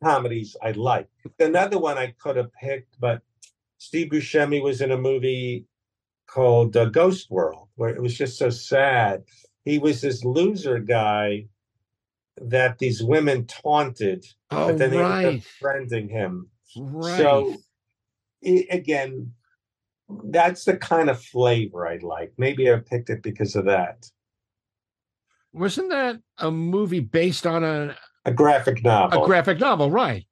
comedies 0.00 0.54
I 0.62 0.70
like. 0.72 1.08
Another 1.40 1.78
one 1.80 1.98
I 1.98 2.14
could 2.20 2.36
have 2.36 2.52
picked, 2.52 3.00
but 3.00 3.22
Steve 3.78 4.10
Buscemi 4.12 4.62
was 4.62 4.80
in 4.80 4.92
a 4.92 4.96
movie 4.98 5.66
called 6.28 6.76
uh, 6.76 6.84
Ghost 6.84 7.30
World, 7.32 7.68
where 7.74 7.90
it 7.90 8.00
was 8.00 8.16
just 8.16 8.38
so 8.38 8.48
sad. 8.48 9.24
He 9.64 9.78
was 9.80 10.00
this 10.02 10.24
loser 10.24 10.78
guy 10.78 11.46
that 12.40 12.78
these 12.78 13.02
women 13.02 13.46
taunted, 13.46 14.24
Oh, 14.50 14.68
but 14.68 14.78
then 14.78 14.90
they 14.90 15.02
ended 15.02 15.26
up 15.26 15.32
befriending 15.34 16.08
him. 16.08 16.48
Right. 16.76 17.18
So 17.18 17.56
i 18.44 18.66
again, 18.70 19.32
that's 20.24 20.64
the 20.64 20.76
kind 20.76 21.08
of 21.10 21.22
flavor 21.22 21.86
I'd 21.86 22.02
like. 22.02 22.32
Maybe 22.38 22.70
I 22.72 22.76
picked 22.78 23.10
it 23.10 23.22
because 23.22 23.54
of 23.56 23.66
that. 23.66 24.06
Wasn't 25.52 25.90
that 25.90 26.20
a 26.38 26.50
movie 26.50 27.00
based 27.00 27.46
on 27.46 27.62
a 27.62 27.96
A 28.24 28.32
graphic 28.32 28.82
novel. 28.82 29.22
a 29.22 29.26
graphic 29.26 29.60
novel? 29.60 29.90
Right. 29.90 30.26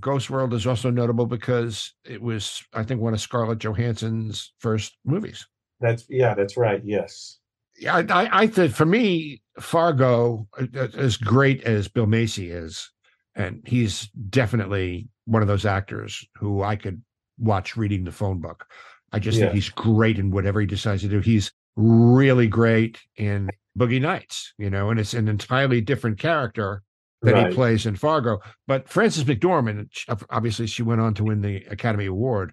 Ghost 0.00 0.30
World 0.30 0.54
is 0.54 0.66
also 0.66 0.90
notable 0.90 1.26
because 1.26 1.92
it 2.04 2.22
was, 2.22 2.62
I 2.72 2.82
think, 2.84 3.00
one 3.00 3.12
of 3.12 3.20
Scarlett 3.20 3.58
Johansson's 3.58 4.52
first 4.58 4.96
movies. 5.04 5.46
That's 5.80 6.04
yeah, 6.08 6.34
that's 6.34 6.56
right. 6.56 6.80
Yes. 6.84 7.37
Yeah, 7.78 7.96
I, 7.96 8.00
I, 8.24 8.28
I 8.42 8.46
think 8.46 8.72
for 8.74 8.84
me, 8.86 9.40
Fargo, 9.60 10.48
uh, 10.58 10.88
as 10.96 11.16
great 11.16 11.62
as 11.62 11.88
Bill 11.88 12.06
Macy 12.06 12.50
is, 12.50 12.90
and 13.34 13.62
he's 13.66 14.08
definitely 14.30 15.08
one 15.26 15.42
of 15.42 15.48
those 15.48 15.64
actors 15.66 16.26
who 16.36 16.62
I 16.62 16.76
could 16.76 17.02
watch 17.38 17.76
reading 17.76 18.04
the 18.04 18.12
phone 18.12 18.40
book. 18.40 18.66
I 19.12 19.18
just 19.18 19.38
Yeah. 19.38 19.44
think 19.44 19.54
he's 19.54 19.68
great 19.68 20.18
in 20.18 20.30
whatever 20.30 20.60
he 20.60 20.66
decides 20.66 21.02
to 21.02 21.08
do. 21.08 21.20
He's 21.20 21.52
really 21.76 22.48
great 22.48 22.98
in 23.16 23.48
Boogie 23.78 24.00
Nights, 24.00 24.54
you 24.58 24.70
know, 24.70 24.90
and 24.90 24.98
it's 24.98 25.14
an 25.14 25.28
entirely 25.28 25.80
different 25.80 26.18
character 26.18 26.82
that 27.22 27.34
Right. 27.34 27.48
he 27.48 27.54
plays 27.54 27.86
in 27.86 27.94
Fargo. 27.96 28.40
But 28.66 28.88
Frances 28.88 29.24
McDormand, 29.24 29.88
obviously, 30.30 30.66
she 30.66 30.82
went 30.82 31.00
on 31.00 31.14
to 31.14 31.24
win 31.24 31.42
the 31.42 31.64
Academy 31.70 32.06
Award. 32.06 32.52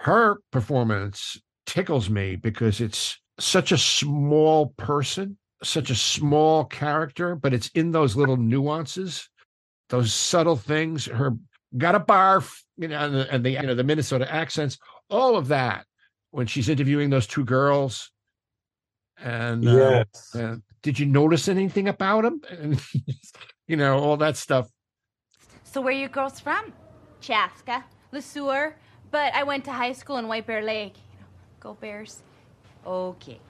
Her 0.00 0.38
performance 0.50 1.40
tickles 1.66 2.10
me 2.10 2.36
because 2.36 2.80
it's 2.80 3.18
such 3.38 3.72
a 3.72 3.78
small 3.78 4.66
person, 4.76 5.36
such 5.62 5.90
a 5.90 5.94
small 5.94 6.64
character, 6.64 7.34
but 7.34 7.52
it's 7.54 7.68
in 7.68 7.90
those 7.90 8.16
little 8.16 8.36
nuances, 8.36 9.28
those 9.88 10.12
subtle 10.12 10.56
things. 10.56 11.06
Her 11.06 11.34
got 11.76 11.94
a 11.94 12.00
barf, 12.00 12.60
you 12.76 12.88
know, 12.88 12.98
and 12.98 13.14
the, 13.14 13.32
and 13.32 13.44
the 13.44 13.50
you 13.50 13.62
know 13.62 13.74
the 13.74 13.84
Minnesota 13.84 14.32
accents, 14.32 14.78
all 15.10 15.36
of 15.36 15.48
that. 15.48 15.84
When 16.30 16.48
she's 16.48 16.68
interviewing 16.68 17.10
those 17.10 17.28
two 17.28 17.44
girls, 17.44 18.10
and 19.18 19.68
uh, 19.68 20.04
Yes. 20.12 20.34
uh, 20.34 20.56
did 20.82 20.98
you 20.98 21.06
notice 21.06 21.48
anything 21.48 21.86
about 21.88 22.22
them? 22.22 22.40
And 22.50 22.80
you 23.68 23.76
know 23.76 23.98
all 23.98 24.16
that 24.16 24.36
stuff. 24.36 24.68
So 25.62 25.80
where 25.80 25.94
are 25.94 25.96
you 25.96 26.08
girls 26.08 26.40
from? 26.40 26.72
Chaska, 27.20 27.84
LeSueur, 28.12 28.74
but 29.10 29.32
I 29.34 29.44
went 29.44 29.64
to 29.66 29.72
high 29.72 29.92
school 29.92 30.16
in 30.18 30.28
White 30.28 30.46
Bear 30.46 30.62
Lake. 30.62 30.96
You 31.12 31.20
know, 31.20 31.26
go 31.60 31.74
Bears. 31.74 32.22
Okay. 32.86 33.40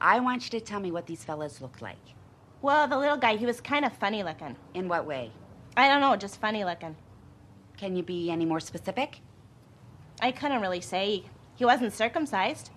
I 0.00 0.20
want 0.20 0.44
you 0.44 0.58
to 0.58 0.64
tell 0.64 0.80
me 0.80 0.90
what 0.90 1.06
these 1.06 1.24
fellas 1.24 1.60
look 1.60 1.80
like. 1.80 1.96
Well, 2.62 2.88
the 2.88 2.98
little 2.98 3.16
guy, 3.16 3.36
he 3.36 3.46
was 3.46 3.60
kind 3.60 3.84
of 3.84 3.92
funny 3.92 4.22
looking. 4.22 4.56
In 4.74 4.88
what 4.88 5.06
way? 5.06 5.30
I 5.76 5.88
don't 5.88 6.00
know, 6.00 6.16
just 6.16 6.40
funny 6.40 6.64
looking. 6.64 6.96
Can 7.76 7.96
you 7.96 8.02
be 8.02 8.30
any 8.30 8.44
more 8.44 8.60
specific? 8.60 9.20
I 10.20 10.30
couldn't 10.30 10.60
really 10.60 10.80
say. 10.80 11.24
He 11.56 11.64
wasn't 11.64 11.92
circumcised. 11.92 12.70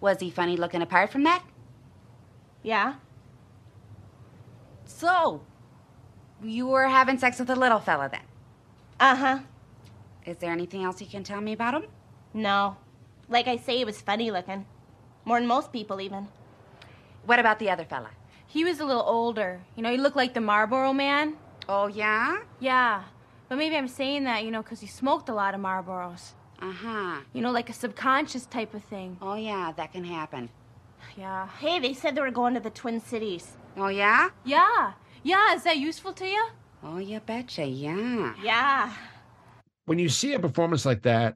Was 0.00 0.20
he 0.20 0.30
funny 0.30 0.56
looking 0.56 0.82
apart 0.82 1.10
from 1.10 1.24
that? 1.24 1.42
Yeah. 2.62 2.94
So, 4.84 5.42
you 6.42 6.66
were 6.66 6.88
having 6.88 7.18
sex 7.18 7.38
with 7.38 7.50
a 7.50 7.56
little 7.56 7.80
fella 7.80 8.08
then? 8.10 8.20
Uh 9.00 9.16
huh. 9.16 9.38
Is 10.26 10.36
there 10.38 10.52
anything 10.52 10.84
else 10.84 11.00
you 11.00 11.06
can 11.06 11.24
tell 11.24 11.40
me 11.40 11.52
about 11.52 11.74
him? 11.74 11.84
No. 12.32 12.76
Like 13.28 13.48
I 13.48 13.56
say, 13.56 13.78
he 13.78 13.84
was 13.84 14.00
funny 14.00 14.30
looking. 14.30 14.66
More 15.24 15.38
than 15.38 15.48
most 15.48 15.72
people, 15.72 16.00
even. 16.00 16.28
What 17.24 17.38
about 17.38 17.58
the 17.58 17.70
other 17.70 17.84
fella? 17.84 18.10
He 18.46 18.64
was 18.64 18.80
a 18.80 18.84
little 18.84 19.02
older. 19.02 19.60
You 19.76 19.82
know, 19.82 19.90
he 19.90 19.96
looked 19.96 20.16
like 20.16 20.34
the 20.34 20.40
Marlboro 20.40 20.92
man. 20.92 21.36
Oh, 21.68 21.86
yeah? 21.86 22.42
Yeah. 22.60 23.04
But 23.48 23.58
maybe 23.58 23.76
I'm 23.76 23.88
saying 23.88 24.24
that, 24.24 24.44
you 24.44 24.50
know, 24.50 24.62
because 24.62 24.80
he 24.80 24.86
smoked 24.86 25.28
a 25.28 25.34
lot 25.34 25.54
of 25.54 25.60
Marlboros. 25.60 26.32
Uh 26.60 26.72
huh. 26.72 27.20
You 27.32 27.40
know, 27.40 27.50
like 27.50 27.70
a 27.70 27.72
subconscious 27.72 28.46
type 28.46 28.74
of 28.74 28.84
thing. 28.84 29.16
Oh, 29.20 29.34
yeah, 29.34 29.72
that 29.76 29.92
can 29.92 30.04
happen. 30.04 30.50
Yeah. 31.16 31.48
Hey, 31.58 31.78
they 31.78 31.94
said 31.94 32.14
they 32.14 32.20
were 32.20 32.30
going 32.30 32.54
to 32.54 32.60
the 32.60 32.70
Twin 32.70 33.00
Cities. 33.00 33.56
Oh, 33.76 33.88
yeah? 33.88 34.30
Yeah. 34.44 34.92
Yeah, 35.22 35.54
is 35.54 35.64
that 35.64 35.78
useful 35.78 36.12
to 36.14 36.26
you? 36.26 36.46
Oh, 36.82 36.98
you 36.98 37.20
betcha, 37.20 37.64
yeah. 37.64 38.34
Yeah. 38.42 38.92
When 39.86 39.98
you 39.98 40.08
see 40.08 40.34
a 40.34 40.38
performance 40.38 40.84
like 40.84 41.02
that, 41.02 41.34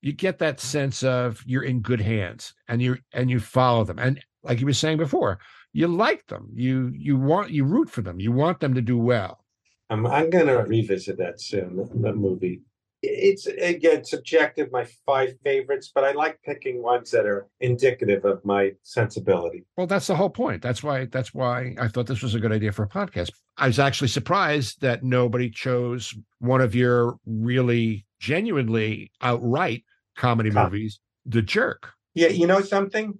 you 0.00 0.12
get 0.12 0.38
that 0.38 0.60
sense 0.60 1.02
of 1.02 1.42
you're 1.46 1.62
in 1.62 1.80
good 1.80 2.00
hands 2.00 2.54
and 2.68 2.80
you 2.80 2.98
and 3.12 3.30
you 3.30 3.40
follow 3.40 3.84
them. 3.84 3.98
And 3.98 4.24
like 4.42 4.60
you 4.60 4.66
were 4.66 4.72
saying 4.72 4.98
before, 4.98 5.38
you 5.72 5.88
like 5.88 6.26
them. 6.26 6.48
You 6.54 6.92
you 6.94 7.16
want 7.16 7.50
you 7.50 7.64
root 7.64 7.90
for 7.90 8.02
them. 8.02 8.20
You 8.20 8.32
want 8.32 8.60
them 8.60 8.74
to 8.74 8.82
do 8.82 8.98
well. 8.98 9.44
I'm 9.90 10.06
I'm 10.06 10.30
gonna 10.30 10.64
revisit 10.64 11.18
that 11.18 11.40
soon. 11.40 11.76
The, 11.76 11.84
the 11.94 12.12
movie. 12.14 12.62
It's 13.02 13.46
again 13.46 14.04
subjective. 14.04 14.72
My 14.72 14.86
five 15.04 15.34
favorites, 15.44 15.92
but 15.94 16.02
I 16.02 16.12
like 16.12 16.40
picking 16.42 16.82
ones 16.82 17.10
that 17.10 17.26
are 17.26 17.46
indicative 17.60 18.24
of 18.24 18.44
my 18.44 18.72
sensibility. 18.82 19.64
Well, 19.76 19.86
that's 19.86 20.06
the 20.06 20.16
whole 20.16 20.30
point. 20.30 20.62
That's 20.62 20.82
why 20.82 21.06
that's 21.06 21.34
why 21.34 21.76
I 21.78 21.88
thought 21.88 22.06
this 22.06 22.22
was 22.22 22.34
a 22.34 22.40
good 22.40 22.52
idea 22.52 22.72
for 22.72 22.84
a 22.84 22.88
podcast. 22.88 23.30
I 23.58 23.66
was 23.66 23.78
actually 23.78 24.08
surprised 24.08 24.80
that 24.80 25.04
nobody 25.04 25.50
chose 25.50 26.14
one 26.38 26.60
of 26.60 26.74
your 26.74 27.16
really 27.26 28.05
genuinely 28.18 29.10
outright 29.20 29.84
comedy 30.16 30.50
Com- 30.50 30.64
movies, 30.64 31.00
The 31.24 31.42
Jerk. 31.42 31.92
Yeah, 32.14 32.28
you 32.28 32.46
know 32.46 32.60
something? 32.60 33.18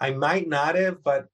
I 0.00 0.10
might 0.10 0.48
not 0.48 0.74
have, 0.74 1.02
but 1.02 1.28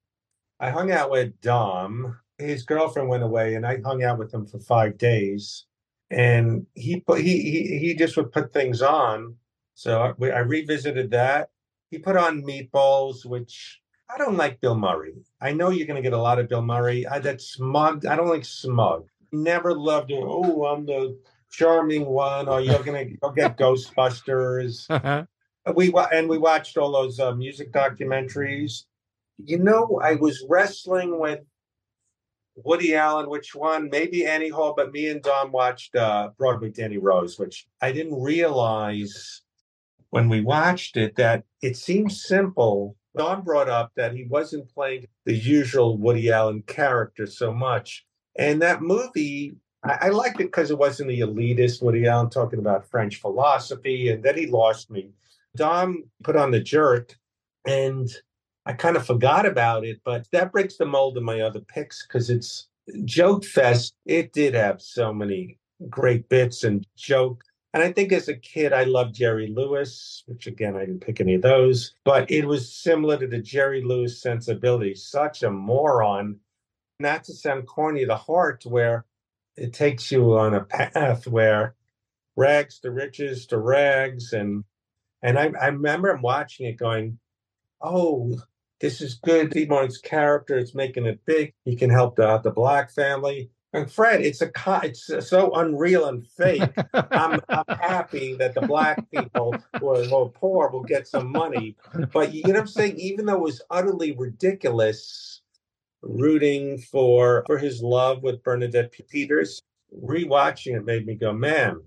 I 0.61 0.70
hung 0.70 0.91
out 0.91 1.11
with 1.11 1.41
Dom. 1.41 2.18
His 2.39 2.62
girlfriend 2.62 3.09
went 3.09 3.22
away, 3.22 3.55
and 3.55 3.66
I 3.66 3.81
hung 3.85 4.05
out 4.05 4.18
with 4.18 4.33
him 4.33 4.47
for 4.47 4.59
five 4.59 4.99
days. 4.99 5.66
And 6.11 6.66
he 6.74 7.01
put 7.01 7.20
he 7.20 7.43
he 7.43 7.79
he 7.79 7.95
just 7.95 8.16
would 8.16 8.33
put 8.33 8.53
things 8.53 8.81
on. 8.81 9.37
So 9.74 10.14
I, 10.20 10.26
I 10.29 10.39
revisited 10.39 11.11
that. 11.11 11.51
He 11.91 11.99
put 11.99 12.16
on 12.16 12.43
Meatballs, 12.43 13.24
which 13.24 13.81
I 14.12 14.18
don't 14.18 14.37
like 14.37 14.61
Bill 14.61 14.76
Murray. 14.76 15.14
I 15.41 15.53
know 15.53 15.70
you're 15.70 15.87
going 15.87 16.03
to 16.03 16.03
get 16.03 16.12
a 16.12 16.20
lot 16.20 16.39
of 16.39 16.49
Bill 16.49 16.62
Murray. 16.62 17.07
I, 17.07 17.18
that 17.20 17.41
smug. 17.41 18.07
I 18.07 18.16
don't 18.16 18.29
like 18.29 18.45
smug. 18.45 19.09
Never 19.33 19.74
loved 19.74 20.11
it. 20.11 20.22
Oh, 20.22 20.64
I'm 20.64 20.87
the 20.87 21.18
charming 21.51 22.07
one, 22.07 22.49
or 22.49 22.61
you're 22.61 22.82
going 22.82 23.09
to 23.09 23.16
go 23.16 23.30
get 23.30 23.59
Ghostbusters 23.59 25.26
we 25.74 25.92
and 26.12 26.28
we 26.28 26.38
watched 26.38 26.76
all 26.76 26.92
those 26.92 27.20
uh, 27.20 27.34
music 27.34 27.72
documentaries. 27.72 28.84
You 29.38 29.59
know, 29.59 30.01
I 30.03 30.14
was 30.14 30.44
wrestling 30.49 31.18
with 31.18 31.40
Woody 32.57 32.94
Allen. 32.94 33.28
Which 33.28 33.55
one? 33.55 33.88
Maybe 33.90 34.26
Annie 34.26 34.49
Hall, 34.49 34.74
but 34.76 34.92
me 34.92 35.09
and 35.09 35.22
Dom 35.22 35.53
watched 35.53 35.94
uh, 35.94 36.30
Broadway 36.38 36.70
Danny 36.70 36.99
Rose, 36.99 37.38
which 37.38 37.66
I 37.80 37.92
didn't 37.92 38.20
realize 38.20 39.42
when 40.11 40.28
we 40.28 40.40
watched 40.40 40.96
it 40.96 41.16
that 41.16 41.44
it 41.62 41.76
seems 41.76 42.22
simple. 42.22 42.96
Dom 43.16 43.42
brought 43.42 43.68
up 43.68 43.92
that 43.96 44.14
he 44.14 44.24
wasn't 44.24 44.72
playing 44.72 45.07
the 45.24 45.34
usual 45.34 45.96
Woody 45.99 46.30
Allen 46.30 46.62
character 46.62 47.26
so 47.26 47.53
much, 47.53 48.05
and 48.36 48.62
that 48.62 48.82
movie. 48.82 49.55
I, 49.85 49.99
I 50.03 50.09
liked 50.09 50.41
it 50.41 50.45
because 50.45 50.70
it 50.70 50.79
wasn't 50.79 51.09
the 51.09 51.20
elitist 51.20 51.83
Woody 51.83 52.07
Allen 52.07 52.31
talking 52.31 52.59
about 52.59 52.89
French 52.89 53.20
philosophy, 53.20 54.11
and 54.11 54.22
then 54.22 54.37
he 54.37 54.47
lost 54.47 54.91
me. 54.91 55.11
Dom 55.57 56.05
put 56.22 56.37
on 56.37 56.51
the 56.51 56.61
jerk, 56.61 57.16
and 57.66 58.09
I 58.66 58.72
kind 58.72 58.97
of 58.97 59.07
forgot 59.07 59.47
about 59.47 59.85
it, 59.85 60.01
but 60.05 60.26
that 60.33 60.53
breaks 60.53 60.76
the 60.76 60.87
mold 60.87 61.16
of 61.16 61.22
my 61.22 61.41
other 61.41 61.61
picks 61.61 62.07
because 62.07 62.31
it's 62.31 62.68
Joke 63.05 63.45
Fest. 63.45 63.95
It 64.07 64.33
did 64.33 64.55
have 64.55 64.81
so 64.81 65.12
many 65.12 65.59
great 65.89 66.29
bits 66.29 66.64
and 66.64 66.87
joke. 66.97 67.43
And 67.74 67.83
I 67.83 67.93
think 67.93 68.12
as 68.12 68.29
a 68.29 68.35
kid, 68.35 68.72
I 68.72 68.85
loved 68.85 69.14
Jerry 69.14 69.49
Lewis, 69.49 70.22
which 70.26 70.47
again, 70.47 70.74
I 70.74 70.81
didn't 70.81 71.01
pick 71.01 71.20
any 71.20 71.35
of 71.35 71.43
those, 71.43 71.95
but 72.05 72.31
it 72.31 72.47
was 72.47 72.72
similar 72.72 73.18
to 73.18 73.26
the 73.26 73.39
Jerry 73.39 73.83
Lewis 73.83 74.20
sensibility. 74.20 74.95
Such 74.95 75.43
a 75.43 75.51
moron, 75.51 76.37
not 76.99 77.24
to 77.24 77.35
sound 77.35 77.66
corny, 77.66 78.05
the 78.05 78.16
heart, 78.16 78.64
where 78.66 79.05
it 79.59 79.72
takes 79.72 80.11
you 80.11 80.36
on 80.38 80.54
a 80.54 80.64
path 80.64 81.26
where 81.26 81.74
rags 82.36 82.78
to 82.80 82.90
riches 82.90 83.46
to 83.46 83.59
rags 83.59 84.32
and 84.32 84.64
and 85.22 85.38
I, 85.38 85.50
I 85.61 85.66
remember 85.66 86.11
him 86.11 86.22
watching 86.22 86.66
it 86.66 86.78
going, 86.78 87.18
Oh, 87.80 88.38
this 88.80 89.00
is 89.00 89.14
good. 89.14 89.50
Steve 89.50 89.68
Martin's 89.68 89.98
character 89.98 90.56
is 90.56 90.74
making 90.74 91.06
it 91.06 91.24
big. 91.26 91.52
He 91.64 91.74
can 91.74 91.90
help 91.90 92.18
out 92.20 92.44
the 92.44 92.50
black 92.50 92.92
family. 92.92 93.50
And 93.72 93.90
Fred, 93.90 94.22
it's 94.22 94.40
a 94.40 94.50
it's 94.82 95.11
so 95.28 95.52
unreal 95.54 96.06
and 96.06 96.26
fake. 96.26 96.62
I'm, 96.94 97.40
I'm 97.48 97.78
happy 97.80 98.34
that 98.36 98.54
the 98.54 98.62
black 98.62 99.11
people 99.11 99.54
who 99.78 99.88
are, 99.90 100.04
who 100.04 100.16
are 100.16 100.28
poor 100.28 100.70
will 100.70 100.84
get 100.84 101.06
some 101.06 101.30
money. 101.30 101.76
But 102.12 102.32
you 102.32 102.44
know 102.44 102.54
what 102.54 102.61
I'm 102.61 102.66
saying? 102.66 102.98
Even 102.98 103.26
though 103.26 103.34
it 103.34 103.40
was 103.42 103.61
utterly 103.70 104.12
ridiculous, 104.12 105.38
rooting 106.03 106.78
for 106.78 107.44
for 107.46 107.59
his 107.59 107.82
love 107.82 108.22
with 108.22 108.42
Bernadette 108.42 108.92
Peters, 108.92 109.61
rewatching 110.05 110.76
it 110.76 110.84
made 110.84 111.07
me 111.07 111.14
go, 111.14 111.32
man, 111.32 111.80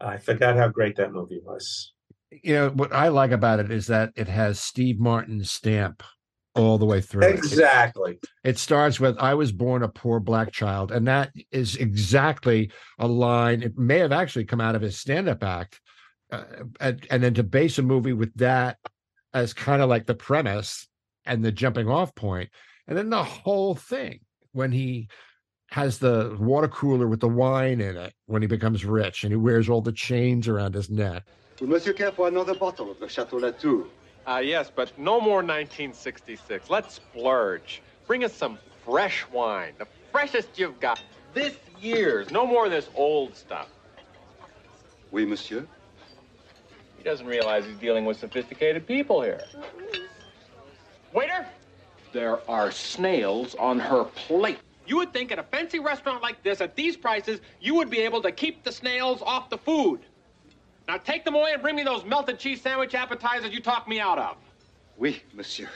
I 0.00 0.18
forgot 0.18 0.56
how 0.56 0.68
great 0.68 0.96
that 0.96 1.12
movie 1.12 1.40
was. 1.42 1.92
You 2.30 2.54
know, 2.54 2.70
what 2.70 2.92
I 2.92 3.08
like 3.08 3.30
about 3.30 3.60
it 3.60 3.70
is 3.70 3.86
that 3.86 4.12
it 4.16 4.28
has 4.28 4.58
Steve 4.58 4.98
Martin's 4.98 5.50
stamp 5.50 6.02
all 6.56 6.78
the 6.78 6.86
way 6.86 7.00
through. 7.00 7.22
it. 7.22 7.34
Exactly. 7.34 8.18
It 8.42 8.58
starts 8.58 8.98
with 8.98 9.16
I 9.18 9.34
was 9.34 9.52
born 9.52 9.82
a 9.82 9.88
poor 9.88 10.18
black 10.20 10.52
child. 10.52 10.90
And 10.90 11.06
that 11.06 11.32
is 11.52 11.76
exactly 11.76 12.72
a 12.98 13.06
line. 13.06 13.62
It 13.62 13.78
may 13.78 13.98
have 13.98 14.12
actually 14.12 14.46
come 14.46 14.60
out 14.60 14.74
of 14.74 14.82
his 14.82 14.98
stand 14.98 15.28
up 15.28 15.44
act. 15.44 15.80
Uh, 16.32 16.42
and, 16.80 17.06
and 17.10 17.22
then 17.22 17.34
to 17.34 17.44
base 17.44 17.78
a 17.78 17.82
movie 17.82 18.12
with 18.12 18.34
that 18.34 18.78
as 19.32 19.52
kind 19.52 19.80
of 19.80 19.88
like 19.88 20.06
the 20.06 20.14
premise 20.14 20.88
and 21.24 21.44
the 21.44 21.52
jumping 21.52 21.88
off 21.88 22.14
point, 22.14 22.50
and 22.88 22.96
then 22.96 23.10
the 23.10 23.22
whole 23.22 23.74
thing 23.74 24.20
when 24.52 24.72
he 24.72 25.08
has 25.70 25.98
the 25.98 26.36
water 26.38 26.68
cooler 26.68 27.08
with 27.08 27.20
the 27.20 27.28
wine 27.28 27.80
in 27.80 27.96
it 27.96 28.14
when 28.26 28.40
he 28.40 28.48
becomes 28.48 28.84
rich 28.84 29.24
and 29.24 29.32
he 29.32 29.36
wears 29.36 29.68
all 29.68 29.80
the 29.80 29.92
chains 29.92 30.48
around 30.48 30.74
his 30.74 30.88
neck. 30.88 31.24
Would 31.60 31.70
Monsieur 31.70 31.92
care 31.92 32.12
for 32.12 32.28
another 32.28 32.54
bottle 32.54 32.90
of 32.90 33.00
the 33.00 33.08
Chateau 33.08 33.38
Latour? 33.38 33.86
Ah, 34.26 34.38
yes, 34.38 34.70
but 34.74 34.96
no 34.98 35.20
more 35.20 35.36
1966. 35.36 36.70
Let's 36.70 36.94
splurge. 36.94 37.82
Bring 38.06 38.24
us 38.24 38.32
some 38.32 38.58
fresh 38.84 39.26
wine, 39.32 39.72
the 39.78 39.86
freshest 40.12 40.58
you've 40.58 40.78
got. 40.80 41.02
This 41.34 41.56
year's. 41.80 42.30
No 42.30 42.46
more 42.46 42.66
of 42.66 42.70
this 42.70 42.88
old 42.94 43.36
stuff. 43.36 43.68
Oui, 45.10 45.24
monsieur. 45.24 45.66
He 46.96 47.04
doesn't 47.04 47.26
realize 47.26 47.64
he's 47.64 47.76
dealing 47.76 48.04
with 48.04 48.18
sophisticated 48.18 48.86
people 48.86 49.22
here. 49.22 49.42
Waiter! 51.12 51.46
There 52.16 52.40
are 52.50 52.70
snails 52.70 53.54
on 53.56 53.78
her 53.78 54.04
plate. 54.04 54.56
You 54.86 54.96
would 54.96 55.12
think 55.12 55.32
at 55.32 55.38
a 55.38 55.42
fancy 55.42 55.80
restaurant 55.80 56.22
like 56.22 56.42
this, 56.42 56.62
at 56.62 56.74
these 56.74 56.96
prices, 56.96 57.40
you 57.60 57.74
would 57.74 57.90
be 57.90 57.98
able 57.98 58.22
to 58.22 58.32
keep 58.32 58.64
the 58.64 58.72
snails 58.72 59.20
off 59.20 59.50
the 59.50 59.58
food. 59.58 60.00
Now 60.88 60.96
take 60.96 61.26
them 61.26 61.34
away 61.34 61.52
and 61.52 61.60
bring 61.60 61.76
me 61.76 61.82
those 61.82 62.06
melted 62.06 62.38
cheese 62.38 62.62
sandwich 62.62 62.94
appetizers 62.94 63.52
you 63.52 63.60
talked 63.60 63.86
me 63.86 64.00
out 64.00 64.18
of. 64.18 64.38
Oui, 64.96 65.22
monsieur. 65.34 65.68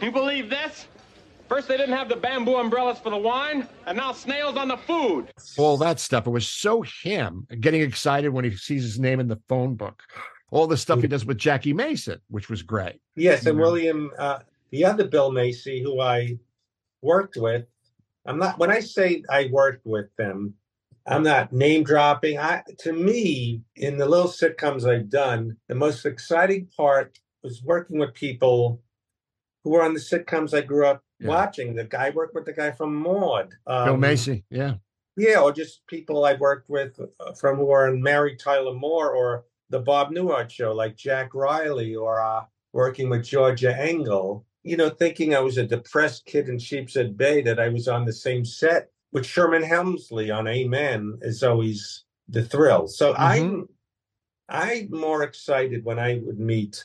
You 0.00 0.10
believe 0.10 0.50
this? 0.50 0.88
First 1.48 1.68
they 1.68 1.76
didn't 1.76 1.96
have 1.96 2.08
the 2.08 2.16
bamboo 2.16 2.56
umbrellas 2.56 2.98
for 2.98 3.10
the 3.10 3.16
wine, 3.16 3.68
and 3.86 3.96
now 3.96 4.10
snails 4.10 4.56
on 4.56 4.66
the 4.66 4.76
food. 4.76 5.30
all 5.56 5.76
that 5.76 6.00
stuff. 6.00 6.26
It 6.26 6.30
was 6.30 6.48
so 6.48 6.82
him 6.82 7.46
getting 7.60 7.82
excited 7.82 8.30
when 8.30 8.44
he 8.44 8.56
sees 8.56 8.82
his 8.82 8.98
name 8.98 9.20
in 9.20 9.28
the 9.28 9.38
phone 9.48 9.76
book. 9.76 10.02
All 10.52 10.66
the 10.66 10.76
stuff 10.76 11.00
he 11.00 11.08
does 11.08 11.24
with 11.24 11.38
Jackie 11.38 11.72
Mason, 11.72 12.20
which 12.28 12.50
was 12.50 12.62
great. 12.62 13.00
Yes, 13.16 13.46
and 13.46 13.56
Mhm. 13.56 13.60
William, 13.62 14.10
uh, 14.18 14.40
the 14.70 14.84
other 14.84 15.08
Bill 15.08 15.32
Macy, 15.32 15.82
who 15.82 15.98
I 15.98 16.38
worked 17.00 17.38
with, 17.38 17.64
I'm 18.26 18.38
not. 18.38 18.58
When 18.58 18.70
I 18.70 18.80
say 18.80 19.24
I 19.30 19.48
worked 19.50 19.86
with 19.86 20.14
them, 20.16 20.54
I'm 21.06 21.22
not 21.22 21.54
name 21.54 21.84
dropping. 21.84 22.38
I 22.38 22.62
to 22.80 22.92
me, 22.92 23.62
in 23.76 23.96
the 23.96 24.06
little 24.06 24.28
sitcoms 24.28 24.84
I've 24.86 25.08
done, 25.08 25.56
the 25.68 25.74
most 25.74 26.04
exciting 26.04 26.66
part 26.76 27.18
was 27.42 27.62
working 27.64 27.98
with 27.98 28.12
people 28.12 28.82
who 29.64 29.70
were 29.70 29.82
on 29.82 29.94
the 29.94 30.00
sitcoms 30.00 30.52
I 30.52 30.60
grew 30.60 30.86
up 30.86 31.02
Yeah. 31.18 31.28
watching. 31.28 31.74
The 31.74 31.84
guy 31.84 32.08
I 32.08 32.10
worked 32.10 32.34
with 32.34 32.44
the 32.44 32.52
guy 32.52 32.72
from 32.72 32.94
Maude. 32.94 33.54
Bill 33.66 33.94
um, 33.94 34.00
Macy. 34.00 34.44
Yeah. 34.50 34.74
Yeah, 35.16 35.40
or 35.40 35.50
just 35.52 35.86
people 35.86 36.24
I've 36.26 36.40
worked 36.40 36.68
with 36.68 37.00
uh, 37.20 37.32
from 37.32 37.56
who 37.56 37.70
are 37.70 37.88
in 37.88 38.02
Mary 38.02 38.36
Tyler 38.36 38.74
Moore 38.74 39.12
or 39.14 39.44
the 39.72 39.80
Bob 39.80 40.12
Newhart 40.12 40.50
show, 40.50 40.72
like 40.72 40.96
Jack 40.96 41.34
Riley, 41.34 41.96
or 41.96 42.20
uh, 42.20 42.44
working 42.72 43.08
with 43.08 43.24
Georgia 43.24 43.76
Engel. 43.76 44.46
You 44.62 44.76
know, 44.76 44.90
thinking 44.90 45.34
I 45.34 45.40
was 45.40 45.58
a 45.58 45.66
depressed 45.66 46.26
kid 46.26 46.48
in 46.48 46.58
Sheepshead 46.58 47.16
Bay, 47.16 47.42
that 47.42 47.58
I 47.58 47.68
was 47.68 47.88
on 47.88 48.04
the 48.04 48.12
same 48.12 48.44
set 48.44 48.90
with 49.12 49.26
Sherman 49.26 49.62
Hemsley 49.62 50.34
on 50.34 50.46
Amen 50.46 51.18
is 51.22 51.42
always 51.42 52.04
the 52.28 52.44
thrill. 52.44 52.86
So 52.86 53.14
I'm 53.16 53.68
I'm 54.48 54.90
more 54.90 55.22
excited 55.22 55.84
when 55.84 55.98
I 55.98 56.20
would 56.22 56.38
meet 56.38 56.84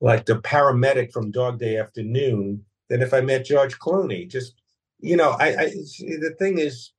like 0.00 0.26
the 0.26 0.36
paramedic 0.36 1.12
from 1.12 1.30
Dog 1.30 1.58
Day 1.58 1.78
Afternoon 1.78 2.64
than 2.88 3.02
if 3.02 3.14
I 3.14 3.22
met 3.22 3.46
George 3.46 3.78
Clooney. 3.78 4.28
Just 4.28 4.54
you 5.00 5.16
know, 5.16 5.30
I, 5.30 5.56
I 5.56 5.70
see, 5.70 6.16
the 6.16 6.34
thing 6.38 6.58
is 6.58 6.92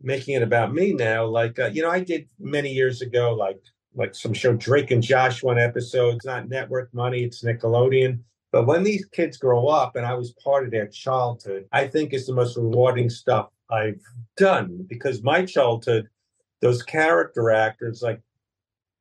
making 0.00 0.36
it 0.36 0.42
about 0.42 0.72
me 0.72 0.92
now. 0.92 1.26
Like 1.26 1.58
uh, 1.58 1.70
you 1.72 1.82
know, 1.82 1.90
I 1.90 2.00
did 2.00 2.28
many 2.38 2.72
years 2.72 3.02
ago, 3.02 3.34
like 3.34 3.60
like 3.94 4.14
some 4.14 4.32
show 4.32 4.54
Drake 4.54 4.90
and 4.90 5.02
Josh 5.02 5.42
one 5.42 5.58
episode. 5.58 6.16
It's 6.16 6.26
not 6.26 6.48
network 6.48 6.92
money; 6.94 7.24
it's 7.24 7.44
Nickelodeon. 7.44 8.20
But 8.52 8.66
when 8.66 8.82
these 8.82 9.04
kids 9.06 9.36
grow 9.36 9.68
up, 9.68 9.96
and 9.96 10.04
I 10.04 10.14
was 10.14 10.32
part 10.42 10.64
of 10.64 10.70
their 10.70 10.88
childhood, 10.88 11.66
I 11.72 11.86
think 11.86 12.12
is 12.12 12.26
the 12.26 12.34
most 12.34 12.56
rewarding 12.56 13.08
stuff 13.08 13.50
I've 13.70 14.00
done 14.36 14.84
because 14.88 15.22
my 15.22 15.44
childhood, 15.44 16.08
those 16.60 16.82
character 16.82 17.50
actors, 17.50 18.02
like 18.02 18.20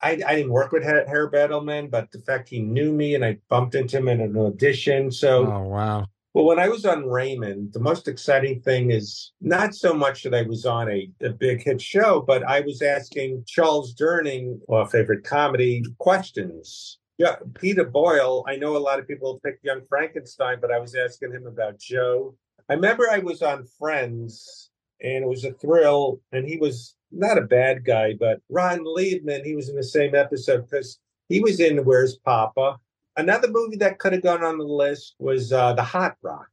I, 0.01 0.21
I 0.25 0.35
didn't 0.35 0.51
work 0.51 0.71
with 0.71 0.83
Harry 0.83 1.05
Edelman, 1.05 1.89
but 1.89 2.11
the 2.11 2.19
fact 2.19 2.49
he 2.49 2.59
knew 2.59 2.93
me 2.93 3.15
and 3.15 3.25
I 3.25 3.37
bumped 3.49 3.75
into 3.75 3.97
him 3.97 4.07
in 4.07 4.21
an 4.21 4.37
audition. 4.37 5.11
So 5.11 5.51
Oh 5.51 5.63
wow. 5.63 6.07
Well, 6.33 6.45
when 6.45 6.59
I 6.59 6.69
was 6.69 6.85
on 6.85 7.07
Raymond, 7.07 7.73
the 7.73 7.79
most 7.79 8.07
exciting 8.07 8.61
thing 8.61 8.91
is 8.91 9.31
not 9.41 9.73
so 9.73 9.93
much 9.93 10.23
that 10.23 10.35
I 10.35 10.43
was 10.43 10.63
on 10.63 10.89
a, 10.89 11.09
a 11.21 11.31
big 11.31 11.63
hit 11.63 11.81
show, 11.81 12.21
but 12.21 12.43
I 12.43 12.59
was 12.59 12.83
asking 12.83 13.45
Charles 13.47 13.95
Durning, 13.95 14.59
our 14.69 14.87
favorite 14.87 15.23
comedy, 15.23 15.83
questions. 15.97 16.99
Yeah, 17.17 17.37
Peter 17.55 17.83
Boyle. 17.83 18.45
I 18.47 18.57
know 18.57 18.77
a 18.77 18.79
lot 18.79 18.99
of 18.99 19.07
people 19.07 19.41
pick 19.43 19.57
Young 19.63 19.81
Frankenstein, 19.89 20.59
but 20.61 20.71
I 20.71 20.77
was 20.79 20.95
asking 20.95 21.33
him 21.33 21.47
about 21.47 21.79
Joe. 21.79 22.35
I 22.69 22.73
remember 22.75 23.09
I 23.09 23.19
was 23.19 23.41
on 23.41 23.65
Friends, 23.79 24.69
and 25.01 25.23
it 25.23 25.27
was 25.27 25.45
a 25.45 25.53
thrill, 25.53 26.21
and 26.31 26.47
he 26.47 26.57
was 26.57 26.95
not 27.11 27.39
a 27.39 27.41
bad 27.41 27.83
guy, 27.83 28.13
but 28.19 28.39
Ron 28.49 28.85
Leibman, 28.85 29.43
he 29.43 29.55
was 29.55 29.67
in 29.67 29.75
the 29.75 29.83
same 29.83 30.13
episode 30.13 30.69
because 30.69 30.99
he 31.27 31.39
was 31.39 31.59
in 31.59 31.83
Where's 31.83 32.17
Poppa. 32.17 32.77
Another 33.19 33.49
movie 33.49 33.75
that 33.77 33.99
could 33.99 34.13
have 34.13 34.23
gone 34.23 34.45
on 34.45 34.57
the 34.57 34.63
list 34.63 35.15
was 35.19 35.51
uh, 35.51 35.73
The 35.73 35.83
Hot 35.83 36.15
Rock. 36.21 36.49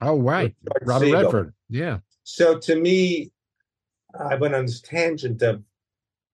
Oh 0.00 0.18
right. 0.18 0.54
Robert 0.82 1.06
Segal. 1.06 1.22
Redford. 1.22 1.54
Yeah. 1.68 1.98
So 2.24 2.58
to 2.58 2.76
me, 2.76 3.32
I 4.18 4.34
went 4.36 4.54
on 4.54 4.64
this 4.64 4.80
tangent 4.80 5.42
of. 5.42 5.62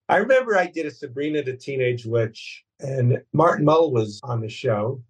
I 0.09 0.19
remember 0.19 0.57
I 0.57 0.67
did 0.67 0.87
a 0.87 0.91
Sabrina 0.91 1.43
the 1.43 1.57
Teenage 1.57 2.07
Witch, 2.07 2.65
and 2.79 3.21
Martin 3.33 3.65
Mull 3.65 3.91
was 3.91 4.21
on 4.23 4.41
the 4.41 4.49
show, 4.49 5.03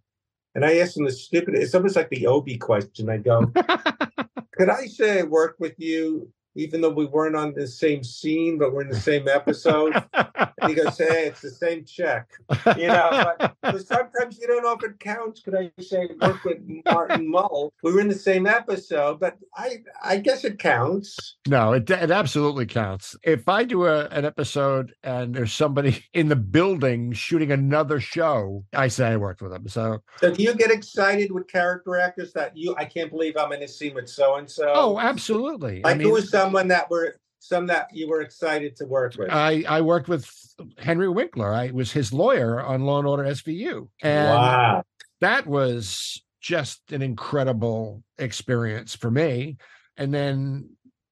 and 0.55 0.65
I 0.65 0.79
asked 0.79 0.97
him 0.97 1.05
the 1.05 1.13
stupid. 1.13 1.55
It's 1.55 1.75
almost 1.75 1.97
like 1.97 2.09
the 2.09 2.27
Obi 2.27 2.57
question. 2.57 3.11
I 3.11 3.19
go, 3.19 3.47
"Could 4.53 4.71
I 4.71 4.87
say 4.87 5.21
I 5.21 5.25
work 5.25 5.57
with 5.59 5.75
you, 5.79 6.33
even 6.55 6.81
though 6.81 6.91
we 6.91 7.07
weren't 7.07 7.37
on 7.37 7.55
the 7.55 7.67
same 7.67 8.03
scene, 8.05 8.59
but 8.59 8.73
we're 8.73 8.83
in 8.83 8.89
the 8.89 9.01
same 9.01 9.29
episode?" 9.29 9.93
and 10.15 10.69
he 10.69 10.75
goes, 10.75 10.97
"Hey, 10.99 11.27
it's 11.27 11.41
the 11.41 11.51
same 11.51 11.85
check." 11.85 12.29
You 12.77 12.89
know, 12.89 13.33
but, 13.63 13.87
sometimes 13.87 14.39
you 14.41 14.47
don't 14.47 14.63
know 14.63 14.73
if 14.73 14.83
it 14.85 14.99
counts. 15.01 15.41
Could 15.41 15.55
I 15.55 15.71
say 15.81 16.09
work 16.21 16.45
with 16.45 16.59
Martin 16.87 17.29
Mull? 17.29 17.73
We 17.83 17.93
were 17.93 18.01
in 18.01 18.09
the 18.09 18.15
same 18.15 18.47
episode, 18.47 19.21
but 19.21 19.37
I 19.57 19.79
I 20.03 20.19
guess 20.19 20.45
it 20.45 20.59
counts. 20.59 21.37
No, 21.49 21.73
it 21.73 21.89
it 21.91 22.11
absolutely 22.11 22.67
counts. 22.67 23.17
If 23.23 23.49
I 23.49 23.65
do 23.65 23.87
a, 23.87 24.07
an 24.07 24.25
episode 24.25 24.95
and 25.03 25.35
there's 25.35 25.53
somebody 25.53 26.05
in 26.15 26.29
the 26.29 26.37
building 26.37 27.13
shooting 27.13 27.51
another 27.53 28.01
show, 28.01 28.65
I 28.75 28.89
say 28.89 29.09
I 29.09 29.17
worked 29.17 29.43
with 29.43 29.53
them. 29.53 29.69
So 29.69 30.03
So 30.19 30.33
do 30.35 30.43
you 30.43 30.55
get 30.55 30.71
excited 30.71 31.33
with 31.33 31.49
character 31.49 31.97
actors 31.99 32.33
that 32.35 32.57
you 32.57 32.75
I 32.77 32.85
can't 32.85 33.11
believe 33.11 33.37
I'm 33.37 33.53
in 33.53 33.63
a 33.63 33.69
scene 33.69 33.95
with 33.95 34.09
so 34.09 34.37
and 34.37 34.49
so? 34.51 34.71
Oh, 34.75 34.99
absolutely. 34.99 35.83
I 35.85 35.89
Like 35.91 35.99
mean- 35.99 36.09
who 36.09 36.13
was 36.15 36.31
someone 36.43 36.69
that 36.69 36.91
were 36.91 37.17
some 37.39 37.67
that 37.67 37.89
you 37.93 38.09
were 38.09 38.21
excited 38.21 38.77
to 38.77 38.85
work 38.87 39.17
with? 39.17 39.31
I, 39.31 39.65
I 39.69 39.81
worked 39.81 40.09
with 40.09 40.31
Henry 40.79 41.09
Winkler. 41.09 41.53
I 41.53 41.71
was 41.71 41.93
his 41.93 42.13
lawyer 42.13 42.61
on 42.61 42.83
Law 42.85 42.99
and 42.99 43.09
Order 43.09 43.25
SVU. 43.25 43.89
And 44.03 44.27
Wow. 44.27 44.83
that 45.21 45.47
was 45.47 46.23
just 46.41 46.93
an 46.93 47.03
incredible 47.03 48.03
experience 48.19 48.95
for 48.95 49.11
me. 49.11 49.57
And 49.97 50.13
then 50.13 50.71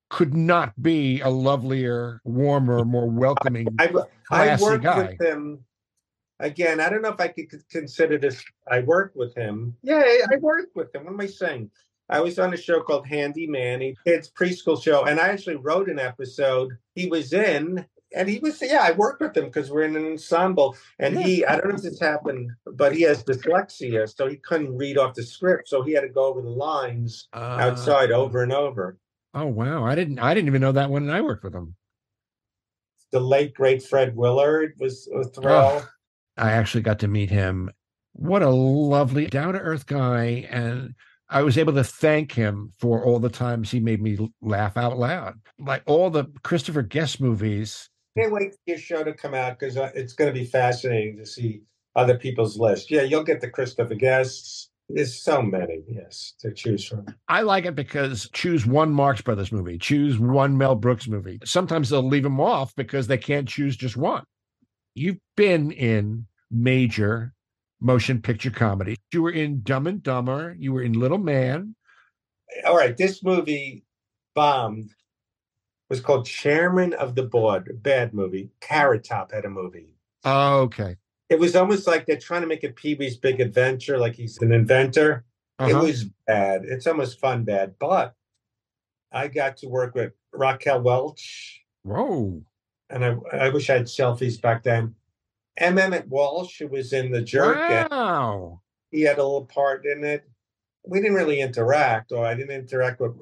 could 0.08 0.34
not 0.34 0.80
be 0.80 1.20
a 1.20 1.28
lovelier, 1.28 2.20
warmer, 2.24 2.84
more 2.84 3.08
welcoming, 3.08 3.68
I, 3.78 3.84
I 3.84 3.88
classy 4.26 4.64
worked 4.64 4.82
guy. 4.84 5.16
with 5.18 5.20
him 5.20 5.60
again. 6.40 6.80
I 6.80 6.88
don't 6.90 7.02
know 7.02 7.10
if 7.10 7.20
I 7.20 7.28
could 7.28 7.48
consider 7.70 8.18
this. 8.18 8.42
I 8.68 8.80
worked 8.80 9.16
with 9.16 9.34
him. 9.36 9.76
Yeah, 9.82 9.98
I 9.98 10.22
I 10.32 10.36
worked 10.38 10.74
with 10.74 10.92
him. 10.94 11.04
What 11.04 11.12
am 11.12 11.20
I 11.20 11.26
saying? 11.26 11.70
I 12.10 12.20
was 12.20 12.38
on 12.38 12.52
a 12.52 12.56
show 12.56 12.80
called 12.80 13.06
Handy 13.06 13.46
Manny, 13.46 13.96
kids 14.04 14.30
preschool 14.30 14.82
show, 14.82 15.04
and 15.04 15.20
I 15.20 15.28
actually 15.28 15.56
wrote 15.56 15.88
an 15.88 16.00
episode. 16.00 16.76
He 16.96 17.06
was 17.06 17.32
in, 17.32 17.86
and 18.14 18.28
he 18.28 18.40
was 18.40 18.60
yeah. 18.60 18.80
I 18.82 18.90
worked 18.90 19.20
with 19.20 19.36
him 19.36 19.44
because 19.44 19.70
we're 19.70 19.84
in 19.84 19.96
an 19.96 20.06
ensemble, 20.06 20.76
and 20.98 21.16
he 21.16 21.44
I 21.46 21.56
don't 21.56 21.68
know 21.68 21.76
if 21.76 21.82
this 21.82 22.00
happened, 22.00 22.50
but 22.66 22.94
he 22.94 23.02
has 23.02 23.22
dyslexia, 23.22 24.12
so 24.12 24.26
he 24.26 24.36
couldn't 24.36 24.76
read 24.76 24.98
off 24.98 25.14
the 25.14 25.22
script, 25.22 25.68
so 25.68 25.82
he 25.82 25.92
had 25.92 26.00
to 26.00 26.08
go 26.08 26.24
over 26.24 26.42
the 26.42 26.48
lines 26.48 27.28
ah. 27.32 27.60
outside 27.60 28.10
over 28.10 28.42
and 28.42 28.52
over. 28.52 28.98
Oh 29.32 29.46
wow. 29.46 29.84
I 29.84 29.94
didn't 29.94 30.18
I 30.18 30.34
didn't 30.34 30.48
even 30.48 30.60
know 30.60 30.72
that 30.72 30.90
when 30.90 31.08
I 31.08 31.20
worked 31.20 31.44
with 31.44 31.54
him. 31.54 31.76
The 33.12 33.20
late 33.20 33.54
great 33.54 33.82
Fred 33.82 34.16
Willard 34.16 34.74
was 34.78 35.08
a 35.14 35.24
thrill. 35.24 35.82
Oh, 35.82 35.88
I 36.36 36.52
actually 36.52 36.82
got 36.82 37.00
to 37.00 37.08
meet 37.08 37.30
him. 37.30 37.70
What 38.12 38.42
a 38.42 38.50
lovely, 38.50 39.26
down 39.26 39.54
to 39.54 39.60
earth 39.60 39.86
guy. 39.86 40.46
And 40.50 40.94
I 41.30 41.42
was 41.42 41.56
able 41.56 41.74
to 41.74 41.84
thank 41.84 42.32
him 42.32 42.72
for 42.78 43.04
all 43.04 43.20
the 43.20 43.28
times 43.28 43.70
he 43.70 43.78
made 43.78 44.02
me 44.02 44.18
laugh 44.42 44.76
out 44.76 44.98
loud. 44.98 45.40
Like 45.60 45.82
all 45.86 46.10
the 46.10 46.26
Christopher 46.42 46.82
Guest 46.82 47.20
movies. 47.20 47.88
Can't 48.18 48.32
wait 48.32 48.52
for 48.52 48.58
your 48.66 48.78
show 48.78 49.04
to 49.04 49.14
come 49.14 49.34
out 49.34 49.58
because 49.58 49.76
uh, 49.76 49.92
it's 49.94 50.12
going 50.12 50.32
to 50.32 50.38
be 50.38 50.44
fascinating 50.44 51.16
to 51.18 51.24
see 51.24 51.62
other 51.94 52.18
people's 52.18 52.58
list. 52.58 52.90
Yeah, 52.90 53.02
you'll 53.02 53.22
get 53.22 53.40
the 53.40 53.48
Christopher 53.48 53.94
guests. 53.94 54.70
There's 54.88 55.22
so 55.22 55.40
many, 55.40 55.84
yes, 55.86 56.34
to 56.40 56.52
choose 56.52 56.84
from. 56.84 57.06
I 57.28 57.42
like 57.42 57.64
it 57.64 57.76
because 57.76 58.28
choose 58.32 58.66
one 58.66 58.92
Marx 58.92 59.20
Brothers 59.20 59.52
movie, 59.52 59.78
choose 59.78 60.18
one 60.18 60.58
Mel 60.58 60.74
Brooks 60.74 61.06
movie. 61.06 61.38
Sometimes 61.44 61.90
they'll 61.90 62.02
leave 62.02 62.24
them 62.24 62.40
off 62.40 62.74
because 62.74 63.06
they 63.06 63.18
can't 63.18 63.48
choose 63.48 63.76
just 63.76 63.96
one. 63.96 64.24
You've 64.96 65.20
been 65.36 65.70
in 65.70 66.26
major 66.50 67.32
motion 67.80 68.20
picture 68.20 68.50
comedy. 68.50 68.96
You 69.12 69.22
were 69.22 69.30
in 69.30 69.62
Dumb 69.62 69.86
and 69.86 70.02
Dumber. 70.02 70.54
You 70.58 70.72
were 70.72 70.82
in 70.82 70.92
Little 70.94 71.18
Man. 71.18 71.74
All 72.66 72.76
right, 72.76 72.96
this 72.96 73.22
movie 73.22 73.84
bombed. 74.34 74.90
Was 75.88 76.00
called 76.00 76.24
Chairman 76.24 76.92
of 76.94 77.16
the 77.16 77.24
Board. 77.24 77.80
Bad 77.82 78.14
movie. 78.14 78.50
Carrot 78.60 79.02
Top 79.02 79.32
had 79.32 79.44
a 79.44 79.50
movie. 79.50 79.96
Okay. 80.24 80.96
It 81.28 81.40
was 81.40 81.56
almost 81.56 81.86
like 81.88 82.06
they're 82.06 82.16
trying 82.16 82.42
to 82.42 82.46
make 82.46 82.62
it 82.62 82.76
Pee 82.76 82.94
Wee's 82.94 83.16
Big 83.16 83.40
Adventure, 83.40 83.98
like 83.98 84.14
he's 84.14 84.38
an 84.40 84.52
inventor. 84.52 85.24
It 85.58 85.72
Uh-huh. 85.72 85.82
was 85.82 86.04
bad. 86.28 86.62
It's 86.64 86.86
almost 86.86 87.18
fun 87.18 87.42
bad, 87.44 87.74
but 87.80 88.14
I 89.10 89.26
got 89.26 89.56
to 89.58 89.68
work 89.68 89.96
with 89.96 90.12
Raquel 90.32 90.80
Welch. 90.80 91.60
Whoa. 91.82 92.40
And 92.88 93.04
I, 93.04 93.16
I 93.32 93.48
wish 93.48 93.68
I 93.68 93.74
had 93.74 93.86
selfies 93.86 94.40
back 94.40 94.62
then. 94.62 94.94
M. 95.56 95.78
Emmett 95.78 96.08
Walsh, 96.08 96.58
who 96.58 96.68
was 96.68 96.92
in 96.92 97.10
The 97.10 97.22
Jerk. 97.22 97.90
Wow. 97.90 98.60
He 98.90 99.02
had 99.02 99.18
a 99.18 99.22
little 99.22 99.46
part 99.46 99.84
in 99.84 100.04
it. 100.04 100.24
We 100.86 101.00
didn't 101.00 101.16
really 101.16 101.40
interact, 101.40 102.12
or 102.12 102.24
I 102.24 102.34
didn't 102.34 102.58
interact 102.58 103.00
with. 103.00 103.12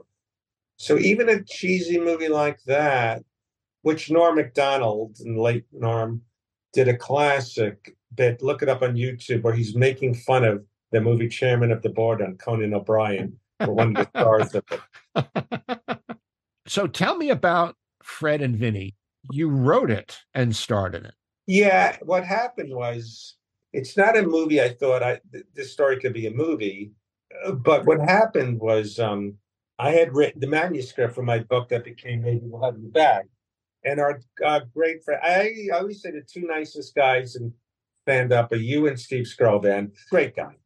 So 0.76 0.98
even 0.98 1.28
a 1.28 1.42
cheesy 1.42 1.98
movie 1.98 2.28
like 2.28 2.62
that, 2.64 3.24
which 3.82 4.10
Norm 4.10 4.36
MacDonald 4.36 5.16
and 5.20 5.38
late 5.38 5.64
Norm 5.72 6.22
did 6.72 6.86
a 6.88 6.96
classic 6.96 7.96
bit, 8.14 8.42
look 8.42 8.62
it 8.62 8.68
up 8.68 8.82
on 8.82 8.94
YouTube, 8.94 9.42
where 9.42 9.54
he's 9.54 9.74
making 9.74 10.14
fun 10.14 10.44
of 10.44 10.64
the 10.92 11.00
movie 11.00 11.28
Chairman 11.28 11.72
of 11.72 11.82
the 11.82 11.88
Board 11.88 12.22
on 12.22 12.36
Conan 12.36 12.74
O'Brien 12.74 13.38
for 13.60 13.72
one 13.72 13.96
of 13.96 14.06
the 14.12 14.20
stars 14.20 14.54
of 14.54 14.64
it. 14.70 15.98
So 16.66 16.86
tell 16.86 17.16
me 17.16 17.30
about 17.30 17.74
Fred 18.02 18.40
and 18.40 18.56
Vinny. 18.56 18.94
You 19.32 19.48
wrote 19.48 19.90
it 19.90 20.18
and 20.32 20.54
starred 20.54 20.94
in 20.94 21.04
it. 21.04 21.14
Yeah, 21.48 21.96
what 22.02 22.24
happened 22.24 22.74
was 22.74 23.36
it's 23.72 23.96
not 23.96 24.18
a 24.18 24.22
movie. 24.22 24.60
I 24.60 24.68
thought 24.68 25.02
I 25.02 25.20
th- 25.32 25.46
this 25.54 25.72
story 25.72 25.98
could 25.98 26.12
be 26.12 26.26
a 26.26 26.30
movie, 26.30 26.92
uh, 27.44 27.52
but 27.52 27.86
what 27.86 28.00
happened 28.00 28.60
was 28.60 28.98
um, 28.98 29.34
I 29.78 29.92
had 29.92 30.14
written 30.14 30.40
the 30.40 30.46
manuscript 30.46 31.14
for 31.14 31.22
my 31.22 31.38
book 31.38 31.70
that 31.70 31.84
became 31.84 32.20
Maybe 32.20 32.42
We'll 32.44 32.62
Have 32.62 32.78
You 32.78 32.90
Back, 32.90 33.28
and 33.82 33.98
our 33.98 34.20
great 34.74 35.02
friend. 35.02 35.20
I 35.24 35.68
always 35.72 36.02
say 36.02 36.10
the 36.10 36.20
two 36.20 36.46
nicest 36.46 36.94
guys 36.94 37.34
in 37.34 37.54
stand 38.02 38.32
up 38.32 38.52
are 38.52 38.56
you 38.56 38.86
and 38.86 39.00
Steve 39.00 39.24
Skrovan. 39.24 39.92
Great 40.10 40.36
guy. 40.36 40.56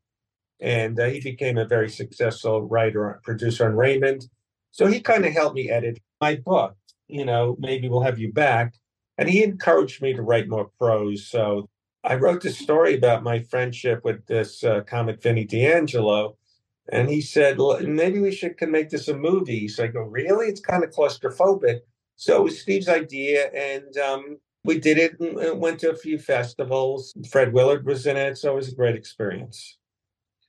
And 0.61 0.99
uh, 0.99 1.07
he 1.07 1.21
became 1.21 1.59
a 1.59 1.65
very 1.65 1.91
successful 1.91 2.63
writer, 2.63 3.21
producer 3.25 3.67
on 3.67 3.77
Raymond. 3.77 4.29
So 4.71 4.87
he 4.87 5.01
kind 5.01 5.25
of 5.25 5.33
helped 5.33 5.57
me 5.57 5.69
edit 5.69 6.01
my 6.21 6.37
book. 6.37 6.77
You 7.09 7.25
know, 7.25 7.57
maybe 7.59 7.89
we'll 7.89 8.03
have 8.03 8.19
you 8.21 8.33
back. 8.33 8.75
And 9.19 9.29
he 9.29 9.43
encouraged 9.43 10.03
me 10.03 10.15
to 10.15 10.23
write 10.23 10.49
more 10.49 10.71
prose. 10.79 11.27
So 11.27 11.69
I 12.05 12.17
wrote 12.17 12.43
this 12.43 12.59
story 12.59 12.97
about 12.97 13.23
my 13.23 13.41
friendship 13.41 14.05
with 14.05 14.27
this 14.27 14.65
uh, 14.65 14.81
comic, 14.83 15.23
Vinny 15.23 15.45
D'Angelo. 15.45 16.37
And 16.91 17.09
he 17.09 17.21
said, 17.21 17.59
maybe 17.83 18.19
we 18.21 18.33
should 18.33 18.59
can 18.59 18.71
make 18.71 18.91
this 18.91 19.09
a 19.09 19.17
movie. 19.17 19.69
So 19.69 19.85
I 19.85 19.87
go, 19.87 20.01
really? 20.01 20.47
It's 20.47 20.61
kind 20.61 20.83
of 20.83 20.91
claustrophobic. 20.91 21.81
So 22.17 22.39
it 22.39 22.45
was 22.45 22.61
Steve's 22.61 22.89
idea. 22.89 23.51
And 23.55 23.97
um, 23.99 24.39
we 24.65 24.79
did 24.81 24.99
it 24.99 25.21
and 25.21 25.61
went 25.61 25.79
to 25.81 25.91
a 25.91 25.97
few 25.97 26.19
festivals. 26.19 27.13
Fred 27.31 27.53
Willard 27.53 27.87
was 27.87 28.07
in 28.07 28.17
it. 28.17 28.37
So 28.39 28.53
it 28.53 28.57
was 28.57 28.73
a 28.73 28.75
great 28.75 28.97
experience. 28.97 29.79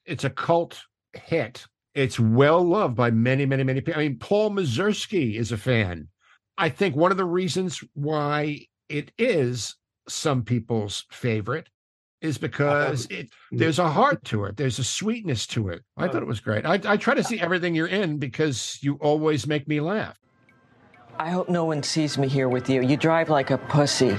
It's 0.05 0.23
a 0.23 0.29
cult 0.29 0.81
hit. 1.13 1.65
It's 1.93 2.19
well 2.19 2.63
loved 2.63 2.95
by 2.95 3.11
many, 3.11 3.45
many, 3.45 3.63
many 3.63 3.81
people. 3.81 4.01
I 4.01 4.07
mean, 4.07 4.17
Paul 4.17 4.49
Mazursky 4.49 5.35
is 5.35 5.51
a 5.51 5.57
fan. 5.57 6.07
I 6.57 6.69
think 6.69 6.95
one 6.95 7.11
of 7.11 7.17
the 7.17 7.25
reasons 7.25 7.83
why 7.93 8.67
it 8.89 9.11
is 9.17 9.75
some 10.07 10.43
people's 10.43 11.05
favorite 11.09 11.69
is 12.21 12.37
uh-huh. 12.37 12.47
because 12.47 13.05
it 13.07 13.29
there's 13.51 13.79
a 13.79 13.89
heart 13.89 14.23
to 14.25 14.45
it. 14.45 14.57
There's 14.57 14.79
a 14.79 14.83
sweetness 14.83 15.45
to 15.47 15.69
it. 15.69 15.83
I 15.97 16.07
thought 16.07 16.21
it 16.23 16.27
was 16.27 16.39
great. 16.39 16.65
I, 16.65 16.79
I 16.85 16.97
try 16.97 17.13
to 17.15 17.23
see 17.23 17.39
everything 17.39 17.75
you're 17.75 17.87
in 17.87 18.17
because 18.17 18.79
you 18.81 18.95
always 18.95 19.45
make 19.45 19.67
me 19.67 19.79
laugh. 19.79 20.17
I 21.19 21.29
hope 21.29 21.47
no 21.47 21.65
one 21.65 21.83
sees 21.83 22.17
me 22.17 22.27
here 22.27 22.49
with 22.49 22.69
you. 22.69 22.81
You 22.81 22.97
drive 22.97 23.29
like 23.29 23.51
a 23.51 23.57
pussy. 23.57 24.17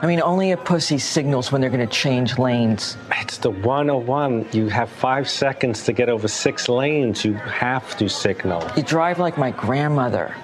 I 0.00 0.06
mean, 0.06 0.20
only 0.20 0.52
a 0.52 0.56
pussy 0.56 0.98
signals 0.98 1.52
when 1.52 1.60
they're 1.60 1.70
going 1.70 1.86
to 1.86 1.92
change 1.92 2.38
lanes. 2.38 2.96
It's 3.20 3.38
the 3.38 3.50
101. 3.50 4.48
You 4.52 4.68
have 4.68 4.90
five 4.90 5.28
seconds 5.28 5.84
to 5.84 5.92
get 5.92 6.08
over 6.08 6.28
six 6.28 6.68
lanes. 6.68 7.24
You 7.24 7.34
have 7.34 7.96
to 7.98 8.08
signal. 8.08 8.62
You 8.76 8.82
drive 8.82 9.18
like 9.18 9.38
my 9.38 9.50
grandmother. 9.50 10.34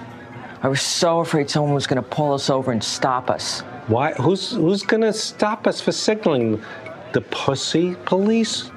I 0.62 0.68
was 0.68 0.82
so 0.82 1.20
afraid 1.20 1.48
someone 1.48 1.72
was 1.72 1.86
going 1.86 2.02
to 2.02 2.08
pull 2.08 2.34
us 2.34 2.50
over 2.50 2.70
and 2.70 2.84
stop 2.84 3.30
us. 3.30 3.62
Why? 3.90 4.12
Who's 4.12 4.52
who's 4.52 4.84
gonna 4.84 5.12
stop 5.12 5.66
us 5.66 5.80
for 5.80 5.90
signaling? 5.90 6.62
The 7.12 7.22
pussy 7.22 7.96
police? 8.04 8.70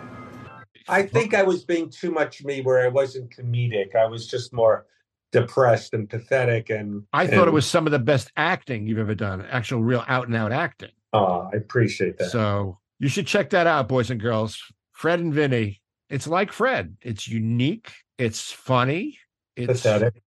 I 0.88 1.04
think 1.04 1.36
I 1.36 1.44
was 1.44 1.64
being 1.64 1.90
too 1.90 2.10
much 2.10 2.44
me 2.44 2.62
where 2.62 2.84
I 2.84 2.88
wasn't 2.88 3.30
comedic. 3.30 3.96
I 3.96 4.08
was 4.08 4.28
just 4.28 4.54
more 4.54 4.88
depressed 5.32 5.94
and 5.94 6.10
pathetic 6.10 6.72
and 6.72 7.04
I 7.14 7.28
thought 7.28 7.48
it 7.48 7.54
was 7.54 7.68
some 7.68 7.86
of 7.86 7.92
the 7.92 8.00
best 8.00 8.32
acting 8.38 8.88
you've 8.88 8.98
ever 8.98 9.14
done, 9.14 9.46
actual 9.52 9.84
real 9.84 10.04
out 10.08 10.28
and 10.28 10.36
out 10.36 10.52
acting. 10.52 10.92
Oh, 11.14 11.48
I 11.54 11.58
appreciate 11.58 12.18
that. 12.18 12.32
So 12.32 12.80
you 12.98 13.08
should 13.08 13.28
check 13.28 13.52
that 13.52 13.68
out, 13.68 13.88
boys 13.88 14.10
and 14.10 14.20
girls. 14.20 14.60
Fred 14.94 15.20
and 15.20 15.32
Vinny. 15.32 15.80
It's 16.10 16.28
like 16.28 16.52
Fred. 16.52 16.98
It's 17.02 17.28
unique. 17.28 17.92
It's 18.18 18.52
funny. 18.52 19.20
It's 19.56 19.84
pathetic. 19.84 20.24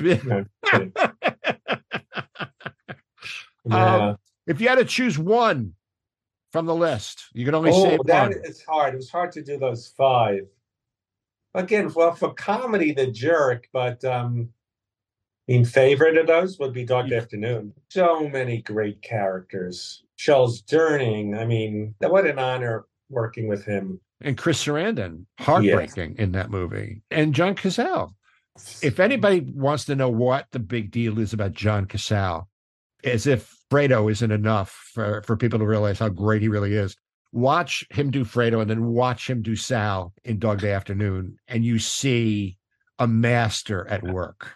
No. 0.00 0.44
Yeah. 3.66 4.08
Um, 4.08 4.16
if 4.46 4.60
you 4.60 4.68
had 4.68 4.76
to 4.76 4.84
choose 4.84 5.18
one 5.18 5.72
from 6.52 6.66
the 6.66 6.74
list, 6.74 7.24
you 7.32 7.46
can 7.46 7.54
only 7.54 7.70
oh, 7.72 7.82
say 7.82 7.98
that 8.04 8.28
one. 8.28 8.38
is 8.44 8.62
hard. 8.62 8.92
It 8.92 8.98
was 8.98 9.08
hard 9.08 9.32
to 9.32 9.42
do 9.42 9.58
those 9.58 9.88
five. 9.96 10.42
Again, 11.54 11.90
well, 11.94 12.14
for 12.14 12.34
comedy, 12.34 12.92
the 12.92 13.06
jerk, 13.06 13.68
but 13.72 14.04
um 14.04 14.50
in 15.48 15.64
favorite 15.64 16.16
of 16.16 16.26
those 16.26 16.58
would 16.58 16.72
be 16.72 16.84
Dog 16.84 17.12
Afternoon. 17.12 17.72
So 17.90 18.28
many 18.28 18.62
great 18.62 19.02
characters. 19.02 20.02
Charles 20.16 20.62
Durning. 20.62 21.38
I 21.38 21.44
mean, 21.44 21.94
what 22.00 22.26
an 22.26 22.38
honor 22.38 22.86
working 23.10 23.46
with 23.46 23.64
him. 23.64 24.00
and 24.20 24.38
Chris 24.38 24.64
Sarandon, 24.64 25.26
heartbreaking 25.38 26.16
in 26.18 26.32
that 26.32 26.50
movie, 26.50 27.02
and 27.10 27.34
John 27.34 27.54
Cazale. 27.54 28.14
If 28.82 29.00
anybody 29.00 29.40
wants 29.40 29.84
to 29.86 29.96
know 29.96 30.08
what 30.08 30.46
the 30.52 30.60
big 30.60 30.90
deal 30.90 31.18
is 31.18 31.32
about 31.32 31.52
John 31.52 31.86
Cazale, 31.86 32.46
as 33.02 33.26
if 33.26 33.52
Fredo 33.70 34.10
isn't 34.10 34.30
enough 34.30 34.70
for, 34.92 35.22
for 35.22 35.36
people 35.36 35.58
to 35.58 35.66
realize 35.66 35.98
how 35.98 36.08
great 36.08 36.42
he 36.42 36.48
really 36.48 36.74
is, 36.74 36.96
watch 37.32 37.84
him 37.90 38.10
do 38.10 38.24
Fredo 38.24 38.60
and 38.60 38.70
then 38.70 38.86
watch 38.86 39.28
him 39.28 39.42
do 39.42 39.56
Sal 39.56 40.12
in 40.24 40.38
Dog 40.38 40.60
Day 40.60 40.72
Afternoon, 40.72 41.36
and 41.48 41.64
you 41.64 41.78
see 41.80 42.56
a 42.98 43.08
master 43.08 43.88
at 43.88 44.04
work. 44.04 44.52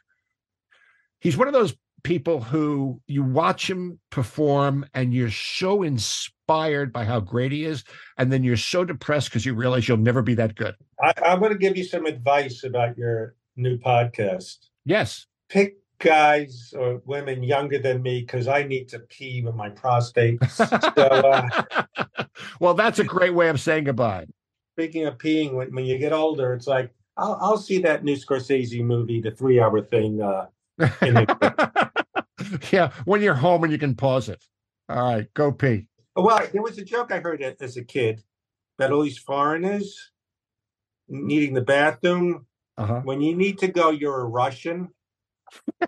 He's 1.20 1.36
one 1.36 1.49
of 1.49 1.55
those 1.55 1.74
people 2.05 2.40
who 2.40 3.01
you 3.09 3.24
watch 3.24 3.68
him 3.68 3.99
perform 4.11 4.86
and 4.94 5.12
you're 5.12 5.32
so 5.32 5.82
inspired 5.82 6.92
by 6.92 7.05
how 7.05 7.18
great 7.18 7.51
he 7.51 7.64
is, 7.64 7.82
and 8.16 8.32
then 8.32 8.44
you're 8.44 8.57
so 8.57 8.84
depressed 8.84 9.28
because 9.28 9.44
you 9.44 9.55
realize 9.55 9.88
you'll 9.88 9.96
never 9.96 10.22
be 10.22 10.34
that 10.34 10.55
good. 10.55 10.76
I, 11.03 11.12
I'm 11.24 11.40
going 11.40 11.53
to 11.53 11.59
give 11.59 11.76
you 11.76 11.84
some 11.84 12.07
advice 12.07 12.62
about 12.62 12.96
your 12.96 13.34
new 13.59 13.76
podcast. 13.78 14.56
Yes. 14.84 15.26
Pick 15.48 15.76
guys 15.98 16.72
or 16.78 17.02
women 17.06 17.42
younger 17.42 17.78
than 17.78 18.00
me 18.02 18.20
because 18.20 18.46
I 18.48 18.62
need 18.62 18.88
to 18.88 19.00
pee 19.00 19.42
with 19.42 19.54
my 19.54 19.68
prostate. 19.68 20.42
so, 20.44 20.64
uh, 20.64 21.62
Well, 22.61 22.74
that's 22.74 22.98
a 22.98 23.04
great 23.04 23.34
way 23.34 23.48
of 23.48 23.61
saying 23.61 23.84
goodbye. 23.84 24.26
speaking 24.74 25.06
of 25.06 25.18
peeing, 25.18 25.52
when, 25.54 25.74
when 25.74 25.84
you 25.84 25.98
get 25.98 26.12
older, 26.12 26.52
it's 26.54 26.66
like, 26.66 26.92
I'll, 27.16 27.36
I'll 27.40 27.59
see 27.59 27.80
that 27.82 28.04
new 28.04 28.14
Scorsese 28.16 28.80
movie, 28.84 29.20
the 29.20 29.32
three 29.32 29.61
hour 29.61 29.80
thing. 29.82 30.22
Uh, 30.22 30.46
in 31.02 31.14
the, 31.14 31.90
yeah, 32.70 32.92
when 33.04 33.20
you're 33.20 33.34
home 33.34 33.64
and 33.64 33.72
you 33.72 33.78
can 33.78 33.96
pause 33.96 34.28
it. 34.28 34.42
All 34.88 35.12
right, 35.14 35.26
go 35.34 35.50
pee. 35.52 35.88
well, 36.14 36.40
there 36.52 36.62
was 36.62 36.78
a 36.78 36.84
joke 36.84 37.11
I 37.12 37.18
heard 37.18 37.42
as 37.61 37.76
a 37.76 37.84
kid 37.84 38.22
about 38.78 38.92
all 38.92 39.02
these 39.02 39.18
foreigners 39.18 40.12
needing 41.09 41.54
the 41.54 41.61
bathroom. 41.62 42.46
Uh-huh. 42.79 43.01
When 43.03 43.20
you 43.20 43.37
need 43.37 43.59
to 43.59 43.68
go, 43.68 43.91
you're 43.91 44.20
a 44.20 44.26
Russian. 44.26 44.89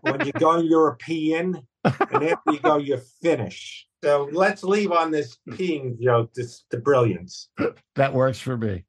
when 0.03 0.27
you 0.27 0.33
go 0.33 0.59
European, 0.59 1.67
and 1.85 2.25
after 2.25 2.53
you 2.53 2.59
go, 2.59 2.79
you're 2.79 3.03
Finnish. 3.23 3.87
So 4.03 4.29
let's 4.33 4.65
leave 4.65 4.93
on 4.93 5.11
this 5.11 5.39
peeing 5.51 6.01
joke, 6.01 6.33
this 6.35 6.65
the 6.71 6.79
brilliance. 6.79 7.49
That 7.95 8.13
works 8.13 8.41
for 8.41 8.57
me. 8.57 8.85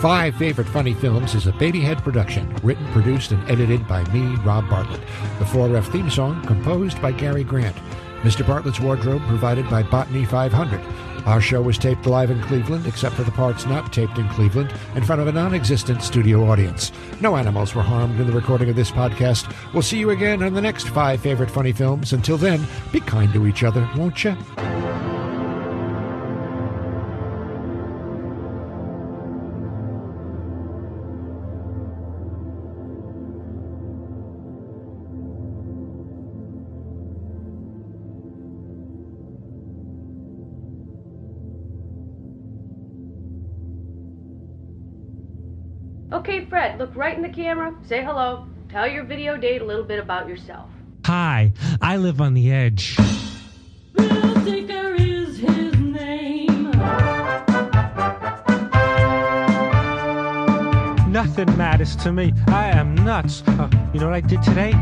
Five 0.00 0.36
Favorite 0.36 0.68
Funny 0.68 0.94
Films 0.94 1.34
is 1.34 1.48
a 1.48 1.52
Babyhead 1.52 1.98
production, 1.98 2.54
written, 2.62 2.86
produced, 2.92 3.32
and 3.32 3.50
edited 3.50 3.88
by 3.88 4.04
me, 4.12 4.36
Rob 4.44 4.68
Bartlett. 4.70 5.00
The 5.40 5.44
4F 5.46 5.90
theme 5.90 6.08
song 6.08 6.44
composed 6.46 7.02
by 7.02 7.10
Gary 7.10 7.42
Grant. 7.42 7.76
Mr. 8.22 8.46
Bartlett's 8.46 8.78
wardrobe 8.78 9.22
provided 9.26 9.68
by 9.68 9.82
Botany 9.82 10.24
500. 10.24 10.80
Our 11.28 11.42
show 11.42 11.60
was 11.60 11.76
taped 11.76 12.06
live 12.06 12.30
in 12.30 12.40
Cleveland, 12.40 12.86
except 12.86 13.14
for 13.14 13.22
the 13.22 13.30
parts 13.30 13.66
not 13.66 13.92
taped 13.92 14.16
in 14.16 14.26
Cleveland, 14.30 14.72
in 14.94 15.04
front 15.04 15.20
of 15.20 15.26
a 15.26 15.32
non 15.32 15.52
existent 15.52 16.02
studio 16.02 16.50
audience. 16.50 16.90
No 17.20 17.36
animals 17.36 17.74
were 17.74 17.82
harmed 17.82 18.18
in 18.18 18.26
the 18.26 18.32
recording 18.32 18.70
of 18.70 18.76
this 18.76 18.90
podcast. 18.90 19.54
We'll 19.74 19.82
see 19.82 19.98
you 19.98 20.08
again 20.08 20.42
on 20.42 20.54
the 20.54 20.62
next 20.62 20.88
Five 20.88 21.20
Favorite 21.20 21.50
Funny 21.50 21.72
Films. 21.72 22.14
Until 22.14 22.38
then, 22.38 22.66
be 22.92 23.00
kind 23.00 23.30
to 23.34 23.46
each 23.46 23.62
other, 23.62 23.86
won't 23.94 24.24
you? 24.24 24.34
Camera, 47.38 47.72
say 47.86 48.02
hello, 48.02 48.44
tell 48.68 48.88
your 48.88 49.04
video 49.04 49.36
date 49.36 49.62
a 49.62 49.64
little 49.64 49.84
bit 49.84 50.00
about 50.00 50.28
yourself. 50.28 50.68
Hi, 51.06 51.52
I 51.80 51.96
live 51.96 52.20
on 52.20 52.34
the 52.34 52.50
edge. 52.50 52.96
Seeker 54.44 54.96
is 54.96 55.38
his 55.38 55.72
name. 55.78 56.72
Nothing 61.12 61.56
matters 61.56 61.94
to 61.96 62.10
me. 62.10 62.32
I 62.48 62.70
am 62.70 62.96
nuts. 62.96 63.44
Uh, 63.46 63.70
you 63.94 64.00
know 64.00 64.06
what 64.06 64.16
I 64.16 64.20
did 64.20 64.42
today? 64.42 64.72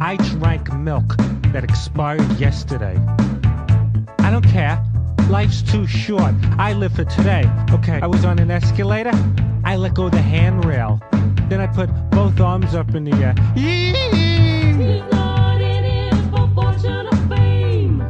I 0.00 0.16
drank 0.16 0.72
milk 0.72 1.16
that 1.52 1.62
expired 1.62 2.28
yesterday. 2.40 2.98
I 4.18 4.32
don't 4.32 4.44
care. 4.44 4.84
Life's 5.30 5.62
too 5.62 5.86
short. 5.86 6.34
I 6.58 6.72
live 6.72 6.92
for 6.92 7.04
today. 7.04 7.48
Okay, 7.70 8.00
I 8.02 8.08
was 8.08 8.24
on 8.24 8.40
an 8.40 8.50
escalator. 8.50 9.12
I 9.62 9.76
let 9.76 9.94
go 9.94 10.06
of 10.06 10.10
the 10.10 10.20
handrail. 10.20 11.00
Then 11.48 11.60
I 11.60 11.68
put 11.68 11.88
both 12.10 12.40
arms 12.40 12.74
up 12.74 12.96
in 12.96 13.04
the 13.04 13.12
air. 13.12 13.36
Yee! 13.54 13.92
for 16.30 16.50
fortune 16.52 17.06
or 17.06 17.28
fame. 17.28 18.00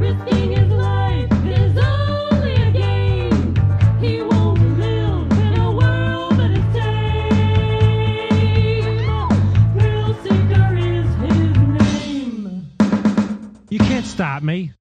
Risking 0.00 0.50
his 0.50 0.72
life 0.72 1.30
is 1.46 1.78
only 1.78 2.54
a 2.54 2.72
game. 2.72 3.54
He 4.00 4.20
won't 4.20 4.60
live 4.76 5.30
in 5.30 5.54
a 5.54 5.70
world. 5.70 6.34
Thrill 9.78 10.14
seeker 10.24 10.76
is 10.76 11.14
his 11.14 11.56
name. 12.26 12.66
got 14.40 14.42
me. 14.42 14.72